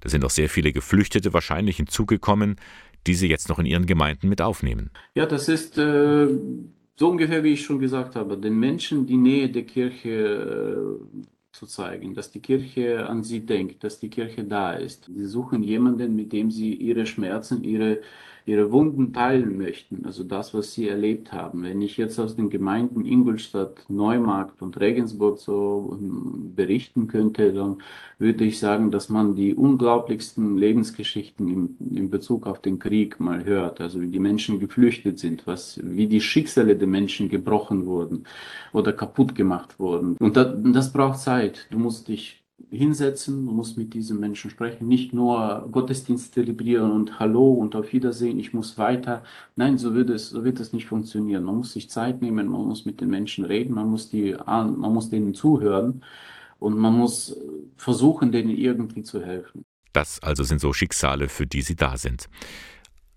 da 0.00 0.08
sind 0.08 0.24
auch 0.24 0.30
sehr 0.30 0.48
viele 0.48 0.72
Geflüchtete 0.72 1.32
wahrscheinlich 1.32 1.76
hinzugekommen, 1.76 2.56
die 3.06 3.14
Sie 3.14 3.28
jetzt 3.28 3.48
noch 3.48 3.58
in 3.58 3.66
Ihren 3.66 3.86
Gemeinden 3.86 4.28
mit 4.28 4.40
aufnehmen. 4.40 4.90
Ja, 5.14 5.26
das 5.26 5.48
ist 5.48 5.78
äh, 5.78 6.28
so 6.96 7.08
ungefähr, 7.08 7.44
wie 7.44 7.52
ich 7.52 7.64
schon 7.64 7.78
gesagt 7.78 8.16
habe, 8.16 8.36
den 8.36 8.58
Menschen 8.58 9.06
die 9.06 9.16
Nähe 9.16 9.48
der 9.48 9.64
Kirche 9.64 10.08
äh, 10.10 11.26
zu 11.52 11.66
zeigen, 11.66 12.14
dass 12.14 12.30
die 12.30 12.40
Kirche 12.40 13.08
an 13.08 13.24
sie 13.24 13.44
denkt, 13.44 13.82
dass 13.82 13.98
die 13.98 14.10
Kirche 14.10 14.44
da 14.44 14.72
ist. 14.72 15.06
Sie 15.06 15.26
suchen 15.26 15.62
jemanden, 15.62 16.14
mit 16.14 16.32
dem 16.32 16.50
sie 16.50 16.74
ihre 16.74 17.06
Schmerzen, 17.06 17.64
ihre 17.64 18.00
ihre 18.48 18.72
Wunden 18.72 19.12
teilen 19.12 19.58
möchten, 19.58 20.06
also 20.06 20.24
das, 20.24 20.54
was 20.54 20.72
sie 20.72 20.88
erlebt 20.88 21.32
haben. 21.32 21.62
Wenn 21.62 21.82
ich 21.82 21.96
jetzt 21.96 22.18
aus 22.18 22.34
den 22.34 22.48
Gemeinden 22.50 23.04
Ingolstadt, 23.04 23.84
Neumarkt 23.88 24.62
und 24.62 24.80
Regensburg 24.80 25.38
so 25.38 25.98
ähm, 26.00 26.54
berichten 26.56 27.06
könnte, 27.06 27.52
dann 27.52 27.82
würde 28.18 28.44
ich 28.44 28.58
sagen, 28.58 28.90
dass 28.90 29.08
man 29.08 29.36
die 29.36 29.54
unglaublichsten 29.54 30.56
Lebensgeschichten 30.56 31.48
in, 31.48 31.96
in 31.96 32.10
Bezug 32.10 32.46
auf 32.46 32.60
den 32.60 32.78
Krieg 32.78 33.20
mal 33.20 33.44
hört, 33.44 33.80
also 33.80 34.00
wie 34.00 34.08
die 34.08 34.18
Menschen 34.18 34.58
geflüchtet 34.58 35.18
sind, 35.18 35.46
was, 35.46 35.78
wie 35.84 36.06
die 36.06 36.20
Schicksale 36.20 36.74
der 36.76 36.88
Menschen 36.88 37.28
gebrochen 37.28 37.86
wurden 37.86 38.24
oder 38.72 38.92
kaputt 38.92 39.34
gemacht 39.34 39.78
wurden. 39.78 40.16
Und 40.18 40.36
das, 40.36 40.54
das 40.72 40.92
braucht 40.92 41.18
Zeit. 41.20 41.66
Du 41.70 41.78
musst 41.78 42.08
dich 42.08 42.42
hinsetzen, 42.70 43.44
man 43.44 43.54
muss 43.54 43.76
mit 43.76 43.94
diesen 43.94 44.20
Menschen 44.20 44.50
sprechen, 44.50 44.88
nicht 44.88 45.12
nur 45.12 45.68
Gottesdienst 45.70 46.34
zelebrieren 46.34 46.90
und 46.90 47.18
Hallo 47.18 47.52
und 47.52 47.74
auf 47.76 47.92
Wiedersehen, 47.92 48.38
ich 48.38 48.52
muss 48.52 48.76
weiter. 48.76 49.22
Nein, 49.56 49.78
so 49.78 49.94
wird 49.94 50.10
es, 50.10 50.30
so 50.30 50.44
wird 50.44 50.60
es 50.60 50.72
nicht 50.72 50.86
funktionieren. 50.86 51.44
Man 51.44 51.56
muss 51.56 51.72
sich 51.72 51.88
Zeit 51.88 52.20
nehmen, 52.20 52.48
man 52.48 52.66
muss 52.66 52.84
mit 52.84 53.00
den 53.00 53.08
Menschen 53.08 53.44
reden, 53.44 53.74
man 53.74 53.88
muss 53.88 54.10
die, 54.10 54.36
man 54.46 54.92
muss 54.92 55.08
denen 55.08 55.34
zuhören 55.34 56.04
und 56.58 56.76
man 56.76 56.94
muss 56.94 57.36
versuchen, 57.76 58.32
denen 58.32 58.50
irgendwie 58.50 59.02
zu 59.02 59.24
helfen. 59.24 59.64
Das 59.92 60.22
also 60.22 60.44
sind 60.44 60.60
so 60.60 60.72
Schicksale, 60.72 61.28
für 61.28 61.46
die 61.46 61.62
Sie 61.62 61.76
da 61.76 61.96
sind. 61.96 62.28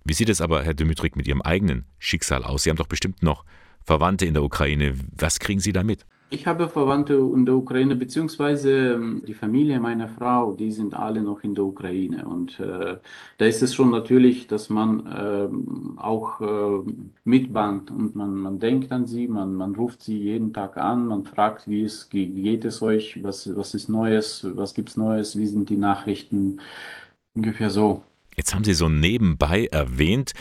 Wie 0.03 0.13
sieht 0.13 0.29
es 0.29 0.41
aber, 0.41 0.63
Herr 0.63 0.73
Dmytrik, 0.73 1.15
mit 1.15 1.27
Ihrem 1.27 1.41
eigenen 1.41 1.85
Schicksal 1.99 2.43
aus? 2.43 2.63
Sie 2.63 2.69
haben 2.69 2.77
doch 2.77 2.87
bestimmt 2.87 3.21
noch 3.21 3.43
Verwandte 3.83 4.25
in 4.25 4.33
der 4.33 4.43
Ukraine. 4.43 4.95
Was 5.17 5.39
kriegen 5.39 5.59
Sie 5.59 5.73
da 5.73 5.83
mit? 5.83 6.05
Ich 6.33 6.47
habe 6.47 6.69
Verwandte 6.69 7.15
in 7.15 7.45
der 7.45 7.55
Ukraine, 7.55 7.93
beziehungsweise 7.97 8.93
ähm, 8.93 9.21
die 9.27 9.33
Familie 9.33 9.81
meiner 9.81 10.07
Frau, 10.07 10.53
die 10.53 10.71
sind 10.71 10.93
alle 10.93 11.21
noch 11.21 11.43
in 11.43 11.55
der 11.55 11.65
Ukraine. 11.65 12.25
Und 12.25 12.57
äh, 12.57 12.95
da 13.37 13.45
ist 13.45 13.61
es 13.61 13.75
schon 13.75 13.89
natürlich, 13.89 14.47
dass 14.47 14.69
man 14.69 15.05
äh, 15.07 15.99
auch 16.01 16.39
äh, 16.39 16.89
mitbangt 17.25 17.91
und 17.91 18.15
man, 18.15 18.33
man 18.33 18.59
denkt 18.59 18.93
an 18.93 19.07
sie, 19.07 19.27
man, 19.27 19.53
man 19.55 19.75
ruft 19.75 20.03
sie 20.03 20.17
jeden 20.19 20.53
Tag 20.53 20.77
an, 20.77 21.05
man 21.05 21.25
fragt, 21.25 21.67
wie, 21.67 21.83
es, 21.83 22.07
geht 22.09 22.63
es 22.63 22.81
euch, 22.81 23.21
was, 23.21 23.53
was 23.53 23.73
ist 23.73 23.89
Neues, 23.89 24.47
was 24.55 24.73
gibt's 24.73 24.95
Neues, 24.95 25.37
wie 25.37 25.47
sind 25.47 25.69
die 25.69 25.75
Nachrichten, 25.75 26.61
ungefähr 27.35 27.69
so. 27.69 28.03
Jetzt 28.37 28.55
haben 28.55 28.63
Sie 28.63 28.73
so 28.73 28.87
nebenbei 28.87 29.65
erwähnt, 29.65 30.31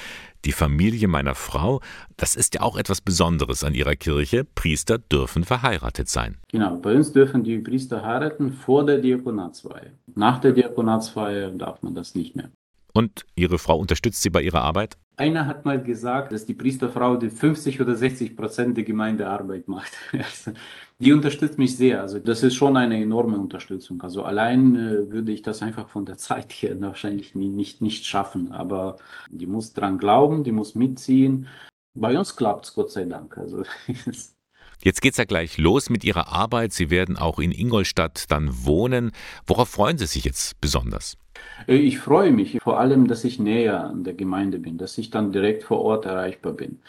die 0.44 0.52
Familie 0.52 1.08
meiner 1.08 1.34
Frau, 1.34 1.80
das 2.16 2.36
ist 2.36 2.54
ja 2.54 2.62
auch 2.62 2.76
etwas 2.76 3.00
Besonderes 3.00 3.64
an 3.64 3.74
ihrer 3.74 3.96
Kirche. 3.96 4.44
Priester 4.44 4.98
dürfen 4.98 5.44
verheiratet 5.44 6.08
sein. 6.08 6.38
Genau, 6.48 6.76
bei 6.76 6.94
uns 6.94 7.12
dürfen 7.12 7.44
die 7.44 7.58
Priester 7.58 8.04
heiraten 8.04 8.52
vor 8.52 8.84
der 8.84 8.98
Diakonatsfeier. 8.98 9.92
Nach 10.14 10.38
der 10.38 10.52
Diakonatsfeier 10.52 11.50
darf 11.50 11.82
man 11.82 11.94
das 11.94 12.14
nicht 12.14 12.36
mehr. 12.36 12.50
Und 12.92 13.24
Ihre 13.36 13.58
Frau 13.58 13.78
unterstützt 13.78 14.22
Sie 14.22 14.30
bei 14.30 14.42
Ihrer 14.42 14.62
Arbeit? 14.62 14.96
Einer 15.16 15.46
hat 15.46 15.66
mal 15.66 15.82
gesagt, 15.82 16.32
dass 16.32 16.46
die 16.46 16.54
Priesterfrau 16.54 17.16
die 17.16 17.28
50 17.28 17.80
oder 17.80 17.94
60 17.94 18.36
Prozent 18.36 18.76
der 18.76 18.84
Gemeindearbeit 18.84 19.68
macht. 19.68 19.92
Also, 20.12 20.52
die 20.98 21.12
unterstützt 21.12 21.58
mich 21.58 21.76
sehr. 21.76 22.02
Also 22.02 22.18
das 22.18 22.42
ist 22.42 22.54
schon 22.54 22.76
eine 22.76 23.00
enorme 23.00 23.38
Unterstützung. 23.38 24.02
Also 24.02 24.22
allein 24.22 24.76
äh, 24.76 25.10
würde 25.10 25.32
ich 25.32 25.42
das 25.42 25.62
einfach 25.62 25.88
von 25.88 26.04
der 26.04 26.18
Zeit 26.28 26.52
her 26.52 26.78
wahrscheinlich 26.80 27.34
nie, 27.34 27.48
nicht, 27.48 27.80
nicht 27.80 28.06
schaffen. 28.06 28.52
Aber 28.52 28.96
die 29.30 29.46
muss 29.46 29.72
dran 29.72 29.98
glauben, 29.98 30.44
die 30.44 30.52
muss 30.52 30.74
mitziehen. 30.74 31.48
Bei 31.94 32.18
uns 32.18 32.36
klappt 32.36 32.66
es, 32.66 32.74
Gott 32.74 32.90
sei 32.90 33.04
Dank. 33.04 33.36
Also 33.36 33.62
Jetzt 34.82 35.02
geht's 35.02 35.18
ja 35.18 35.24
gleich 35.24 35.58
los 35.58 35.90
mit 35.90 36.04
Ihrer 36.04 36.28
Arbeit. 36.28 36.72
Sie 36.72 36.88
werden 36.88 37.18
auch 37.18 37.38
in 37.38 37.52
Ingolstadt 37.52 38.30
dann 38.30 38.64
wohnen. 38.64 39.12
Worauf 39.46 39.68
freuen 39.68 39.98
Sie 39.98 40.06
sich 40.06 40.24
jetzt 40.24 40.58
besonders? 40.62 41.18
Äh, 41.66 41.76
ich 41.76 41.98
freue 41.98 42.32
mich 42.32 42.58
vor 42.62 42.78
allem, 42.78 43.06
dass 43.06 43.24
ich 43.24 43.38
näher 43.38 43.84
an 43.84 44.04
der 44.04 44.14
Gemeinde 44.14 44.58
bin, 44.58 44.78
dass 44.78 44.98
ich 44.98 45.10
dann 45.10 45.32
direkt 45.32 45.62
vor 45.64 45.80
Ort 45.80 46.06
erreichbar 46.06 46.52
bin. 46.52 46.80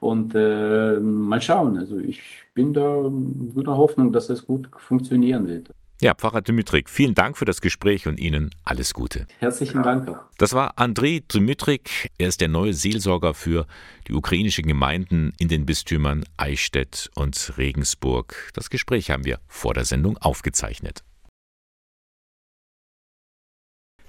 Und 0.00 0.34
äh, 0.34 1.00
mal 1.00 1.40
schauen, 1.40 1.78
also 1.78 1.98
ich 1.98 2.22
bin 2.54 2.74
da 2.74 3.10
guter 3.54 3.76
Hoffnung, 3.76 4.12
dass 4.12 4.28
es 4.28 4.46
gut 4.46 4.68
funktionieren 4.76 5.48
wird. 5.48 5.70
Ja, 5.98 6.14
Pfarrer 6.14 6.42
Dmytrik, 6.42 6.90
vielen 6.90 7.14
Dank 7.14 7.38
für 7.38 7.46
das 7.46 7.62
Gespräch 7.62 8.06
und 8.06 8.20
Ihnen 8.20 8.50
alles 8.64 8.92
Gute. 8.92 9.26
Herzlichen 9.38 9.82
Dank. 9.82 10.06
Auch. 10.06 10.18
Das 10.36 10.52
war 10.52 10.78
Andrei 10.78 11.22
Dmytrik. 11.32 12.10
Er 12.18 12.28
ist 12.28 12.42
der 12.42 12.48
neue 12.48 12.74
Seelsorger 12.74 13.32
für 13.32 13.66
die 14.06 14.12
ukrainischen 14.12 14.66
Gemeinden 14.66 15.32
in 15.38 15.48
den 15.48 15.64
Bistümern 15.64 16.24
Eichstätt 16.36 17.10
und 17.14 17.54
Regensburg. 17.56 18.50
Das 18.52 18.68
Gespräch 18.68 19.10
haben 19.10 19.24
wir 19.24 19.38
vor 19.48 19.72
der 19.72 19.86
Sendung 19.86 20.18
aufgezeichnet. 20.18 21.02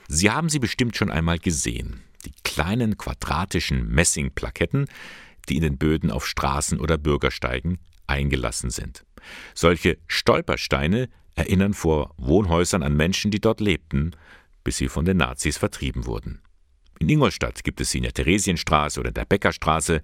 Sie 0.07 0.31
haben 0.31 0.49
sie 0.49 0.59
bestimmt 0.59 0.95
schon 0.95 1.11
einmal 1.11 1.37
gesehen. 1.37 2.01
Die 2.25 2.31
kleinen 2.43 2.97
quadratischen 2.97 3.87
Messingplaketten, 3.89 4.87
die 5.49 5.57
in 5.57 5.63
den 5.63 5.77
Böden 5.77 6.11
auf 6.11 6.25
Straßen 6.25 6.79
oder 6.79 6.97
Bürgersteigen 6.97 7.79
eingelassen 8.07 8.69
sind. 8.69 9.05
Solche 9.53 9.97
Stolpersteine 10.07 11.09
erinnern 11.35 11.73
vor 11.73 12.13
Wohnhäusern 12.17 12.83
an 12.83 12.95
Menschen, 12.95 13.31
die 13.31 13.39
dort 13.39 13.59
lebten, 13.59 14.11
bis 14.63 14.77
sie 14.77 14.87
von 14.87 15.05
den 15.05 15.17
Nazis 15.17 15.57
vertrieben 15.57 16.05
wurden. 16.05 16.41
In 16.99 17.09
Ingolstadt 17.09 17.63
gibt 17.63 17.79
es 17.79 17.91
sie 17.91 17.99
in 17.99 18.03
der 18.03 18.13
Theresienstraße 18.13 18.99
oder 18.99 19.11
der 19.11 19.25
Bäckerstraße 19.25 20.01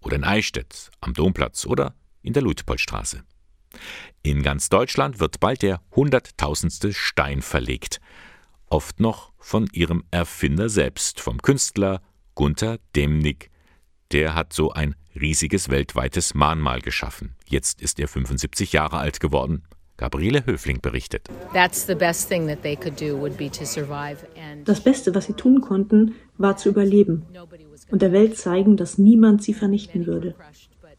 oder 0.00 0.16
in 0.16 0.24
Eichstätt 0.24 0.90
am 1.00 1.12
Domplatz 1.12 1.66
oder 1.66 1.94
in 2.22 2.32
der 2.32 2.42
Luitpoldstraße. 2.42 3.24
In 4.22 4.42
ganz 4.42 4.68
Deutschland 4.68 5.20
wird 5.20 5.38
bald 5.38 5.62
der 5.62 5.80
hunderttausendste 5.94 6.92
Stein 6.92 7.42
verlegt 7.42 8.00
oft 8.70 9.00
noch 9.00 9.32
von 9.38 9.68
ihrem 9.72 10.04
Erfinder 10.10 10.68
selbst, 10.68 11.20
vom 11.20 11.42
Künstler 11.42 12.00
Gunther 12.34 12.78
Demnig. 12.96 13.50
Der 14.12 14.34
hat 14.34 14.52
so 14.52 14.70
ein 14.70 14.94
riesiges 15.14 15.68
weltweites 15.68 16.34
Mahnmal 16.34 16.80
geschaffen. 16.80 17.34
Jetzt 17.46 17.82
ist 17.82 18.00
er 18.00 18.08
75 18.08 18.72
Jahre 18.72 18.98
alt 18.98 19.20
geworden. 19.20 19.64
Gabriele 19.96 20.46
Höfling 20.46 20.80
berichtet. 20.80 21.28
Das 24.64 24.80
Beste, 24.80 25.14
was 25.14 25.26
sie 25.26 25.34
tun 25.34 25.60
konnten, 25.60 26.14
war 26.38 26.56
zu 26.56 26.70
überleben 26.70 27.26
und 27.90 28.00
der 28.00 28.12
Welt 28.12 28.38
zeigen, 28.38 28.78
dass 28.78 28.96
niemand 28.96 29.42
sie 29.42 29.52
vernichten 29.52 30.06
würde. 30.06 30.34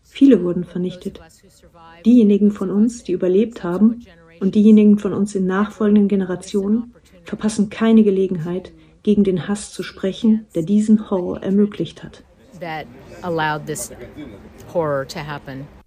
Viele 0.04 0.44
wurden 0.44 0.66
vernichtet. 0.66 1.20
Diejenigen 2.06 2.52
von 2.52 2.70
uns, 2.70 3.04
die 3.04 3.14
überlebt 3.14 3.64
haben, 3.64 4.06
und 4.42 4.56
diejenigen 4.56 4.98
von 4.98 5.14
uns 5.14 5.36
in 5.36 5.46
nachfolgenden 5.46 6.08
Generationen 6.08 6.96
verpassen 7.24 7.70
keine 7.70 8.04
Gelegenheit, 8.04 8.72
gegen 9.04 9.24
den 9.24 9.48
Hass 9.48 9.72
zu 9.72 9.84
sprechen, 9.84 10.46
der 10.54 10.64
diesen 10.64 11.10
Horror 11.10 11.42
ermöglicht 11.42 12.04
hat. 12.04 12.24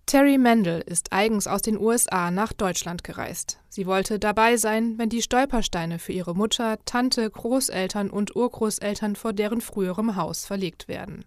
Terry 0.07 0.37
Mendel 0.37 0.83
ist 0.85 1.13
eigens 1.13 1.47
aus 1.47 1.63
den 1.63 1.81
USA 1.81 2.31
nach 2.31 2.53
Deutschland 2.53 3.05
gereist. 3.05 3.59
Sie 3.69 3.87
wollte 3.87 4.19
dabei 4.19 4.57
sein, 4.57 4.99
wenn 4.99 5.09
die 5.09 5.23
Stolpersteine 5.23 5.99
für 5.99 6.13
ihre 6.13 6.35
Mutter, 6.35 6.79
Tante, 6.85 7.29
Großeltern 7.31 8.11
und 8.11 8.37
Urgroßeltern 8.37 9.17
vor 9.17 9.33
deren 9.33 9.61
früherem 9.61 10.17
Haus 10.17 10.45
verlegt 10.45 10.89
werden. 10.89 11.25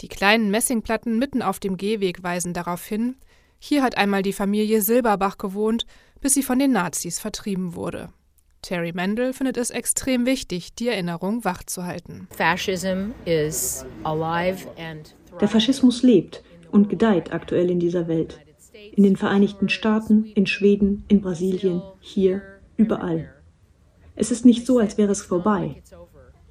Die 0.00 0.08
kleinen 0.08 0.50
Messingplatten 0.50 1.18
mitten 1.18 1.40
auf 1.40 1.60
dem 1.60 1.76
Gehweg 1.76 2.22
weisen 2.22 2.52
darauf 2.52 2.84
hin, 2.84 3.16
hier 3.58 3.82
hat 3.82 3.96
einmal 3.98 4.22
die 4.22 4.32
Familie 4.32 4.80
Silberbach 4.80 5.36
gewohnt, 5.36 5.84
bis 6.20 6.34
sie 6.34 6.42
von 6.42 6.58
den 6.58 6.72
Nazis 6.72 7.20
vertrieben 7.20 7.74
wurde. 7.74 8.08
Terry 8.62 8.92
Mendel 8.92 9.32
findet 9.32 9.56
es 9.56 9.70
extrem 9.70 10.26
wichtig, 10.26 10.74
die 10.74 10.88
Erinnerung 10.88 11.44
wachzuhalten. 11.44 12.28
Der 15.40 15.48
Faschismus 15.48 16.02
lebt 16.02 16.42
und 16.70 16.88
gedeiht 16.88 17.32
aktuell 17.32 17.70
in 17.70 17.80
dieser 17.80 18.08
Welt. 18.08 18.40
In 18.92 19.02
den 19.02 19.16
Vereinigten 19.16 19.68
Staaten, 19.68 20.24
in 20.34 20.46
Schweden, 20.46 21.04
in 21.08 21.20
Brasilien, 21.20 21.82
hier, 22.00 22.42
überall. 22.76 23.32
Es 24.14 24.30
ist 24.30 24.44
nicht 24.44 24.66
so, 24.66 24.78
als 24.78 24.98
wäre 24.98 25.12
es 25.12 25.22
vorbei. 25.22 25.82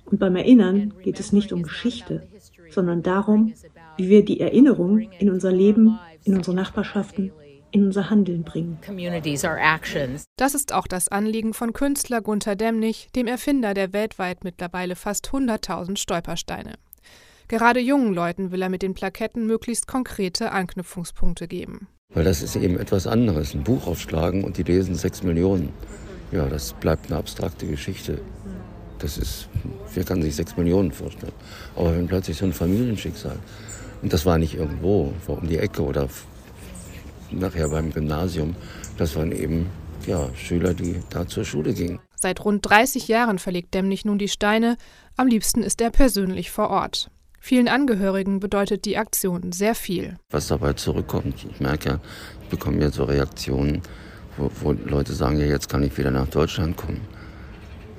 Und 0.06 0.20
beim 0.20 0.36
Erinnern 0.36 0.94
geht 1.04 1.20
es 1.20 1.32
nicht 1.32 1.54
um 1.54 1.62
Geschichte, 1.64 2.28
sondern 2.70 3.04
darum, 3.04 3.54
wie 3.98 4.10
wir 4.10 4.26
die 4.26 4.40
Erinnerung 4.40 5.00
in 5.20 5.30
unser 5.30 5.52
Leben, 5.52 6.00
in 6.24 6.36
unsere 6.36 6.56
Nachbarschaften, 6.56 7.32
in 7.72 7.86
unser 7.86 8.10
Handeln 8.10 8.44
bringen. 8.44 8.80
Das 10.38 10.54
ist 10.56 10.74
auch 10.74 10.88
das 10.88 11.08
Anliegen 11.08 11.54
von 11.54 11.74
Künstler 11.74 12.22
Gunther 12.22 12.56
Demnig, 12.56 13.10
dem 13.16 13.28
Erfinder 13.28 13.74
der 13.74 13.94
weltweit 13.94 14.44
mittlerweile 14.44 14.96
fast 14.96 15.30
100.000 15.30 15.98
Stolpersteine. 15.98 16.74
Gerade 17.48 17.80
jungen 17.80 18.14
Leuten 18.14 18.52
will 18.52 18.62
er 18.62 18.70
mit 18.70 18.84
den 18.84 18.94
Plaketten 18.94 19.48
möglichst 19.48 19.88
konkrete 19.88 20.52
Anknüpfungspunkte 20.52 21.48
geben. 21.48 21.88
Weil 22.14 22.24
das 22.24 22.42
ist 22.42 22.56
eben 22.56 22.80
etwas 22.80 23.08
anderes. 23.08 23.54
Ein 23.54 23.64
Buch 23.64 23.88
aufschlagen 23.88 24.44
und 24.44 24.58
die 24.58 24.64
lesen 24.64 24.96
sechs 24.96 25.24
Millionen. 25.24 25.70
Ja, 26.32 26.46
das 26.46 26.74
bleibt 26.74 27.08
eine 27.08 27.20
abstrakte 27.20 27.66
Geschichte. 27.66 28.22
Das 29.00 29.18
ist, 29.18 29.48
wer 29.94 30.04
kann 30.04 30.22
sich 30.22 30.36
sechs 30.36 30.58
Millionen 30.58 30.92
vorstellen? 30.92 31.34
Aber 31.76 31.96
wenn 31.96 32.08
plötzlich 32.08 32.38
so 32.38 32.46
ein 32.46 32.54
Familienschicksal, 32.54 33.38
und 34.02 34.14
das 34.14 34.26
war 34.26 34.38
nicht 34.38 34.56
irgendwo, 34.56 35.14
war 35.26 35.38
um 35.38 35.48
die 35.48 35.58
Ecke 35.58 35.84
oder 35.84 36.08
nachher 37.32 37.70
beim 37.70 37.92
Gymnasium, 37.92 38.56
das 38.98 39.16
waren 39.16 39.32
eben 39.32 39.68
ja, 40.08 40.30
Schüler, 40.36 40.74
die 40.74 41.00
da 41.10 41.28
zur 41.28 41.46
Schule 41.46 41.74
gingen. 41.74 42.00
Seit 42.16 42.44
rund 42.44 42.68
30 42.70 43.08
Jahren 43.08 43.40
verlegt 43.40 43.74
Demnig 43.74 44.06
nun 44.06 44.18
die 44.18 44.28
Steine. 44.28 44.78
Am 45.16 45.28
liebsten 45.28 45.64
ist 45.64 45.82
er 45.82 45.90
persönlich 45.90 46.52
vor 46.52 46.70
Ort. 46.70 47.10
Vielen 47.40 47.70
Angehörigen 47.70 48.40
bedeutet 48.40 48.84
die 48.86 48.98
Aktion 48.98 49.54
sehr 49.54 49.74
viel. 49.74 50.18
Was 50.30 50.48
dabei 50.48 50.74
zurückkommt, 50.74 51.46
ich 51.50 51.60
merke 51.60 51.90
ja, 51.90 52.00
ich 52.44 52.50
bekomme 52.50 52.82
ja 52.82 52.92
so 52.92 53.06
Reaktionen, 53.06 53.82
wo, 54.38 54.52
wo 54.62 54.72
Leute 54.74 55.14
sagen, 55.14 55.40
ja, 55.40 55.46
jetzt 55.46 55.70
kann 55.70 55.84
ich 55.84 55.98
wieder 55.98 56.12
nach 56.12 56.28
Deutschland 56.28 56.76
kommen. 56.76 57.02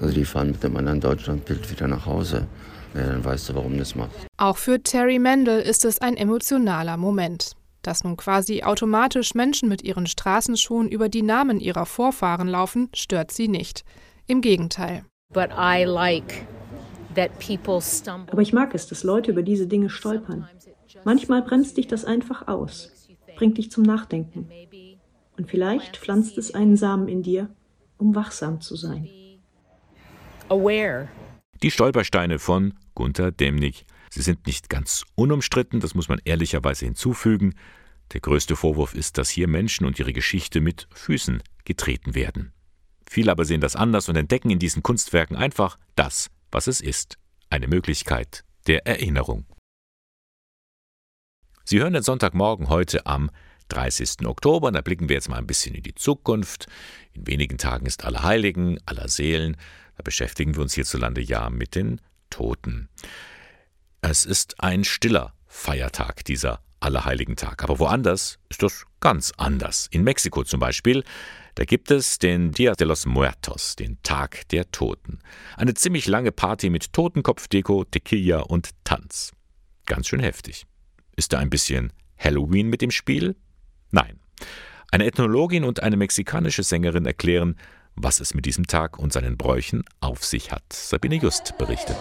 Also 0.01 0.15
die 0.15 0.25
fahren 0.25 0.51
mit 0.51 0.63
dem 0.63 0.77
anderen 0.77 1.01
Deutschlandbild 1.01 1.71
wieder 1.71 1.89
nach 1.89 2.05
Hause. 2.05 2.47
Ja, 2.95 3.07
dann 3.07 3.25
weißt 3.25 3.51
du, 3.51 3.55
warum 3.55 3.79
das 3.79 3.95
machst. 3.95 4.27
Auch 4.37 4.57
für 4.57 4.83
Terry 4.83 5.19
Mendel 5.19 5.61
ist 5.61 5.85
es 5.85 6.01
ein 6.01 6.17
emotionaler 6.17 6.97
Moment. 6.97 7.53
Dass 7.83 8.05
nun 8.05 8.17
quasi 8.17 8.63
automatisch 8.63 9.35
Menschen 9.35 9.69
mit 9.69 9.83
ihren 9.83 10.07
Straßenschuhen 10.07 10.89
über 10.89 11.09
die 11.09 11.23
Namen 11.23 11.61
ihrer 11.61 11.87
Vorfahren 11.87 12.49
laufen, 12.49 12.89
stört 12.95 13.31
sie 13.31 13.49
nicht. 13.49 13.85
Im 14.27 14.41
Gegenteil. 14.43 15.05
Aber 18.31 18.43
ich 18.43 18.53
mag 18.53 18.75
es, 18.75 18.87
dass 18.87 19.03
Leute 19.03 19.31
über 19.31 19.43
diese 19.43 19.67
Dinge 19.67 19.91
stolpern. 19.91 20.49
Manchmal 21.05 21.43
bremst 21.43 21.77
dich 21.77 21.87
das 21.87 22.05
einfach 22.05 22.49
aus, 22.49 22.93
bringt 23.37 23.59
dich 23.59 23.71
zum 23.71 23.85
Nachdenken. 23.85 24.49
Und 25.37 25.49
vielleicht 25.49 25.97
pflanzt 25.97 26.37
es 26.37 26.55
einen 26.55 26.77
Samen 26.77 27.09
in 27.09 27.23
dir, 27.23 27.49
um 27.97 28.15
wachsam 28.15 28.61
zu 28.61 28.77
sein. 28.77 29.09
Die 31.63 31.71
Stolpersteine 31.71 32.39
von 32.39 32.75
Gunther 32.95 33.31
Demnig. 33.31 33.87
Sie 34.11 34.23
sind 34.23 34.47
nicht 34.47 34.69
ganz 34.69 35.05
unumstritten, 35.15 35.81
das 35.81 35.95
muss 35.95 36.09
man 36.09 36.21
ehrlicherweise 36.25 36.85
hinzufügen. 36.85 37.55
Der 38.13 38.21
größte 38.21 38.57
Vorwurf 38.57 38.95
ist, 38.95 39.19
dass 39.19 39.31
hier 39.31 39.47
Menschen 39.47 39.87
und 39.87 39.99
ihre 40.01 40.13
Geschichte 40.13 40.61
mit 40.61 40.89
Füßen 40.93 41.43
getreten 41.65 42.15
werden. 42.17 42.53
Viele 43.09 43.31
aber 43.31 43.45
sehen 43.45 43.61
das 43.61 43.77
anders 43.77 44.09
und 44.09 44.17
entdecken 44.17 44.51
in 44.51 44.59
diesen 44.59 44.83
Kunstwerken 44.83 45.37
einfach 45.37 45.79
das, 45.95 46.31
was 46.51 46.67
es 46.67 46.81
ist. 46.81 47.19
Eine 47.51 47.69
Möglichkeit 47.69 48.45
der 48.67 48.87
Erinnerung. 48.87 49.47
Sie 51.65 51.79
hören 51.79 51.93
den 51.93 52.03
Sonntagmorgen 52.03 52.69
heute 52.69 53.07
am 53.07 53.31
30. 53.69 54.27
Oktober. 54.27 54.73
Da 54.73 54.81
blicken 54.81 55.09
wir 55.09 55.15
jetzt 55.15 55.29
mal 55.29 55.39
ein 55.39 55.47
bisschen 55.47 55.75
in 55.75 55.85
die 55.85 55.95
Zukunft. 55.95 56.67
In 57.13 57.29
wenigen 57.29 57.59
Tagen 57.59 57.87
ist 57.87 58.05
Allerheiligen, 58.05 58.81
aller 58.87 59.09
Seelen. 59.09 59.57
Da 59.97 60.03
beschäftigen 60.03 60.57
wir 60.57 60.63
uns 60.63 60.75
hierzulande 60.75 61.21
ja 61.21 61.49
mit 61.49 61.77
den 61.77 62.01
Toten. 62.29 62.89
Es 64.03 64.25
ist 64.25 64.63
ein 64.63 64.85
stiller 64.85 65.35
Feiertag, 65.47 66.25
dieser 66.25 66.61
Allerheiligentag. 66.81 67.63
Aber 67.63 67.79
woanders 67.79 68.39
ist 68.49 68.63
das 68.63 68.85
ganz 69.01 69.33
anders. 69.37 69.89
In 69.91 70.03
Mexiko 70.05 70.43
zum 70.45 70.59
Beispiel, 70.59 71.05
da 71.55 71.65
gibt 71.65 71.91
es 71.91 72.19
den 72.19 72.53
Dia 72.53 72.73
de 72.73 72.87
los 72.87 73.05
Muertos, 73.05 73.77
den 73.77 74.03
Tag 74.03 74.49
der 74.49 74.71
Toten. 74.71 75.19
Eine 75.57 75.75
ziemlich 75.75 76.07
lange 76.07 76.33
Party 76.33 76.71
mit 76.71 76.93
Totenkopfdeko, 76.93 77.85
Tequila 77.85 78.41
und 78.41 78.71
Tanz. 78.85 79.33
Ganz 79.85 80.09
schön 80.09 80.21
heftig. 80.21 80.67
Ist 81.17 81.33
da 81.35 81.39
ein 81.39 81.51
bisschen 81.51 81.93
Halloween 82.19 82.69
mit 82.69 82.83
im 82.83 82.91
Spiel? 82.91 83.37
Nein. 83.91 84.19
Eine 84.91 85.05
Ethnologin 85.05 85.65
und 85.65 85.83
eine 85.83 85.97
mexikanische 85.97 86.63
Sängerin 86.63 87.05
erklären, 87.05 87.57
was 87.97 88.21
es 88.21 88.33
mit 88.33 88.47
diesem 88.47 88.67
Tag 88.67 88.99
und 88.99 89.13
seinen 89.13 89.37
Bräuchen 89.37 89.85
auf 90.01 90.25
sich 90.25 90.53
hat. 90.53 90.73
Sabine 90.73 91.17
Just 91.17 91.59
berichtet. 91.59 91.97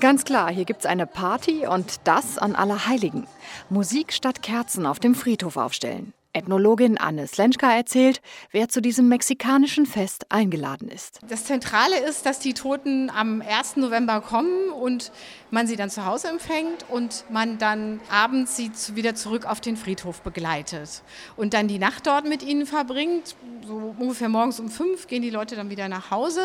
Ganz 0.00 0.24
klar, 0.24 0.52
hier 0.52 0.66
gibt 0.66 0.80
es 0.80 0.86
eine 0.86 1.06
Party 1.06 1.66
und 1.66 2.00
das 2.04 2.36
an 2.36 2.54
Allerheiligen. 2.54 3.26
Musik 3.70 4.12
statt 4.12 4.42
Kerzen 4.42 4.84
auf 4.84 4.98
dem 4.98 5.14
Friedhof 5.14 5.56
aufstellen. 5.56 6.12
Ethnologin 6.34 6.98
Anne 6.98 7.26
Slenschka 7.26 7.74
erzählt, 7.74 8.20
wer 8.50 8.68
zu 8.68 8.82
diesem 8.82 9.08
mexikanischen 9.08 9.86
Fest 9.86 10.26
eingeladen 10.28 10.88
ist. 10.88 11.20
Das 11.26 11.46
Zentrale 11.46 11.98
ist, 11.98 12.26
dass 12.26 12.40
die 12.40 12.52
Toten 12.52 13.08
am 13.08 13.40
1. 13.40 13.76
November 13.76 14.20
kommen 14.20 14.68
und 14.70 15.12
man 15.50 15.66
sie 15.66 15.76
dann 15.76 15.88
zu 15.88 16.04
Hause 16.04 16.28
empfängt 16.28 16.84
und 16.90 17.24
man 17.30 17.56
dann 17.56 18.00
abends 18.10 18.54
sie 18.54 18.70
wieder 18.92 19.14
zurück 19.14 19.46
auf 19.46 19.62
den 19.62 19.78
Friedhof 19.78 20.20
begleitet 20.20 21.02
und 21.38 21.54
dann 21.54 21.68
die 21.68 21.78
Nacht 21.78 22.06
dort 22.06 22.28
mit 22.28 22.42
ihnen 22.42 22.66
verbringt. 22.66 23.34
So 23.66 23.94
ungefähr 23.98 24.28
morgens 24.28 24.60
um 24.60 24.68
fünf 24.68 25.06
gehen 25.06 25.22
die 25.22 25.30
Leute 25.30 25.56
dann 25.56 25.70
wieder 25.70 25.88
nach 25.88 26.10
Hause 26.10 26.42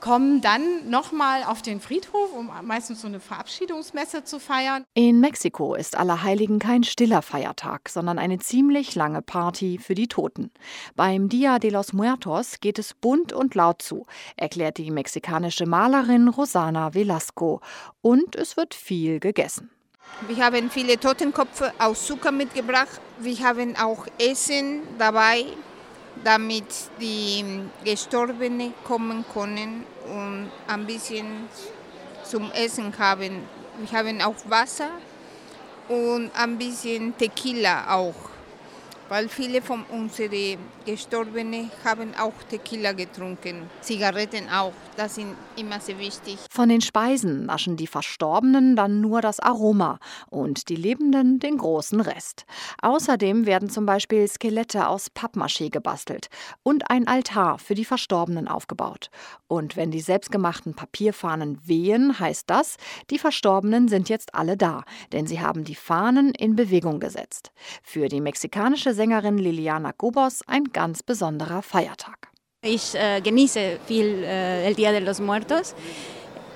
kommen 0.00 0.40
dann 0.40 0.88
nochmal 0.88 1.44
auf 1.44 1.62
den 1.62 1.80
Friedhof, 1.80 2.32
um 2.32 2.50
meistens 2.62 3.00
so 3.00 3.08
eine 3.08 3.20
Verabschiedungsmesse 3.20 4.24
zu 4.24 4.38
feiern. 4.38 4.84
In 4.94 5.20
Mexiko 5.20 5.74
ist 5.74 5.96
Allerheiligen 5.96 6.58
kein 6.58 6.84
stiller 6.84 7.22
Feiertag, 7.22 7.88
sondern 7.88 8.18
eine 8.18 8.38
ziemlich 8.38 8.94
lange 8.94 9.22
Party 9.22 9.78
für 9.82 9.94
die 9.94 10.08
Toten. 10.08 10.50
Beim 10.96 11.28
Dia 11.28 11.58
de 11.58 11.70
los 11.70 11.92
Muertos 11.92 12.60
geht 12.60 12.78
es 12.78 12.94
bunt 12.94 13.32
und 13.32 13.54
laut 13.54 13.82
zu, 13.82 14.06
erklärt 14.36 14.78
die 14.78 14.90
mexikanische 14.90 15.66
Malerin 15.66 16.28
Rosana 16.28 16.94
Velasco. 16.94 17.60
Und 18.00 18.36
es 18.36 18.56
wird 18.56 18.74
viel 18.74 19.20
gegessen. 19.20 19.70
Wir 20.26 20.44
haben 20.44 20.70
viele 20.70 20.98
Totenköpfe 20.98 21.72
aus 21.78 22.06
Zucker 22.06 22.32
mitgebracht. 22.32 23.00
Wir 23.20 23.38
haben 23.40 23.76
auch 23.76 24.06
Essen 24.18 24.80
dabei, 24.98 25.44
damit 26.24 26.66
die 27.00 27.44
Gestorbenen 27.84 28.74
kommen 28.84 29.24
können 29.32 29.84
und 30.06 30.50
ein 30.66 30.86
bisschen 30.86 31.48
zum 32.24 32.50
Essen 32.52 32.96
haben. 32.98 33.42
Wir 33.78 33.98
haben 33.98 34.20
auch 34.20 34.36
Wasser 34.46 34.90
und 35.88 36.30
ein 36.34 36.58
bisschen 36.58 37.16
Tequila 37.16 37.94
auch, 37.94 38.30
weil 39.08 39.28
viele 39.28 39.62
von 39.62 39.84
unseren 39.84 40.58
Gestorbenen 40.88 41.70
haben 41.84 42.14
auch 42.18 42.32
Tequila 42.48 42.92
getrunken, 42.92 43.68
Zigaretten 43.82 44.48
auch, 44.48 44.72
das 44.96 45.16
sind 45.16 45.36
immer 45.54 45.80
sehr 45.80 45.98
wichtig. 45.98 46.38
Von 46.50 46.70
den 46.70 46.80
Speisen 46.80 47.44
naschen 47.44 47.76
die 47.76 47.86
Verstorbenen 47.86 48.74
dann 48.74 49.02
nur 49.02 49.20
das 49.20 49.38
Aroma 49.38 49.98
und 50.30 50.70
die 50.70 50.76
Lebenden 50.76 51.40
den 51.40 51.58
großen 51.58 52.00
Rest. 52.00 52.46
Außerdem 52.80 53.44
werden 53.44 53.68
zum 53.68 53.84
Beispiel 53.84 54.26
Skelette 54.26 54.88
aus 54.88 55.10
Pappmaché 55.10 55.68
gebastelt 55.68 56.28
und 56.62 56.90
ein 56.90 57.06
Altar 57.06 57.58
für 57.58 57.74
die 57.74 57.84
Verstorbenen 57.84 58.48
aufgebaut. 58.48 59.10
Und 59.46 59.76
wenn 59.76 59.90
die 59.90 60.00
selbstgemachten 60.00 60.72
Papierfahnen 60.72 61.58
wehen, 61.66 62.18
heißt 62.18 62.48
das, 62.48 62.78
die 63.10 63.18
Verstorbenen 63.18 63.88
sind 63.88 64.08
jetzt 64.08 64.34
alle 64.34 64.56
da, 64.56 64.84
denn 65.12 65.26
sie 65.26 65.40
haben 65.40 65.64
die 65.64 65.74
Fahnen 65.74 66.30
in 66.30 66.56
Bewegung 66.56 66.98
gesetzt. 66.98 67.52
Für 67.82 68.08
die 68.08 68.22
mexikanische 68.22 68.94
Sängerin 68.94 69.36
Liliana 69.36 69.92
Gobos 69.92 70.40
ein 70.46 70.72
ganz 70.78 71.02
besonderer 71.02 71.60
Feiertag. 71.60 72.28
Ich 72.62 72.94
äh, 72.94 73.20
genieße 73.20 73.80
viel 73.88 74.22
äh, 74.22 74.64
El 74.64 74.76
Dia 74.76 74.92
de 74.92 75.00
los 75.00 75.18
Muertos. 75.18 75.74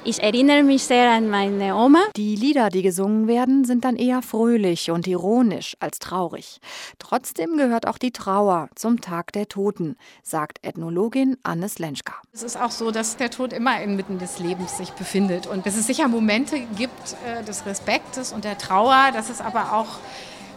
Ich 0.05 0.23
erinnere 0.23 0.63
mich 0.63 0.85
sehr 0.85 1.11
an 1.11 1.29
meine 1.29 1.75
Oma. 1.75 2.05
Die 2.17 2.37
Lieder, 2.37 2.69
die 2.69 2.83
gesungen 2.83 3.27
werden, 3.27 3.65
sind 3.65 3.85
dann 3.85 3.97
eher 3.97 4.23
fröhlich 4.23 4.93
und 4.93 5.09
ironisch 5.09 5.77
als 5.81 5.99
traurig. 5.99 6.61
Trotzdem 7.01 7.57
gehört 7.57 7.89
auch 7.89 7.99
die 7.99 8.13
Trauer 8.13 8.69
zum 8.77 9.01
Tag 9.01 9.33
der 9.33 9.49
Toten, 9.49 9.97
sagt 10.23 10.59
Ethnologin 10.63 11.37
Anne 11.43 11.69
Slenschka. 11.69 12.15
Es 12.33 12.45
ist 12.45 12.57
auch 12.61 12.71
so, 12.71 12.93
dass 12.93 13.17
der 13.17 13.31
Tod 13.31 13.53
immer 13.53 13.83
inmitten 13.83 14.21
des 14.21 14.39
Lebens 14.39 14.77
sich 14.77 14.91
befindet 14.93 15.49
und 15.49 15.67
dass 15.67 15.77
es 15.77 15.89
sicher 15.89 16.07
Momente 16.07 16.61
gibt 16.77 17.17
äh, 17.27 17.43
des 17.43 17.67
Respektes 17.67 18.33
und 18.33 18.45
der 18.45 18.57
Trauer, 18.57 19.11
dass 19.13 19.31
es 19.31 19.41
aber 19.41 19.73
auch 19.73 19.99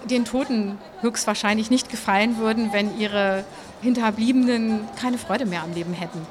den 0.09 0.25
Toten 0.25 0.77
höchstwahrscheinlich 1.01 1.69
nicht 1.69 1.89
gefallen 1.89 2.37
würden, 2.37 2.73
wenn 2.73 2.97
ihre 2.99 3.43
Hinterbliebenen 3.81 4.81
keine 4.99 5.17
Freude 5.17 5.45
mehr 5.45 5.63
am 5.63 5.73
Leben 5.73 5.93
hätten. 5.93 6.21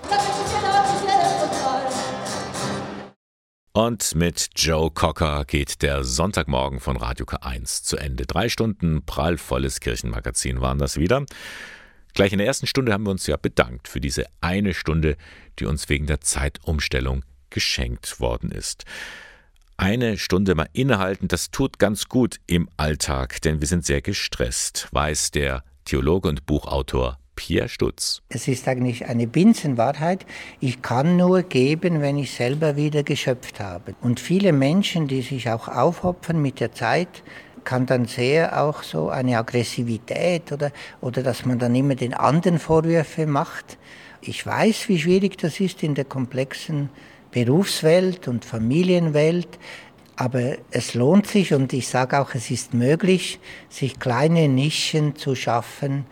Und 3.72 4.14
mit 4.14 4.50
Joe 4.54 4.90
Cocker 4.90 5.44
geht 5.44 5.82
der 5.82 6.04
Sonntagmorgen 6.04 6.78
von 6.78 6.96
Radio 6.96 7.26
K1 7.26 7.82
zu 7.82 7.96
Ende. 7.96 8.24
Drei 8.24 8.48
Stunden 8.48 9.04
prallvolles 9.04 9.80
Kirchenmagazin 9.80 10.60
waren 10.60 10.78
das 10.78 10.96
wieder. 10.96 11.24
Gleich 12.14 12.30
in 12.30 12.38
der 12.38 12.46
ersten 12.46 12.68
Stunde 12.68 12.92
haben 12.92 13.04
wir 13.04 13.10
uns 13.10 13.26
ja 13.26 13.36
bedankt 13.36 13.88
für 13.88 14.00
diese 14.00 14.26
eine 14.40 14.74
Stunde, 14.74 15.16
die 15.58 15.66
uns 15.66 15.88
wegen 15.88 16.06
der 16.06 16.20
Zeitumstellung 16.20 17.24
geschenkt 17.50 18.20
worden 18.20 18.52
ist. 18.52 18.84
Eine 19.76 20.18
Stunde 20.18 20.54
mal 20.54 20.68
innehalten, 20.72 21.26
das 21.26 21.50
tut 21.50 21.80
ganz 21.80 22.08
gut 22.08 22.36
im 22.46 22.68
Alltag, 22.76 23.42
denn 23.42 23.60
wir 23.60 23.66
sind 23.66 23.84
sehr 23.84 24.02
gestresst, 24.02 24.88
weiß 24.92 25.32
der 25.32 25.64
Theologe 25.84 26.28
und 26.28 26.46
Buchautor 26.46 27.18
Pierre 27.34 27.68
Stutz. 27.68 28.22
Es 28.28 28.46
ist 28.46 28.68
eigentlich 28.68 29.06
eine 29.06 29.26
Binsenwahrheit. 29.26 30.26
Ich 30.60 30.80
kann 30.80 31.16
nur 31.16 31.42
geben, 31.42 32.00
wenn 32.00 32.16
ich 32.18 32.30
selber 32.30 32.76
wieder 32.76 33.02
geschöpft 33.02 33.58
habe. 33.58 33.96
Und 34.00 34.20
viele 34.20 34.52
Menschen, 34.52 35.08
die 35.08 35.22
sich 35.22 35.50
auch 35.50 35.66
aufopfern 35.66 36.40
mit 36.40 36.60
der 36.60 36.72
Zeit, 36.72 37.24
kann 37.64 37.86
dann 37.86 38.04
sehr 38.04 38.62
auch 38.62 38.84
so 38.84 39.08
eine 39.08 39.38
Aggressivität 39.38 40.52
oder, 40.52 40.70
oder 41.00 41.24
dass 41.24 41.44
man 41.46 41.58
dann 41.58 41.74
immer 41.74 41.96
den 41.96 42.14
anderen 42.14 42.60
Vorwürfe 42.60 43.26
macht. 43.26 43.76
Ich 44.20 44.46
weiß, 44.46 44.88
wie 44.88 45.00
schwierig 45.00 45.36
das 45.38 45.58
ist 45.58 45.82
in 45.82 45.96
der 45.96 46.04
komplexen 46.04 46.90
Berufswelt 47.34 48.28
und 48.28 48.44
Familienwelt. 48.44 49.58
Aber 50.16 50.56
es 50.70 50.94
lohnt 50.94 51.26
sich 51.26 51.52
und 51.52 51.72
ich 51.72 51.88
sage 51.88 52.20
auch, 52.20 52.34
es 52.36 52.50
ist 52.50 52.72
möglich, 52.72 53.40
sich 53.68 53.98
kleine 53.98 54.48
Nischen 54.48 55.16
zu 55.16 55.34
schaffen, 55.34 56.06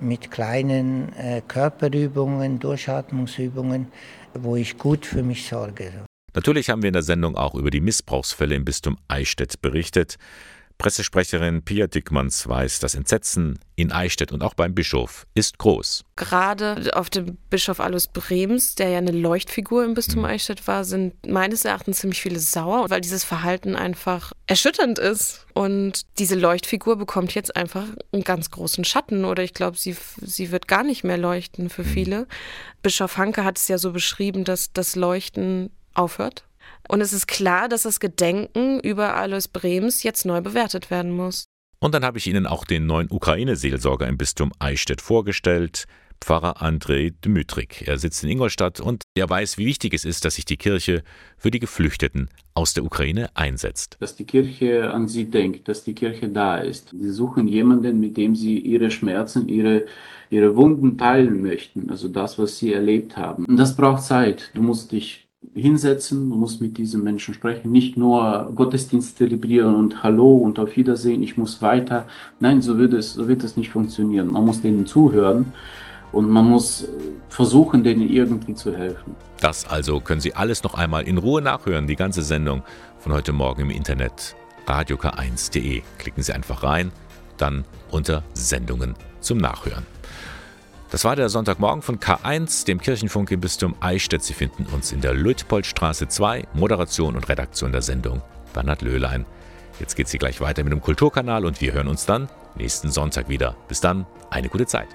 mit 0.00 0.30
kleinen 0.30 1.12
äh, 1.16 1.42
Körperübungen, 1.46 2.60
Durchatmungsübungen, 2.60 3.88
wo 4.34 4.54
ich 4.54 4.78
gut 4.78 5.04
für 5.04 5.24
mich 5.24 5.48
sorge. 5.48 5.90
Natürlich 6.34 6.70
haben 6.70 6.82
wir 6.82 6.88
in 6.88 6.92
der 6.92 7.02
Sendung 7.02 7.36
auch 7.36 7.56
über 7.56 7.70
die 7.70 7.80
Missbrauchsfälle 7.80 8.54
im 8.54 8.64
Bistum 8.64 8.96
Eichstätt 9.08 9.60
berichtet. 9.60 10.18
Pressesprecherin 10.78 11.62
Pia 11.62 11.88
Dickmanns 11.88 12.48
weiß, 12.48 12.78
das 12.78 12.94
Entsetzen 12.94 13.58
in 13.74 13.92
Eichstätt 13.92 14.32
und 14.32 14.42
auch 14.42 14.54
beim 14.54 14.74
Bischof 14.74 15.26
ist 15.34 15.58
groß. 15.58 16.04
Gerade 16.16 16.96
auf 16.96 17.10
dem 17.10 17.36
Bischof 17.50 17.80
Alois 17.80 18.06
Brems, 18.12 18.76
der 18.76 18.88
ja 18.90 18.98
eine 18.98 19.10
Leuchtfigur 19.10 19.84
im 19.84 19.94
Bistum 19.94 20.20
mhm. 20.20 20.26
Eichstätt 20.26 20.66
war, 20.66 20.84
sind 20.84 21.14
meines 21.26 21.64
Erachtens 21.64 21.98
ziemlich 21.98 22.22
viele 22.22 22.38
sauer, 22.38 22.88
weil 22.90 23.00
dieses 23.00 23.24
Verhalten 23.24 23.74
einfach 23.74 24.32
erschütternd 24.46 24.98
ist. 24.98 25.46
Und 25.52 26.02
diese 26.18 26.36
Leuchtfigur 26.36 26.96
bekommt 26.96 27.34
jetzt 27.34 27.56
einfach 27.56 27.84
einen 28.12 28.22
ganz 28.22 28.50
großen 28.50 28.84
Schatten 28.84 29.24
oder 29.24 29.42
ich 29.42 29.54
glaube, 29.54 29.76
sie, 29.76 29.96
sie 30.22 30.52
wird 30.52 30.68
gar 30.68 30.84
nicht 30.84 31.02
mehr 31.02 31.18
leuchten 31.18 31.70
für 31.70 31.82
mhm. 31.82 31.88
viele. 31.88 32.26
Bischof 32.82 33.16
Hanke 33.16 33.44
hat 33.44 33.58
es 33.58 33.66
ja 33.66 33.78
so 33.78 33.92
beschrieben, 33.92 34.44
dass 34.44 34.72
das 34.72 34.94
Leuchten 34.94 35.70
aufhört 35.94 36.47
und 36.86 37.00
es 37.00 37.12
ist 37.12 37.26
klar, 37.26 37.68
dass 37.68 37.82
das 37.82 38.00
Gedenken 38.00 38.80
über 38.80 39.14
Alois 39.14 39.48
Brems 39.52 40.02
jetzt 40.02 40.24
neu 40.24 40.40
bewertet 40.40 40.90
werden 40.90 41.12
muss. 41.12 41.44
Und 41.80 41.94
dann 41.94 42.04
habe 42.04 42.18
ich 42.18 42.26
Ihnen 42.26 42.46
auch 42.46 42.64
den 42.64 42.86
neuen 42.86 43.10
Ukraine-Seelsorger 43.10 44.08
im 44.08 44.18
Bistum 44.18 44.52
Eichstätt 44.58 45.00
vorgestellt, 45.00 45.86
Pfarrer 46.20 46.60
Andrei 46.60 47.12
Dmytrik. 47.24 47.86
Er 47.86 47.98
sitzt 47.98 48.24
in 48.24 48.30
Ingolstadt 48.30 48.80
und 48.80 49.02
er 49.14 49.30
weiß, 49.30 49.58
wie 49.58 49.66
wichtig 49.66 49.94
es 49.94 50.04
ist, 50.04 50.24
dass 50.24 50.34
sich 50.34 50.44
die 50.44 50.56
Kirche 50.56 51.02
für 51.36 51.52
die 51.52 51.60
Geflüchteten 51.60 52.28
aus 52.54 52.74
der 52.74 52.84
Ukraine 52.84 53.30
einsetzt. 53.34 53.96
Dass 54.00 54.16
die 54.16 54.24
Kirche 54.24 54.92
an 54.92 55.06
sie 55.06 55.30
denkt, 55.30 55.68
dass 55.68 55.84
die 55.84 55.94
Kirche 55.94 56.28
da 56.28 56.58
ist. 56.58 56.90
Sie 56.90 57.10
suchen 57.10 57.46
jemanden, 57.46 58.00
mit 58.00 58.16
dem 58.16 58.34
sie 58.34 58.58
ihre 58.58 58.90
Schmerzen, 58.90 59.48
ihre, 59.48 59.86
ihre 60.30 60.56
Wunden 60.56 60.98
teilen 60.98 61.42
möchten, 61.42 61.90
also 61.90 62.08
das, 62.08 62.38
was 62.38 62.58
sie 62.58 62.72
erlebt 62.72 63.16
haben. 63.16 63.44
Und 63.44 63.56
das 63.56 63.76
braucht 63.76 64.02
Zeit. 64.02 64.50
Du 64.54 64.62
musst 64.62 64.90
dich 64.90 65.27
hinsetzen, 65.54 66.28
man 66.28 66.38
muss 66.38 66.60
mit 66.60 66.78
diesen 66.78 67.02
Menschen 67.02 67.34
sprechen, 67.34 67.70
nicht 67.70 67.96
nur 67.96 68.52
Gottesdienst 68.54 69.18
zelebrieren 69.18 69.74
und 69.74 70.02
Hallo 70.02 70.36
und 70.36 70.58
auf 70.58 70.76
Wiedersehen, 70.76 71.22
ich 71.22 71.36
muss 71.36 71.62
weiter. 71.62 72.06
Nein, 72.40 72.62
so 72.62 72.78
wird 72.78 72.92
es, 72.92 73.14
so 73.14 73.28
wird 73.28 73.44
es 73.44 73.56
nicht 73.56 73.70
funktionieren. 73.70 74.32
Man 74.32 74.44
muss 74.44 74.62
denen 74.62 74.86
zuhören 74.86 75.52
und 76.12 76.28
man 76.30 76.46
muss 76.46 76.88
versuchen, 77.28 77.84
denen 77.84 78.08
irgendwie 78.08 78.54
zu 78.54 78.76
helfen. 78.76 79.14
Das 79.40 79.66
also 79.66 80.00
können 80.00 80.20
Sie 80.20 80.34
alles 80.34 80.62
noch 80.62 80.74
einmal 80.74 81.02
in 81.02 81.18
Ruhe 81.18 81.42
nachhören, 81.42 81.86
die 81.86 81.96
ganze 81.96 82.22
Sendung 82.22 82.62
von 82.98 83.12
heute 83.12 83.32
Morgen 83.32 83.62
im 83.62 83.70
Internet 83.70 84.34
radiok1.de. 84.66 85.82
Klicken 85.98 86.22
Sie 86.22 86.32
einfach 86.32 86.62
rein, 86.62 86.92
dann 87.36 87.64
unter 87.90 88.22
Sendungen 88.34 88.94
zum 89.20 89.38
Nachhören. 89.38 89.97
Das 90.90 91.04
war 91.04 91.16
der 91.16 91.28
Sonntagmorgen 91.28 91.82
von 91.82 92.00
K1, 92.00 92.64
dem 92.64 92.80
Kirchenfunk 92.80 93.30
im 93.30 93.40
Bistum 93.40 93.74
Eichstätt. 93.80 94.22
Sie 94.22 94.32
finden 94.32 94.64
uns 94.72 94.90
in 94.90 95.02
der 95.02 95.12
Luitpoldstraße 95.12 96.08
2. 96.08 96.48
Moderation 96.54 97.14
und 97.14 97.28
Redaktion 97.28 97.72
der 97.72 97.82
Sendung 97.82 98.22
Bernhard 98.54 98.80
Löhlein. 98.80 99.26
Jetzt 99.80 99.96
geht 99.96 100.08
sie 100.08 100.16
gleich 100.16 100.40
weiter 100.40 100.64
mit 100.64 100.72
dem 100.72 100.80
Kulturkanal 100.80 101.44
und 101.44 101.60
wir 101.60 101.74
hören 101.74 101.88
uns 101.88 102.06
dann 102.06 102.28
nächsten 102.54 102.90
Sonntag 102.90 103.28
wieder. 103.28 103.54
Bis 103.68 103.80
dann, 103.80 104.06
eine 104.30 104.48
gute 104.48 104.66
Zeit. 104.66 104.88